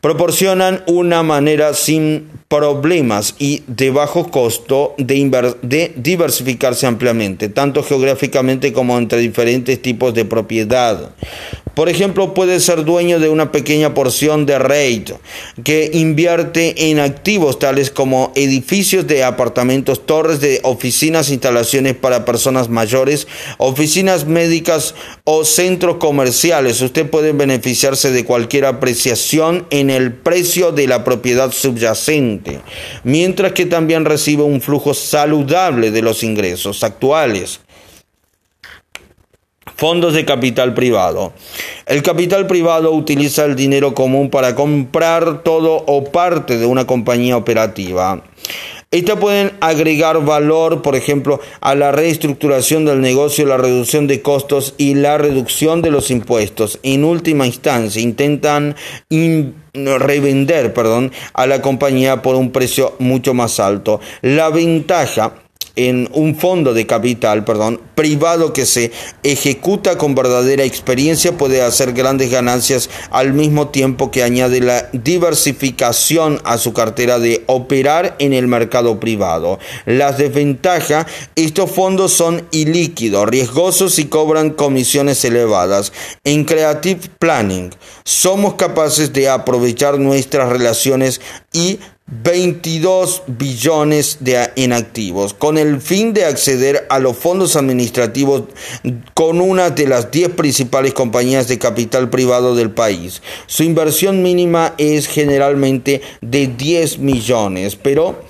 Proporcionan 0.02 0.84
una 0.88 1.22
manera 1.22 1.76
sin 1.76 2.30
problemas 2.56 3.36
y 3.38 3.64
de 3.68 3.90
bajo 3.90 4.30
costo 4.30 4.96
de, 4.98 5.94
diversificarse 5.96 6.88
ampliamente, 6.88 7.50
tanto 7.50 7.84
geográficamente 7.84 8.72
como 8.72 8.98
entre 8.98 9.20
diferentes 9.20 9.82
tipos 9.82 10.14
de 10.14 10.26
propiedad. 10.26 11.12
Por 11.76 11.90
ejemplo, 11.90 12.34
puede 12.34 12.62
ser 12.62 12.86
dueño 12.86 13.20
de 13.20 13.28
una 13.28 13.52
pequeña 13.52 13.94
porción 13.94 14.46
de 14.46 14.58
REIT 14.58 15.12
que 15.66 15.90
invierte 15.94 16.90
en 16.90 17.00
activos 17.00 17.60
tales 17.60 17.92
como 17.92 18.32
edificios 18.36 19.06
de 19.08 19.26
apartamentos, 19.26 20.06
torres 20.06 20.40
de 20.40 20.62
oficinas, 20.64 21.30
instalaciones 21.30 21.96
para 21.96 22.24
personas 22.24 22.70
mayores, 22.70 23.28
oficinas 23.58 24.26
médicas 24.26 24.96
o 25.26 25.44
centros 25.44 25.98
comerciales. 25.98 26.80
Usted 26.80 27.10
puede 27.10 27.34
beneficiarse 27.34 28.10
de 28.12 28.24
cualquier 28.24 28.64
apreciación 28.66 29.68
en 29.70 29.90
el 29.90 30.14
precio 30.14 30.72
de 30.72 30.88
la 30.88 31.04
propiedad 31.04 31.52
subyacente, 31.52 32.45
mientras 33.04 33.54
que 33.54 33.66
también 33.66 34.06
recibe 34.06 34.44
un 34.44 34.62
flujo 34.62 34.94
saludable 34.94 35.92
de 35.92 36.02
los 36.02 36.24
ingresos 36.24 36.84
actuales. 36.84 37.62
Fondos 39.76 40.14
de 40.14 40.24
capital 40.24 40.74
privado. 40.74 41.34
El 41.86 42.02
capital 42.02 42.48
privado 42.48 42.92
utiliza 42.94 43.44
el 43.44 43.56
dinero 43.56 43.94
común 43.94 44.30
para 44.30 44.56
comprar 44.56 45.44
todo 45.44 45.84
o 45.88 46.06
parte 46.06 46.58
de 46.58 46.66
una 46.66 46.88
compañía 46.88 47.36
operativa. 47.36 48.24
Estas 48.96 49.18
pueden 49.18 49.52
agregar 49.60 50.24
valor, 50.24 50.82
por 50.82 50.96
ejemplo, 50.96 51.42
a 51.60 51.76
la 51.76 51.92
reestructuración 51.92 52.86
del 52.86 53.02
negocio, 53.02 53.46
la 53.46 53.58
reducción 53.58 54.08
de 54.08 54.22
costos 54.22 54.74
y 54.78 54.94
la 54.96 55.18
reducción 55.18 55.82
de 55.82 55.92
los 55.92 56.12
impuestos. 56.12 56.80
En 56.82 57.04
última 57.04 57.46
instancia, 57.46 58.02
intentan 58.02 58.78
revender 59.74 60.74
perdón, 60.74 61.12
a 61.34 61.46
la 61.46 61.62
compañía 61.62 62.22
por 62.22 62.36
un 62.36 62.54
precio 62.54 62.96
mucho 63.00 63.34
más 63.34 63.60
alto. 63.60 64.00
La 64.22 64.50
ventaja 64.50 65.34
en 65.76 66.10
un 66.14 66.36
fondo 66.36 66.74
de 66.74 66.86
capital, 66.86 67.44
perdón, 67.44 67.82
privado 67.96 68.54
que 68.54 68.66
se 68.66 68.92
ejecuta 69.24 69.98
con 69.98 70.16
verdadera 70.16 70.64
experiencia 70.64 71.38
puede 71.38 71.62
hacer 71.62 71.94
grandes 71.94 72.32
ganancias 72.32 72.90
al 73.12 73.34
mismo 73.34 73.70
tiempo 73.70 74.12
que 74.12 74.24
añade 74.24 74.62
la 74.62 74.90
diversificación 74.94 76.42
a 76.44 76.58
su 76.58 76.74
cartera 76.74 77.20
de 77.20 77.44
operar 77.48 78.16
en 78.20 78.34
el 78.34 78.48
mercado 78.48 79.00
privado. 79.00 79.60
Las 79.86 80.18
desventajas, 80.18 81.08
estos 81.36 81.72
fondos 81.72 82.14
son 82.14 82.48
ilíquidos, 82.52 83.28
riesgosos 83.28 84.00
y 84.00 84.06
cobran 84.06 84.52
comisiones 84.52 85.24
elevadas. 85.26 85.92
En 86.24 86.46
Creative 86.46 87.02
Planning 87.20 87.72
somos 88.04 88.56
capaces 88.56 89.14
de 89.14 89.30
aprovechar 89.30 90.00
nuestras 90.00 90.50
relaciones 90.50 91.22
y 91.54 91.80
22 92.08 93.24
billones 93.26 94.18
de 94.20 94.52
inactivos 94.56 95.34
con 95.34 95.58
el 95.58 95.82
fin 95.82 96.14
de 96.14 96.26
acceder 96.26 96.86
a 96.90 97.00
los 97.00 97.18
fondos 97.18 97.56
administrativos 97.56 98.44
con 99.16 99.42
una 99.42 99.72
de 99.72 99.88
las 99.88 100.12
10 100.12 100.30
principales 100.30 100.94
compañías 100.94 101.48
de 101.48 101.58
capital 101.58 102.12
privado 102.12 102.54
del 102.54 102.70
país. 102.70 103.24
Su 103.48 103.64
inversión 103.64 104.22
mínima 104.22 104.76
es 104.78 105.08
generalmente 105.08 106.02
de 106.22 106.46
10 106.46 107.00
millones, 107.00 107.76
pero 107.76 108.24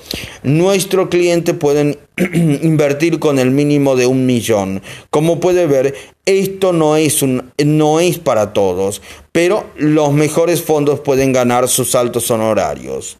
nuestro 0.44 1.10
cliente 1.10 1.54
pueden 1.54 1.98
invertir 2.62 3.20
con 3.20 3.40
el 3.40 3.52
mínimo 3.52 3.98
de 3.98 4.08
un 4.08 4.26
millón. 4.26 4.82
Como 5.10 5.42
puede 5.42 5.68
ver, 5.68 5.96
esto 6.26 6.72
no 6.72 6.96
es, 6.96 7.22
un, 7.22 7.52
no 7.64 8.00
es 8.00 8.20
para 8.20 8.54
todos, 8.54 9.02
pero 9.34 9.66
los 9.76 10.14
mejores 10.14 10.62
fondos 10.62 11.02
pueden 11.02 11.34
ganar 11.34 11.68
sus 11.68 11.94
altos 11.94 12.32
honorarios. 12.32 13.18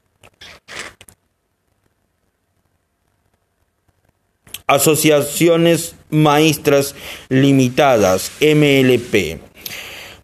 Asociaciones 4.68 5.96
Maestras 6.10 6.96
Limitadas, 7.30 8.32
MLP, 8.42 9.40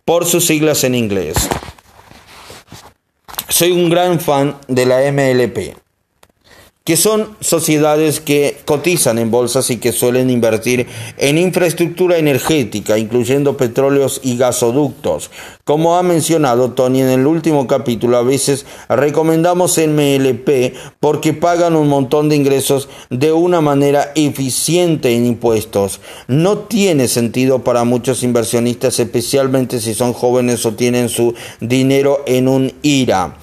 por 0.05 0.25
sus 0.25 0.45
siglas 0.45 0.83
en 0.83 0.95
inglés. 0.95 1.35
Soy 3.49 3.71
un 3.71 3.89
gran 3.89 4.19
fan 4.19 4.57
de 4.67 4.85
la 4.85 5.11
MLP 5.11 5.80
que 6.91 6.97
son 6.97 7.37
sociedades 7.39 8.19
que 8.19 8.57
cotizan 8.65 9.17
en 9.17 9.31
bolsas 9.31 9.69
y 9.69 9.77
que 9.77 9.93
suelen 9.93 10.29
invertir 10.29 10.87
en 11.17 11.37
infraestructura 11.37 12.17
energética, 12.17 12.97
incluyendo 12.97 13.55
petróleos 13.55 14.19
y 14.25 14.35
gasoductos. 14.35 15.31
Como 15.63 15.95
ha 15.95 16.03
mencionado 16.03 16.71
Tony 16.71 16.99
en 16.99 17.07
el 17.07 17.27
último 17.27 17.65
capítulo, 17.65 18.17
a 18.17 18.23
veces 18.23 18.65
recomendamos 18.89 19.77
MLP 19.77 20.73
porque 20.99 21.31
pagan 21.31 21.77
un 21.77 21.87
montón 21.87 22.27
de 22.27 22.35
ingresos 22.35 22.89
de 23.09 23.31
una 23.31 23.61
manera 23.61 24.11
eficiente 24.15 25.15
en 25.15 25.25
impuestos. 25.25 26.01
No 26.27 26.57
tiene 26.57 27.07
sentido 27.07 27.63
para 27.63 27.85
muchos 27.85 28.21
inversionistas, 28.21 28.99
especialmente 28.99 29.79
si 29.79 29.93
son 29.93 30.11
jóvenes 30.11 30.65
o 30.65 30.73
tienen 30.73 31.07
su 31.07 31.33
dinero 31.61 32.21
en 32.27 32.49
un 32.49 32.73
IRA. 32.81 33.37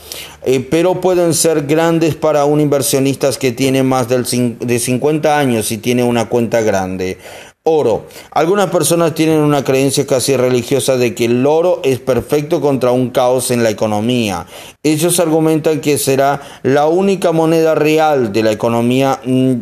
Eh, 0.50 0.60
pero 0.60 0.98
pueden 1.02 1.34
ser 1.34 1.66
grandes 1.66 2.14
para 2.14 2.46
un 2.46 2.58
inversionista 2.58 3.30
que 3.32 3.52
tiene 3.52 3.82
más 3.82 4.08
de 4.08 4.78
50 4.78 5.38
años 5.38 5.70
y 5.70 5.76
tiene 5.76 6.02
una 6.02 6.30
cuenta 6.30 6.62
grande. 6.62 7.18
Oro. 7.64 8.06
Algunas 8.30 8.70
personas 8.70 9.14
tienen 9.14 9.40
una 9.40 9.62
creencia 9.62 10.06
casi 10.06 10.34
religiosa 10.38 10.96
de 10.96 11.14
que 11.14 11.26
el 11.26 11.44
oro 11.44 11.82
es 11.84 11.98
perfecto 11.98 12.62
contra 12.62 12.92
un 12.92 13.10
caos 13.10 13.50
en 13.50 13.62
la 13.62 13.68
economía. 13.68 14.46
Ellos 14.82 15.20
argumentan 15.20 15.82
que 15.82 15.98
será 15.98 16.40
la 16.62 16.86
única 16.86 17.30
moneda 17.32 17.74
real 17.74 18.32
de 18.32 18.42
la 18.42 18.50
economía 18.50 19.20
mm, 19.22 19.52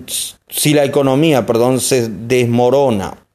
si 0.49 0.72
la 0.72 0.84
economía, 0.84 1.45
perdón, 1.47 1.80
se 1.80 2.09
desmorona. 2.09 3.26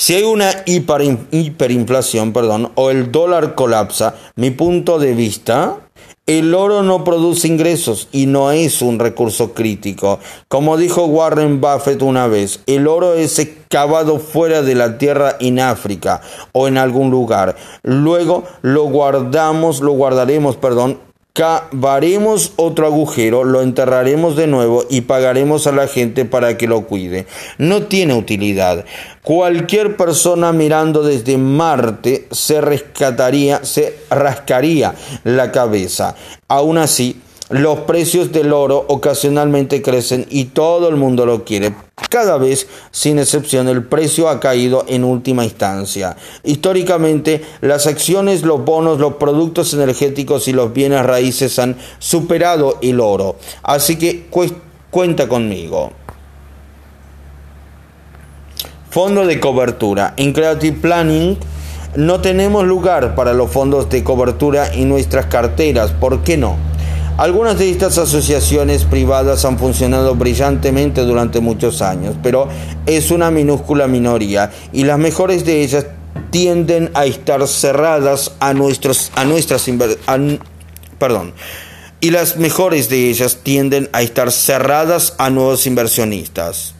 Si 0.00 0.14
hay 0.14 0.22
una 0.22 0.52
hiperinflación, 0.64 2.32
perdón, 2.32 2.70
o 2.76 2.90
el 2.90 3.10
dólar 3.10 3.56
colapsa, 3.56 4.14
mi 4.36 4.52
punto 4.52 5.00
de 5.00 5.12
vista, 5.12 5.78
el 6.24 6.54
oro 6.54 6.84
no 6.84 7.02
produce 7.02 7.48
ingresos 7.48 8.06
y 8.12 8.26
no 8.26 8.52
es 8.52 8.80
un 8.80 9.00
recurso 9.00 9.54
crítico. 9.54 10.20
Como 10.46 10.76
dijo 10.76 11.06
Warren 11.06 11.60
Buffett 11.60 12.00
una 12.02 12.28
vez, 12.28 12.60
el 12.66 12.86
oro 12.86 13.14
es 13.14 13.40
excavado 13.40 14.20
fuera 14.20 14.62
de 14.62 14.76
la 14.76 14.98
tierra 14.98 15.36
en 15.40 15.58
África 15.58 16.20
o 16.52 16.68
en 16.68 16.78
algún 16.78 17.10
lugar. 17.10 17.56
Luego 17.82 18.44
lo 18.62 18.84
guardamos, 18.84 19.80
lo 19.80 19.94
guardaremos, 19.94 20.54
perdón, 20.54 21.00
cavaremos 21.38 22.54
otro 22.56 22.86
agujero, 22.86 23.44
lo 23.44 23.62
enterraremos 23.62 24.34
de 24.34 24.48
nuevo 24.48 24.84
y 24.90 25.02
pagaremos 25.02 25.68
a 25.68 25.72
la 25.72 25.86
gente 25.86 26.24
para 26.24 26.58
que 26.58 26.66
lo 26.66 26.80
cuide. 26.86 27.26
No 27.58 27.84
tiene 27.84 28.14
utilidad. 28.14 28.84
Cualquier 29.22 29.96
persona 29.96 30.52
mirando 30.52 31.04
desde 31.04 31.38
Marte 31.38 32.26
se 32.32 32.60
rescataría, 32.60 33.64
se 33.64 33.94
rascaría 34.10 34.96
la 35.22 35.52
cabeza. 35.52 36.16
Aún 36.48 36.76
así, 36.76 37.20
los 37.50 37.80
precios 37.80 38.32
del 38.32 38.52
oro 38.52 38.84
ocasionalmente 38.88 39.80
crecen 39.80 40.26
y 40.28 40.46
todo 40.46 40.88
el 40.88 40.96
mundo 40.96 41.24
lo 41.24 41.44
quiere. 41.44 41.74
Cada 42.10 42.38
vez, 42.38 42.68
sin 42.90 43.18
excepción, 43.18 43.68
el 43.68 43.84
precio 43.84 44.28
ha 44.28 44.40
caído 44.40 44.84
en 44.88 45.04
última 45.04 45.44
instancia. 45.44 46.16
Históricamente, 46.44 47.42
las 47.60 47.86
acciones, 47.86 48.42
los 48.42 48.64
bonos, 48.64 48.98
los 48.98 49.14
productos 49.14 49.74
energéticos 49.74 50.48
y 50.48 50.52
los 50.52 50.72
bienes 50.72 51.04
raíces 51.04 51.58
han 51.58 51.76
superado 51.98 52.78
el 52.82 53.00
oro. 53.00 53.36
Así 53.62 53.96
que 53.96 54.26
cuenta 54.90 55.28
conmigo. 55.28 55.92
Fondo 58.90 59.26
de 59.26 59.38
cobertura. 59.38 60.14
En 60.16 60.32
Creative 60.32 60.78
Planning 60.80 61.36
no 61.96 62.20
tenemos 62.20 62.64
lugar 62.64 63.14
para 63.14 63.32
los 63.32 63.50
fondos 63.50 63.90
de 63.90 64.02
cobertura 64.02 64.72
en 64.72 64.88
nuestras 64.88 65.26
carteras. 65.26 65.92
¿Por 65.92 66.22
qué 66.22 66.36
no? 66.36 66.56
Algunas 67.18 67.58
de 67.58 67.68
estas 67.68 67.98
asociaciones 67.98 68.84
privadas 68.84 69.44
han 69.44 69.58
funcionado 69.58 70.14
brillantemente 70.14 71.00
durante 71.00 71.40
muchos 71.40 71.82
años, 71.82 72.14
pero 72.22 72.46
es 72.86 73.10
una 73.10 73.32
minúscula 73.32 73.88
minoría 73.88 74.52
y 74.72 74.84
las 74.84 75.00
mejores 75.00 75.44
de 75.44 75.62
ellas 75.62 75.86
tienden 76.30 76.92
a 76.94 77.06
estar 77.06 77.44
cerradas 77.48 78.30
a 78.38 78.54
nuestros 78.54 79.10
a 79.16 79.24
nuestras 79.24 79.68
perdón 81.00 81.32
y 82.00 82.10
las 82.12 82.36
mejores 82.36 82.88
de 82.88 83.10
ellas 83.10 83.40
tienden 83.42 83.88
a 83.92 84.02
estar 84.02 84.30
cerradas 84.30 85.14
a 85.18 85.28
nuevos 85.28 85.66
inversionistas. 85.66 86.74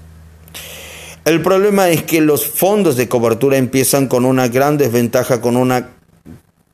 El 1.25 1.43
problema 1.43 1.89
es 1.89 2.05
que 2.05 2.21
los 2.21 2.47
fondos 2.47 2.97
de 2.97 3.09
cobertura 3.09 3.57
empiezan 3.57 4.07
con 4.07 4.25
una 4.25 4.47
gran 4.47 4.79
desventaja, 4.79 5.41
con 5.41 5.57
una 5.57 5.98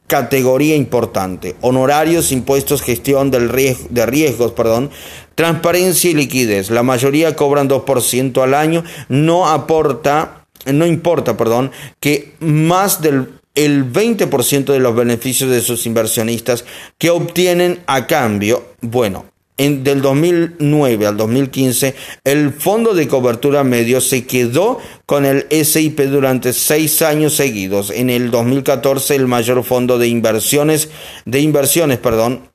categoría 0.07 0.77
importante. 0.77 1.57
Honorarios, 1.61 2.33
impuestos, 2.33 2.83
gestión 2.83 3.31
del 3.31 3.49
riesgo, 3.49 3.89
de 3.91 4.07
riesgos, 4.07 4.53
perdón, 4.53 4.91
transparencia 5.35 6.11
y 6.11 6.15
liquidez. 6.15 6.71
La 6.71 6.83
mayoría 6.83 7.35
cobran 7.37 7.69
2% 7.69 8.43
al 8.43 8.55
año. 8.55 8.85
No 9.09 9.49
aporta, 9.49 10.47
no 10.67 10.87
importa, 10.87 11.37
perdón, 11.37 11.73
que 12.01 12.35
más 12.41 13.01
del 13.01 13.29
el 13.55 13.93
20% 13.93 14.65
de 14.65 14.81
los 14.81 14.97
beneficios 14.97 15.51
de 15.51 15.61
sus 15.61 15.87
inversionistas 15.87 16.65
que 16.99 17.11
obtienen 17.11 17.81
a 17.87 18.07
cambio, 18.07 18.65
bueno, 18.81 19.27
del 19.57 20.03
2009 20.03 21.07
al 21.07 21.17
2015, 21.17 21.95
el 22.25 22.53
fondo 22.53 22.93
de 22.93 23.07
cobertura 23.07 23.63
medio 23.63 24.01
se 24.01 24.27
quedó 24.27 24.81
con 25.07 25.25
el 25.25 25.47
SIP 25.65 26.01
durante 26.01 26.53
seis 26.53 27.03
años 27.03 27.35
seguidos. 27.35 27.91
En 27.91 28.11
el 28.11 28.33
2014, 28.33 29.15
el 29.15 29.29
mayor 29.29 29.63
fondo 29.63 29.97
de 29.99 30.09
inversiones, 30.09 30.89
de 31.25 31.41
inversiones, 31.41 31.99
perdón, 31.99 32.49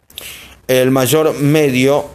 el 0.67 0.91
mayor 0.91 1.39
medio, 1.39 2.05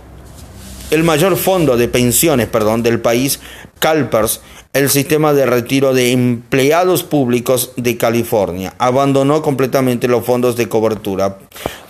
el 0.90 1.02
mayor 1.02 1.36
fondo 1.36 1.78
de 1.78 1.88
pensiones, 1.88 2.46
perdón, 2.48 2.82
del 2.82 3.00
país, 3.00 3.40
CalPERS, 3.78 4.42
el 4.74 4.90
sistema 4.90 5.32
de 5.32 5.46
retiro 5.46 5.94
de 5.94 6.10
empleados 6.10 7.04
públicos 7.04 7.70
de 7.76 7.96
California. 7.96 8.74
Abandonó 8.78 9.40
completamente 9.40 10.08
los 10.08 10.26
fondos 10.26 10.56
de 10.56 10.68
cobertura. 10.68 11.38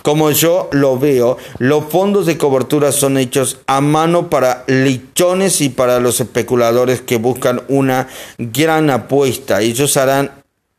Como 0.03 0.29
yo 0.29 0.69
lo 0.71 0.99
veo, 0.99 1.37
los 1.57 1.85
fondos 1.85 2.27
de 2.27 2.37
cobertura 2.37 2.91
son 2.91 3.17
hechos 3.17 3.57
a 3.65 3.81
mano 3.81 4.29
para 4.29 4.63
lichones 4.67 5.61
y 5.61 5.69
para 5.69 5.99
los 5.99 6.21
especuladores 6.21 7.01
que 7.01 7.17
buscan 7.17 7.63
una 7.69 8.07
gran 8.37 8.91
apuesta. 8.91 9.61
Ellos 9.61 9.97
harán 9.97 10.31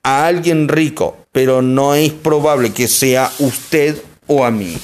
a 0.05 0.27
alguien 0.27 0.69
rico, 0.69 1.17
pero 1.33 1.61
no 1.61 1.97
es 1.97 2.13
probable 2.13 2.73
que 2.73 2.87
sea 2.87 3.33
usted 3.41 4.01
o 4.29 4.45
a 4.45 4.53
mí. 4.53 4.79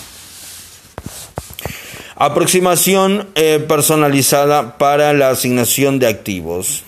Aproximación 2.16 3.28
eh, 3.36 3.64
personalizada 3.66 4.76
para 4.76 5.12
la 5.12 5.30
asignación 5.30 6.00
de 6.00 6.08
activos. 6.08 6.84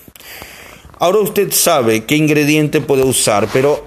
Ahora 1.05 1.19
usted 1.19 1.53
sabe 1.53 2.05
qué 2.05 2.17
ingrediente 2.17 2.81
puede 2.81 3.03
usar, 3.03 3.47
pero 3.53 3.85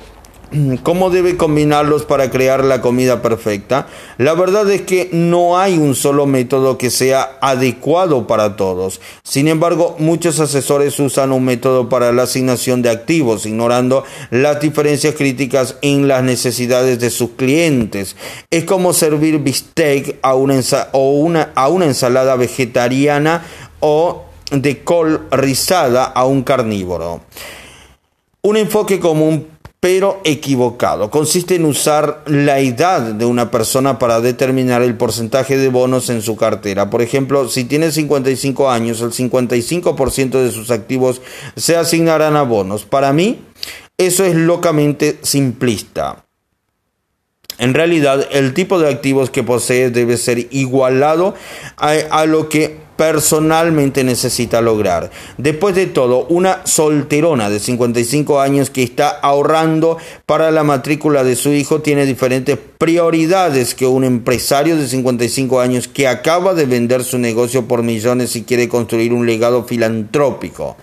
¿cómo 0.84 1.10
debe 1.10 1.36
combinarlos 1.36 2.06
para 2.06 2.30
crear 2.30 2.64
la 2.64 2.80
comida 2.80 3.24
perfecta? 3.24 3.88
La 4.20 4.36
verdad 4.36 4.70
es 4.70 4.84
que 4.84 5.10
no 5.12 5.58
hay 5.58 5.80
un 5.80 5.96
solo 5.96 6.28
método 6.28 6.78
que 6.78 6.92
sea 6.92 7.40
adecuado 7.42 8.28
para 8.28 8.56
todos. 8.56 9.02
Sin 9.24 9.48
embargo, 9.48 9.96
muchos 9.98 10.40
asesores 10.40 11.00
usan 11.00 11.32
un 11.32 11.44
método 11.44 11.90
para 11.90 12.12
la 12.12 12.22
asignación 12.22 12.84
de 12.84 12.92
activos, 12.92 13.48
ignorando 13.48 14.04
las 14.30 14.60
diferencias 14.60 15.16
críticas 15.16 15.78
en 15.82 16.08
las 16.08 16.22
necesidades 16.22 17.00
de 17.00 17.10
sus 17.10 17.32
clientes. 17.32 18.16
Es 18.52 18.66
como 18.66 18.94
servir 18.94 19.40
bistec 19.40 20.20
a 20.22 20.36
una, 20.36 20.62
a 21.56 21.68
una 21.68 21.86
ensalada 21.86 22.36
vegetariana 22.36 23.44
o 23.80 24.27
de 24.52 24.84
col 24.84 25.28
rizada 25.32 26.06
a 26.06 26.26
un 26.26 26.44
carnívoro. 26.44 27.22
Un 28.42 28.58
enfoque 28.58 29.00
común 29.00 29.48
pero 29.80 30.22
equivocado. 30.24 31.12
Consiste 31.12 31.56
en 31.56 31.66
usar 31.66 32.24
la 32.26 32.60
edad 32.60 33.02
de 33.02 33.26
una 33.26 33.52
persona 33.52 34.00
para 34.00 34.22
determinar 34.22 34.82
el 34.82 34.96
porcentaje 34.96 35.58
de 35.58 35.70
bonos 35.70 36.10
en 36.10 36.22
su 36.22 36.36
cartera. 36.36 36.90
Por 36.90 37.02
ejemplo, 37.02 37.48
si 37.48 37.64
tiene 37.64 37.92
55 37.92 38.70
años, 38.70 39.02
el 39.02 39.12
55% 39.12 40.44
de 40.44 40.52
sus 40.52 40.72
activos 40.72 41.22
se 41.56 41.76
asignarán 41.76 42.36
a 42.36 42.42
bonos. 42.42 42.86
Para 42.86 43.14
mí, 43.14 43.40
eso 43.98 44.24
es 44.26 44.36
locamente 44.36 45.20
simplista. 45.22 46.26
En 47.60 47.74
realidad, 47.74 48.28
el 48.32 48.54
tipo 48.54 48.80
de 48.80 48.90
activos 48.90 49.30
que 49.30 49.44
posee 49.44 49.90
debe 49.90 50.18
ser 50.18 50.48
igualado 50.52 51.36
a, 51.78 51.92
a 52.12 52.26
lo 52.26 52.50
que 52.50 52.87
personalmente 52.98 54.04
necesita 54.04 54.60
lograr. 54.62 55.12
Después 55.38 55.76
de 55.76 55.86
todo, 55.86 56.26
una 56.26 56.66
solterona 56.66 57.50
de 57.50 57.60
55 57.60 58.42
años 58.42 58.70
que 58.70 58.84
está 58.84 59.10
ahorrando 59.10 59.98
para 60.26 60.52
la 60.52 60.64
matrícula 60.64 61.24
de 61.24 61.36
su 61.36 61.54
hijo 61.54 61.82
tiene 61.82 62.06
diferentes 62.06 62.58
prioridades 62.78 63.76
que 63.76 63.86
un 63.86 64.04
empresario 64.04 64.76
de 64.76 64.88
55 64.88 65.62
años 65.62 65.88
que 65.88 66.08
acaba 66.08 66.54
de 66.54 66.66
vender 66.66 67.04
su 67.04 67.18
negocio 67.18 67.68
por 67.68 67.84
millones 67.84 68.36
y 68.36 68.44
quiere 68.44 68.68
construir 68.68 69.14
un 69.14 69.26
legado 69.26 69.64
filantrópico. 69.64 70.76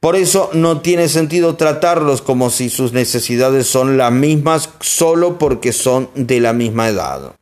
Por 0.00 0.16
eso 0.16 0.48
no 0.54 0.80
tiene 0.80 1.08
sentido 1.08 1.56
tratarlos 1.56 2.22
como 2.22 2.48
si 2.48 2.70
sus 2.70 2.94
necesidades 2.94 3.66
son 3.66 3.98
las 3.98 4.10
mismas 4.10 4.70
solo 4.80 5.38
porque 5.38 5.72
son 5.72 6.08
de 6.14 6.40
la 6.40 6.54
misma 6.54 6.88
edad. 6.88 7.34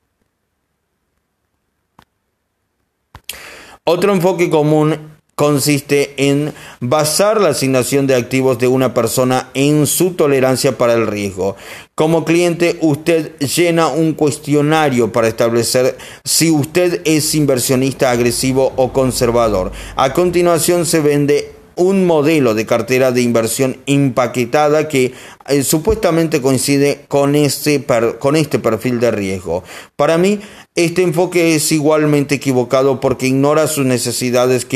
Otro 3.90 4.12
enfoque 4.12 4.50
común 4.50 4.98
consiste 5.34 6.12
en 6.18 6.52
basar 6.78 7.40
la 7.40 7.48
asignación 7.48 8.06
de 8.06 8.16
activos 8.16 8.58
de 8.58 8.68
una 8.68 8.92
persona 8.92 9.48
en 9.54 9.86
su 9.86 10.10
tolerancia 10.10 10.76
para 10.76 10.92
el 10.92 11.06
riesgo. 11.06 11.56
Como 11.94 12.26
cliente, 12.26 12.76
usted 12.82 13.38
llena 13.38 13.86
un 13.86 14.12
cuestionario 14.12 15.10
para 15.10 15.28
establecer 15.28 15.96
si 16.22 16.50
usted 16.50 17.00
es 17.06 17.34
inversionista 17.34 18.10
agresivo 18.10 18.74
o 18.76 18.92
conservador. 18.92 19.72
A 19.96 20.12
continuación 20.12 20.84
se 20.84 21.00
vende 21.00 21.57
un 21.78 22.04
modelo 22.04 22.54
de 22.54 22.66
cartera 22.66 23.12
de 23.12 23.22
inversión 23.22 23.78
empaquetada 23.86 24.88
que 24.88 25.14
eh, 25.48 25.62
supuestamente 25.62 26.42
coincide 26.42 27.06
con 27.08 27.34
este, 27.34 27.86
con 28.18 28.36
este 28.36 28.58
perfil 28.58 29.00
de 29.00 29.10
riesgo. 29.10 29.64
Para 29.96 30.18
mí, 30.18 30.40
este 30.74 31.02
enfoque 31.02 31.54
es 31.54 31.72
igualmente 31.72 32.34
equivocado 32.34 33.00
porque 33.00 33.28
ignora 33.28 33.66
sus 33.66 33.86
necesidades 33.86 34.66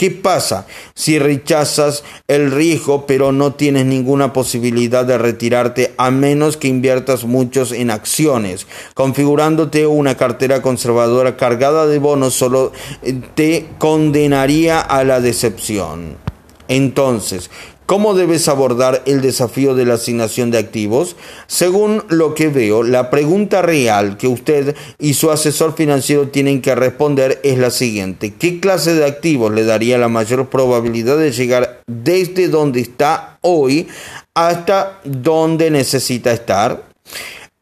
¿Qué 0.00 0.10
pasa 0.10 0.66
si 0.94 1.18
rechazas 1.18 2.04
el 2.26 2.50
riesgo 2.52 3.04
pero 3.04 3.32
no 3.32 3.52
tienes 3.52 3.84
ninguna 3.84 4.32
posibilidad 4.32 5.04
de 5.04 5.18
retirarte 5.18 5.92
a 5.98 6.10
menos 6.10 6.56
que 6.56 6.68
inviertas 6.68 7.24
muchos 7.24 7.70
en 7.70 7.90
acciones? 7.90 8.66
Configurándote 8.94 9.86
una 9.86 10.16
cartera 10.16 10.62
conservadora 10.62 11.36
cargada 11.36 11.86
de 11.86 11.98
bonos 11.98 12.32
solo 12.32 12.72
eh, 13.02 13.20
te 13.34 13.68
condenaría 13.76 14.80
a 14.80 15.04
la 15.04 15.20
decepción. 15.20 16.29
Entonces, 16.70 17.50
¿Cómo 17.90 18.14
debes 18.14 18.46
abordar 18.46 19.02
el 19.04 19.20
desafío 19.20 19.74
de 19.74 19.84
la 19.84 19.94
asignación 19.94 20.52
de 20.52 20.58
activos? 20.58 21.16
Según 21.48 22.04
lo 22.08 22.36
que 22.36 22.46
veo, 22.46 22.84
la 22.84 23.10
pregunta 23.10 23.62
real 23.62 24.16
que 24.16 24.28
usted 24.28 24.76
y 25.00 25.14
su 25.14 25.32
asesor 25.32 25.74
financiero 25.74 26.28
tienen 26.28 26.62
que 26.62 26.76
responder 26.76 27.40
es 27.42 27.58
la 27.58 27.72
siguiente. 27.72 28.32
¿Qué 28.32 28.60
clase 28.60 28.94
de 28.94 29.04
activos 29.04 29.52
le 29.52 29.64
daría 29.64 29.98
la 29.98 30.06
mayor 30.06 30.48
probabilidad 30.50 31.18
de 31.18 31.32
llegar 31.32 31.80
desde 31.88 32.46
donde 32.46 32.78
está 32.78 33.40
hoy 33.40 33.88
hasta 34.34 35.00
donde 35.02 35.72
necesita 35.72 36.30
estar? 36.30 36.89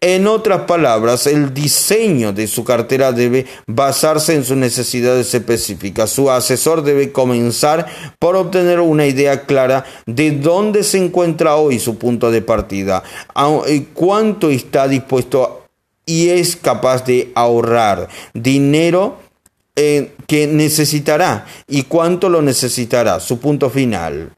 En 0.01 0.29
otras 0.29 0.61
palabras, 0.61 1.27
el 1.27 1.53
diseño 1.53 2.33
de 2.33 2.47
su 2.47 2.63
cartera 2.63 3.11
debe 3.11 3.47
basarse 3.67 4.33
en 4.35 4.45
sus 4.45 4.57
necesidades 4.57 5.35
específicas. 5.35 6.11
Su 6.11 6.31
asesor 6.31 6.85
debe 6.85 7.11
comenzar 7.11 7.87
por 8.21 8.37
obtener 8.37 8.79
una 8.79 9.07
idea 9.07 9.45
clara 9.45 9.85
de 10.07 10.31
dónde 10.31 10.85
se 10.85 10.99
encuentra 10.99 11.57
hoy 11.57 11.81
su 11.81 11.99
punto 11.99 12.31
de 12.31 12.43
partida, 12.43 13.03
cuánto 13.93 14.51
está 14.51 14.87
dispuesto 14.87 15.65
y 16.07 16.29
es 16.29 16.55
capaz 16.55 17.05
de 17.05 17.33
ahorrar 17.35 18.09
dinero 18.35 19.19
eh, 19.75 20.13
que 20.29 20.47
necesitará 20.47 21.45
y 21.67 21.83
cuánto 21.83 22.29
lo 22.29 22.41
necesitará, 22.41 23.19
su 23.19 23.41
punto 23.41 23.69
final. 23.69 24.33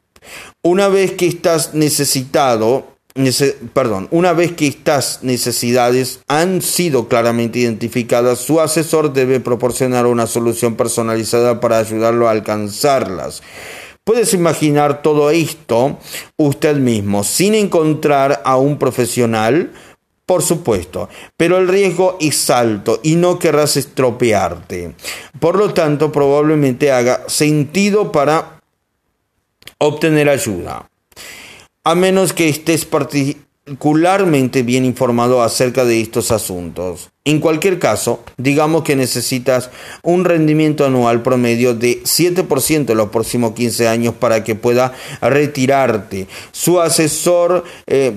Una 0.62 0.88
vez 0.88 1.12
que 1.12 1.26
estás 1.26 1.74
necesitado, 1.74 2.89
perdón, 3.72 4.08
una 4.11 4.32
vez 4.32 4.52
que 4.52 4.66
estas 4.66 5.22
necesidades 5.22 6.20
han 6.28 6.62
sido 6.62 7.08
claramente 7.08 7.58
identificadas, 7.58 8.38
su 8.38 8.61
asesor 8.61 9.12
debe 9.12 9.40
proporcionar 9.40 10.06
una 10.06 10.26
solución 10.26 10.76
personalizada 10.76 11.61
para 11.61 11.78
ayudarlo 11.78 12.28
a 12.28 12.32
alcanzarlas. 12.32 13.42
Puedes 14.04 14.32
imaginar 14.32 15.02
todo 15.02 15.30
esto 15.30 15.98
usted 16.36 16.76
mismo 16.76 17.22
sin 17.22 17.54
encontrar 17.54 18.42
a 18.44 18.56
un 18.56 18.78
profesional, 18.78 19.72
por 20.24 20.42
supuesto, 20.42 21.08
pero 21.36 21.58
el 21.58 21.68
riesgo 21.68 22.16
es 22.20 22.48
alto 22.50 23.00
y 23.02 23.16
no 23.16 23.38
querrás 23.38 23.76
estropearte. 23.76 24.94
Por 25.38 25.56
lo 25.56 25.74
tanto, 25.74 26.11
probablemente 26.11 26.92
haga 26.92 27.24
sentido 27.28 28.11
para 28.11 28.61
obtener 29.78 30.28
ayuda 30.28 30.89
a 31.85 31.95
menos 31.95 32.33
que 32.33 32.49
estés 32.49 32.85
particularmente 32.85 34.62
bien 34.62 34.85
informado 34.85 35.43
acerca 35.43 35.85
de 35.85 36.01
estos 36.01 36.31
asuntos. 36.31 37.11
En 37.27 37.39
cualquier 37.39 37.79
caso, 37.79 38.25
digamos 38.39 38.83
que 38.83 38.97
necesitas 38.97 39.68
un 40.03 40.25
rendimiento 40.25 40.87
anual 40.87 41.21
promedio 41.21 41.75
de 41.75 42.03
7% 42.03 42.91
en 42.91 42.97
los 42.97 43.11
próximos 43.11 43.53
15 43.53 43.89
años 43.89 44.14
para 44.14 44.43
que 44.43 44.55
pueda 44.55 44.95
retirarte. 45.21 46.29
Su 46.51 46.81
asesor, 46.81 47.64
eh, 47.87 48.16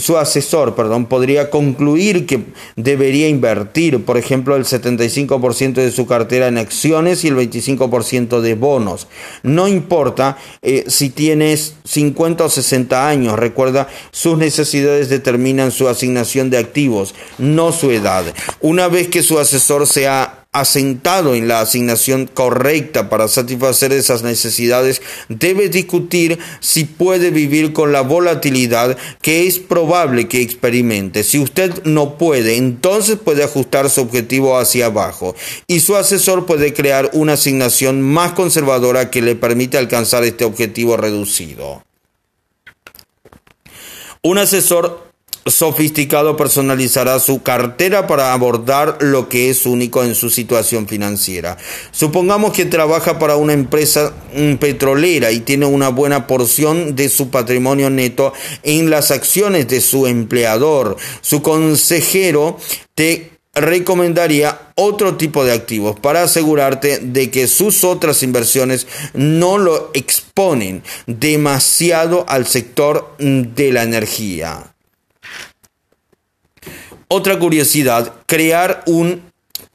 su 0.00 0.18
asesor 0.18 0.74
perdón, 0.74 1.06
podría 1.06 1.48
concluir 1.48 2.26
que 2.26 2.42
debería 2.74 3.28
invertir, 3.28 4.04
por 4.04 4.18
ejemplo, 4.18 4.56
el 4.56 4.64
75% 4.64 5.74
de 5.74 5.92
su 5.92 6.08
cartera 6.08 6.48
en 6.48 6.58
acciones 6.58 7.22
y 7.22 7.28
el 7.28 7.36
25% 7.36 8.40
de 8.40 8.54
bonos. 8.56 9.06
No 9.44 9.68
importa 9.68 10.38
eh, 10.62 10.86
si 10.88 11.10
tienes 11.10 11.76
50 11.84 12.46
o 12.46 12.48
60 12.48 13.08
años, 13.08 13.38
recuerda, 13.38 13.86
sus 14.10 14.38
necesidades 14.38 15.08
determinan 15.08 15.70
su 15.70 15.88
asignación 15.88 16.50
de 16.50 16.58
activos, 16.58 17.14
no 17.38 17.70
su 17.70 17.92
edad. 17.92 18.24
Una 18.60 18.88
vez 18.88 19.08
que 19.08 19.22
su 19.22 19.38
asesor 19.38 19.86
se 19.86 20.08
ha 20.08 20.40
asentado 20.52 21.36
en 21.36 21.46
la 21.46 21.60
asignación 21.60 22.26
correcta 22.26 23.08
para 23.08 23.28
satisfacer 23.28 23.92
esas 23.92 24.22
necesidades, 24.22 25.00
debe 25.28 25.68
discutir 25.68 26.38
si 26.58 26.84
puede 26.84 27.30
vivir 27.30 27.72
con 27.72 27.92
la 27.92 28.00
volatilidad 28.00 28.96
que 29.22 29.46
es 29.46 29.60
probable 29.60 30.26
que 30.26 30.42
experimente. 30.42 31.22
Si 31.22 31.38
usted 31.38 31.84
no 31.84 32.18
puede, 32.18 32.56
entonces 32.56 33.16
puede 33.16 33.44
ajustar 33.44 33.90
su 33.90 34.00
objetivo 34.00 34.58
hacia 34.58 34.86
abajo 34.86 35.36
y 35.68 35.80
su 35.80 35.94
asesor 35.96 36.46
puede 36.46 36.74
crear 36.74 37.10
una 37.12 37.34
asignación 37.34 38.02
más 38.02 38.32
conservadora 38.32 39.10
que 39.10 39.22
le 39.22 39.36
permite 39.36 39.78
alcanzar 39.78 40.24
este 40.24 40.44
objetivo 40.44 40.96
reducido. 40.96 41.84
Un 44.22 44.38
asesor 44.38 45.09
sofisticado 45.46 46.36
personalizará 46.36 47.18
su 47.18 47.42
cartera 47.42 48.06
para 48.06 48.32
abordar 48.32 48.98
lo 49.00 49.28
que 49.28 49.50
es 49.50 49.66
único 49.66 50.04
en 50.04 50.14
su 50.14 50.30
situación 50.30 50.86
financiera. 50.86 51.56
Supongamos 51.90 52.52
que 52.52 52.66
trabaja 52.66 53.18
para 53.18 53.36
una 53.36 53.52
empresa 53.52 54.12
mm, 54.34 54.54
petrolera 54.54 55.30
y 55.32 55.40
tiene 55.40 55.66
una 55.66 55.88
buena 55.88 56.26
porción 56.26 56.96
de 56.96 57.08
su 57.08 57.30
patrimonio 57.30 57.90
neto 57.90 58.32
en 58.62 58.90
las 58.90 59.10
acciones 59.10 59.68
de 59.68 59.80
su 59.80 60.06
empleador. 60.06 60.96
Su 61.20 61.42
consejero 61.42 62.58
te 62.94 63.30
recomendaría 63.54 64.72
otro 64.76 65.16
tipo 65.16 65.44
de 65.44 65.52
activos 65.52 65.98
para 65.98 66.22
asegurarte 66.22 66.98
de 66.98 67.30
que 67.30 67.48
sus 67.48 67.84
otras 67.84 68.22
inversiones 68.22 68.86
no 69.12 69.58
lo 69.58 69.90
exponen 69.94 70.82
demasiado 71.06 72.24
al 72.28 72.46
sector 72.46 73.14
mm, 73.18 73.54
de 73.54 73.72
la 73.72 73.82
energía. 73.82 74.69
Otra 77.12 77.40
curiosidad, 77.40 78.14
crear 78.26 78.84
un 78.86 79.22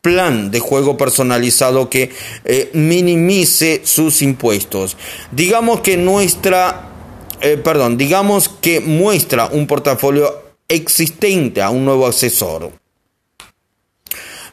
plan 0.01 0.51
de 0.51 0.61
juego 0.61 0.95
personalizado 0.95 1.89
que 1.89 2.09
eh, 2.45 2.69
minimice 2.71 3.81
sus 3.83 4.21
impuestos. 4.21 4.95
Digamos 5.33 5.81
que 5.81 5.97
nuestra, 5.97 6.91
eh, 7.41 7.57
perdón, 7.57 7.97
digamos 7.97 8.47
que 8.47 8.79
muestra 8.79 9.47
un 9.47 9.67
portafolio 9.67 10.43
existente 10.69 11.61
a 11.61 11.71
un 11.71 11.83
nuevo 11.83 12.07
asesor. 12.07 12.71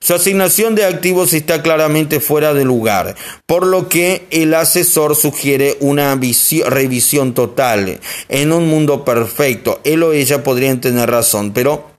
Su 0.01 0.15
asignación 0.15 0.75
de 0.75 0.85
activos 0.85 1.35
está 1.35 1.63
claramente 1.63 2.19
fuera 2.19 2.53
de 2.53 2.65
lugar, 2.65 3.15
por 3.47 3.65
lo 3.65 3.89
que 3.89 4.27
el 4.31 4.55
asesor 4.55 5.15
sugiere 5.15 5.77
una 5.79 6.19
revisión 6.67 7.33
total. 7.33 8.01
En 8.29 8.51
un 8.51 8.67
mundo 8.67 9.05
perfecto, 9.05 9.81
él 9.85 10.03
o 10.03 10.13
ella 10.13 10.43
podrían 10.43 10.81
tener 10.81 11.09
razón, 11.09 11.53
pero 11.53 11.93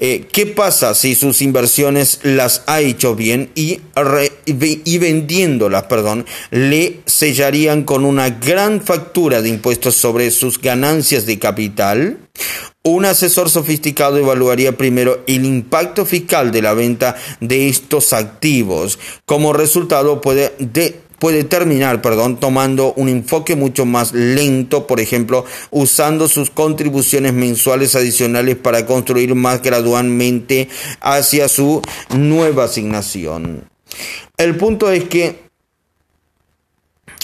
eh, 0.00 0.28
¿Qué 0.30 0.46
pasa 0.46 0.94
si 0.94 1.16
sus 1.16 1.42
inversiones 1.42 2.20
las 2.22 2.62
ha 2.66 2.80
hecho 2.80 3.16
bien 3.16 3.50
y, 3.56 3.80
vendiéndolas, 4.98 5.84
perdón, 5.84 6.24
le 6.52 7.00
sellarían 7.06 7.82
con 7.82 8.04
una 8.04 8.30
gran 8.30 8.80
factura 8.80 9.42
de 9.42 9.48
impuestos 9.48 9.96
sobre 9.96 10.30
sus 10.30 10.60
ganancias 10.60 11.26
de 11.26 11.40
capital? 11.40 12.18
Un 12.84 13.06
asesor 13.06 13.50
sofisticado 13.50 14.18
evaluaría 14.18 14.76
primero 14.76 15.24
el 15.26 15.44
impacto 15.44 16.06
fiscal 16.06 16.52
de 16.52 16.62
la 16.62 16.74
venta 16.74 17.16
de 17.40 17.68
estos 17.68 18.12
activos. 18.12 19.00
Como 19.26 19.52
resultado 19.52 20.20
puede 20.20 20.54
de 20.60 21.00
puede 21.18 21.44
terminar, 21.44 22.02
perdón, 22.02 22.38
tomando 22.38 22.92
un 22.94 23.08
enfoque 23.08 23.56
mucho 23.56 23.84
más 23.84 24.12
lento, 24.12 24.86
por 24.86 25.00
ejemplo, 25.00 25.44
usando 25.70 26.28
sus 26.28 26.50
contribuciones 26.50 27.32
mensuales 27.32 27.94
adicionales 27.94 28.56
para 28.56 28.86
construir 28.86 29.34
más 29.34 29.62
gradualmente 29.62 30.68
hacia 31.00 31.48
su 31.48 31.82
nueva 32.16 32.64
asignación. 32.64 33.64
El 34.36 34.56
punto 34.56 34.90
es 34.90 35.04
que 35.04 35.48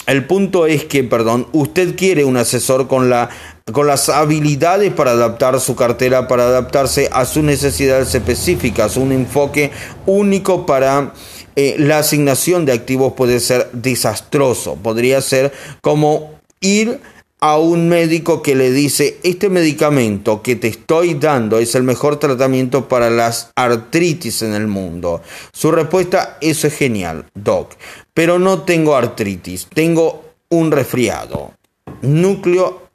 el 0.07 0.25
punto 0.25 0.67
es 0.67 0.85
que, 0.85 1.03
perdón, 1.03 1.47
usted 1.51 1.95
quiere 1.95 2.25
un 2.25 2.37
asesor 2.37 2.87
con 2.87 3.09
la 3.09 3.29
con 3.71 3.87
las 3.87 4.09
habilidades 4.09 4.93
para 4.93 5.11
adaptar 5.11 5.59
su 5.59 5.75
cartera, 5.75 6.27
para 6.27 6.43
adaptarse 6.43 7.09
a 7.11 7.25
sus 7.25 7.43
necesidades 7.43 8.13
específicas, 8.13 8.95
un 8.95 9.11
enfoque 9.11 9.71
único 10.05 10.67
para 10.67 11.13
eh, 11.55 11.75
la 11.77 11.99
asignación 11.99 12.65
de 12.65 12.73
activos 12.73 13.13
puede 13.13 13.39
ser 13.39 13.69
desastroso. 13.71 14.75
Podría 14.75 15.21
ser 15.21 15.53
como 15.81 16.39
ir 16.59 16.99
a 17.39 17.57
un 17.57 17.89
médico 17.89 18.41
que 18.41 18.55
le 18.55 18.71
dice, 18.71 19.19
este 19.23 19.49
medicamento 19.49 20.41
que 20.41 20.55
te 20.55 20.67
estoy 20.67 21.13
dando 21.13 21.59
es 21.59 21.75
el 21.75 21.83
mejor 21.83 22.17
tratamiento 22.17 22.87
para 22.87 23.09
las 23.09 23.51
artritis 23.55 24.41
en 24.41 24.53
el 24.53 24.67
mundo. 24.67 25.21
Su 25.51 25.71
respuesta, 25.71 26.37
eso 26.41 26.67
es 26.67 26.75
genial, 26.75 27.27
doc, 27.35 27.73
pero 28.13 28.39
no 28.39 28.63
tengo 28.63 28.95
artritis, 28.95 29.67
tengo 29.73 30.25
un 30.49 30.71
resfriado. 30.71 31.53
Núcleo 32.01 32.89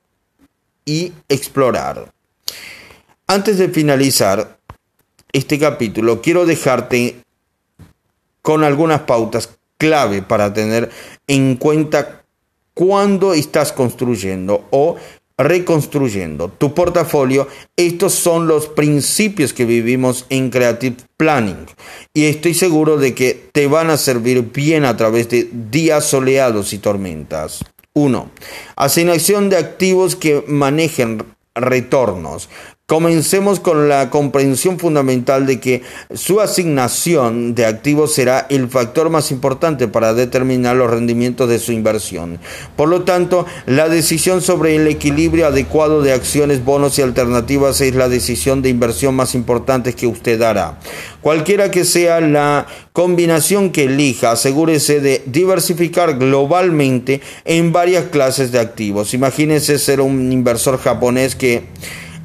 y 0.84 1.12
explorar. 1.28 2.12
Antes 3.26 3.58
de 3.58 3.68
finalizar 3.68 4.58
este 5.32 5.58
capítulo, 5.58 6.20
quiero 6.20 6.44
dejarte 6.44 7.20
con 8.42 8.64
algunas 8.64 9.02
pautas 9.02 9.50
clave 9.78 10.22
para 10.22 10.52
tener 10.52 10.90
en 11.26 11.56
cuenta 11.56 12.24
cuando 12.74 13.34
estás 13.34 13.72
construyendo 13.72 14.66
o 14.70 14.96
reconstruyendo 15.36 16.48
tu 16.48 16.74
portafolio. 16.74 17.48
Estos 17.76 18.14
son 18.14 18.46
los 18.46 18.68
principios 18.68 19.52
que 19.52 19.64
vivimos 19.64 20.26
en 20.28 20.50
Creative 20.50 20.96
Planning 21.16 21.66
y 22.14 22.26
estoy 22.26 22.54
seguro 22.54 22.96
de 22.98 23.14
que 23.14 23.48
te 23.52 23.66
van 23.66 23.90
a 23.90 23.96
servir 23.96 24.52
bien 24.52 24.84
a 24.84 24.96
través 24.96 25.28
de 25.28 25.48
días 25.50 26.04
soleados 26.04 26.72
y 26.72 26.78
tormentas. 26.78 27.64
1. 27.94 28.30
Asignación 28.76 29.48
de 29.48 29.56
activos 29.56 30.14
que 30.14 30.44
manejen 30.46 31.24
retornos. 31.54 32.48
Comencemos 32.90 33.60
con 33.60 33.88
la 33.88 34.10
comprensión 34.10 34.80
fundamental 34.80 35.46
de 35.46 35.60
que 35.60 35.82
su 36.12 36.40
asignación 36.40 37.54
de 37.54 37.64
activos 37.64 38.12
será 38.12 38.48
el 38.50 38.66
factor 38.66 39.10
más 39.10 39.30
importante 39.30 39.86
para 39.86 40.12
determinar 40.12 40.74
los 40.74 40.90
rendimientos 40.90 41.48
de 41.48 41.60
su 41.60 41.70
inversión. 41.70 42.40
Por 42.74 42.88
lo 42.88 43.02
tanto, 43.02 43.46
la 43.66 43.88
decisión 43.88 44.42
sobre 44.42 44.74
el 44.74 44.88
equilibrio 44.88 45.46
adecuado 45.46 46.02
de 46.02 46.12
acciones, 46.12 46.64
bonos 46.64 46.98
y 46.98 47.02
alternativas 47.02 47.80
es 47.80 47.94
la 47.94 48.08
decisión 48.08 48.60
de 48.60 48.70
inversión 48.70 49.14
más 49.14 49.36
importante 49.36 49.92
que 49.92 50.08
usted 50.08 50.42
hará. 50.42 50.80
Cualquiera 51.20 51.70
que 51.70 51.84
sea 51.84 52.20
la 52.20 52.66
combinación 52.92 53.70
que 53.70 53.84
elija, 53.84 54.32
asegúrese 54.32 54.98
de 55.00 55.22
diversificar 55.26 56.18
globalmente 56.18 57.20
en 57.44 57.70
varias 57.70 58.06
clases 58.06 58.50
de 58.50 58.58
activos. 58.58 59.14
Imagínese 59.14 59.78
ser 59.78 60.00
un 60.00 60.32
inversor 60.32 60.76
japonés 60.76 61.36
que 61.36 61.68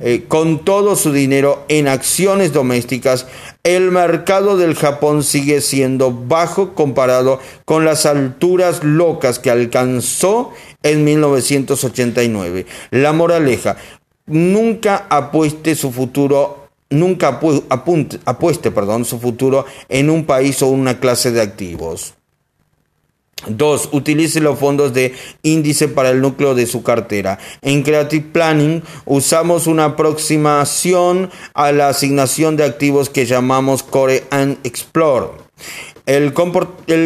eh, 0.08 0.26
con 0.28 0.64
todo 0.64 0.95
su 0.95 1.12
dinero 1.12 1.66
en 1.68 1.88
acciones 1.88 2.53
domésticas, 2.53 3.26
el 3.64 3.89
mercado 3.89 4.56
del 4.56 4.76
Japón 4.76 5.24
sigue 5.24 5.62
siendo 5.62 6.12
bajo 6.12 6.76
comparado 6.76 7.39
con 7.66 7.86
las 7.86 8.06
alturas 8.06 8.84
locas 8.84 9.39
que 9.39 9.49
alcanzó 9.49 10.51
en 10.84 11.03
1989. 11.06 12.68
La 12.91 13.14
moraleja, 13.14 13.78
nunca 14.28 15.08
apueste 15.10 15.74
su 15.74 15.91
futuro 15.91 16.68
nunca 16.91 17.39
apueste 17.70 18.70
perdón, 18.70 19.06
su 19.06 19.20
futuro 19.20 19.66
en 19.89 20.12
un 20.12 20.26
país 20.26 20.62
o 20.62 20.68
una 20.68 20.99
clase 20.99 21.32
de 21.32 21.41
activos. 21.41 22.14
Dos, 23.47 23.89
utilice 23.91 24.39
los 24.39 24.57
fondos 24.57 24.93
de 24.93 25.13
índice 25.43 25.88
para 25.88 26.09
el 26.09 26.21
núcleo 26.21 26.55
de 26.55 26.65
su 26.65 26.83
cartera. 26.83 27.38
En 27.61 27.83
Creative 27.83 28.25
Planning 28.31 28.81
usamos 29.05 29.67
una 29.67 29.86
aproximación 29.86 31.29
a 31.53 31.71
la 31.71 31.89
asignación 31.89 32.55
de 32.55 32.63
activos 32.63 33.09
que 33.09 33.25
llamamos 33.25 33.83
Core 33.83 34.23
and 34.31 34.57
Explore. 34.63 35.27
El, 36.06 36.34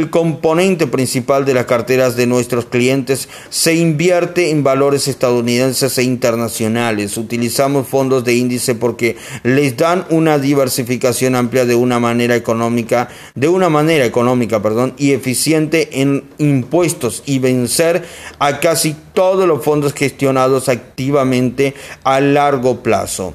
componente 0.09 0.85
principal 0.85 1.45
de 1.45 1.53
las 1.53 1.67
carteras 1.67 2.17
de 2.17 2.27
nuestros 2.27 2.65
clientes 2.65 3.29
se 3.49 3.73
invierte 3.73 4.49
en 4.49 4.61
valores 4.61 5.07
estadounidenses 5.07 5.97
e 5.97 6.03
internacionales. 6.03 7.17
Utilizamos 7.17 7.87
fondos 7.87 8.25
de 8.25 8.35
índice 8.35 8.75
porque 8.75 9.15
les 9.43 9.77
dan 9.77 10.05
una 10.09 10.37
diversificación 10.37 11.35
amplia 11.35 11.65
de 11.65 11.75
una 11.75 12.01
manera 12.01 12.35
económica, 12.35 13.07
de 13.35 13.47
una 13.47 13.69
manera 13.69 14.03
económica, 14.03 14.61
perdón, 14.61 14.93
y 14.97 15.13
eficiente 15.13 16.01
en 16.01 16.25
impuestos 16.37 17.23
y 17.25 17.39
vencer 17.39 18.03
a 18.37 18.59
casi 18.59 18.97
todos 19.13 19.47
los 19.47 19.63
fondos 19.63 19.93
gestionados 19.93 20.67
activamente 20.67 21.73
a 22.03 22.19
largo 22.19 22.83
plazo. 22.83 23.33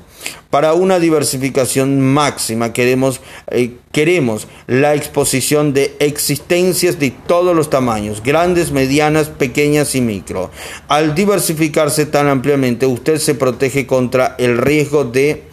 Para 0.51 0.75
una 0.75 0.99
diversificación 0.99 2.01
máxima 2.01 2.73
queremos, 2.73 3.21
eh, 3.51 3.73
queremos 3.95 4.49
la 4.66 4.95
exposición 4.95 5.72
de 5.72 5.97
existencias 6.01 6.99
de 6.99 7.12
todos 7.12 7.57
los 7.57 7.70
tamaños, 7.70 8.22
grandes, 8.22 8.72
medianas, 8.72 9.28
pequeñas 9.28 9.95
y 9.95 10.03
micro. 10.03 10.51
Al 10.88 11.14
diversificarse 11.14 12.05
tan 12.05 12.26
ampliamente, 12.26 12.84
usted 12.86 13.18
se 13.18 13.34
protege 13.34 13.86
contra 13.86 14.34
el 14.38 14.59
riesgo 14.59 15.05
de 15.05 15.45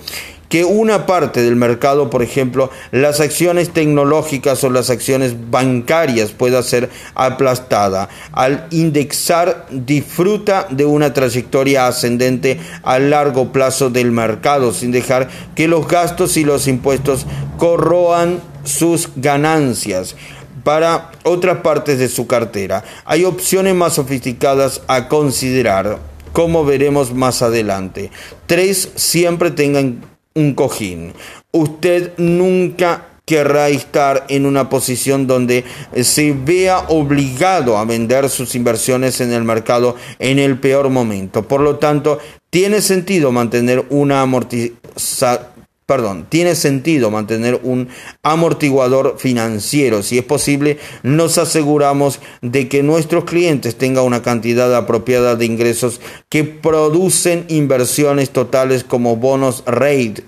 que 0.51 0.65
una 0.65 1.05
parte 1.05 1.41
del 1.41 1.55
mercado, 1.55 2.09
por 2.09 2.21
ejemplo, 2.21 2.69
las 2.91 3.21
acciones 3.21 3.69
tecnológicas 3.69 4.61
o 4.65 4.69
las 4.69 4.89
acciones 4.89 5.49
bancarias 5.49 6.31
pueda 6.31 6.61
ser 6.61 6.89
aplastada. 7.15 8.09
Al 8.33 8.67
indexar 8.69 9.65
disfruta 9.71 10.67
de 10.69 10.83
una 10.83 11.13
trayectoria 11.13 11.87
ascendente 11.87 12.59
a 12.83 12.99
largo 12.99 13.53
plazo 13.53 13.89
del 13.89 14.11
mercado 14.11 14.73
sin 14.73 14.91
dejar 14.91 15.29
que 15.55 15.69
los 15.69 15.87
gastos 15.87 16.35
y 16.35 16.43
los 16.43 16.67
impuestos 16.67 17.25
corroan 17.57 18.41
sus 18.65 19.07
ganancias 19.15 20.17
para 20.65 21.11
otras 21.23 21.59
partes 21.59 21.97
de 21.97 22.09
su 22.09 22.27
cartera. 22.27 22.83
Hay 23.05 23.23
opciones 23.23 23.73
más 23.73 23.93
sofisticadas 23.93 24.81
a 24.87 25.07
considerar, 25.07 25.99
como 26.33 26.65
veremos 26.65 27.13
más 27.13 27.41
adelante. 27.41 28.11
Tres, 28.47 28.91
siempre 28.95 29.51
tengan 29.51 30.11
un 30.34 30.53
cojín. 30.53 31.13
Usted 31.51 32.13
nunca 32.17 33.07
querrá 33.25 33.69
estar 33.69 34.25
en 34.29 34.45
una 34.45 34.69
posición 34.69 35.27
donde 35.27 35.63
se 36.01 36.34
vea 36.34 36.79
obligado 36.89 37.77
a 37.77 37.86
vender 37.86 38.29
sus 38.29 38.55
inversiones 38.55 39.21
en 39.21 39.32
el 39.32 39.43
mercado 39.43 39.95
en 40.19 40.39
el 40.39 40.59
peor 40.59 40.89
momento. 40.89 41.47
Por 41.47 41.61
lo 41.61 41.77
tanto, 41.77 42.19
tiene 42.49 42.82
sentido 42.82 43.32
mantener 43.32 43.86
una 43.89 44.21
amortización 44.21 45.51
perdón, 45.86 46.25
tiene 46.29 46.55
sentido 46.55 47.11
mantener 47.11 47.59
un 47.63 47.89
amortiguador 48.23 49.15
financiero. 49.17 50.03
Si 50.03 50.17
es 50.17 50.23
posible, 50.23 50.77
nos 51.03 51.38
aseguramos 51.38 52.19
de 52.41 52.69
que 52.69 52.82
nuestros 52.82 53.25
clientes 53.25 53.75
tengan 53.75 54.05
una 54.05 54.21
cantidad 54.21 54.73
apropiada 54.75 55.36
de 55.36 55.45
ingresos 55.45 55.99
que 56.29 56.43
producen 56.45 57.45
inversiones 57.49 58.29
totales 58.29 58.84
como 58.84 59.17
bonos 59.17 59.63
rate 59.65 60.23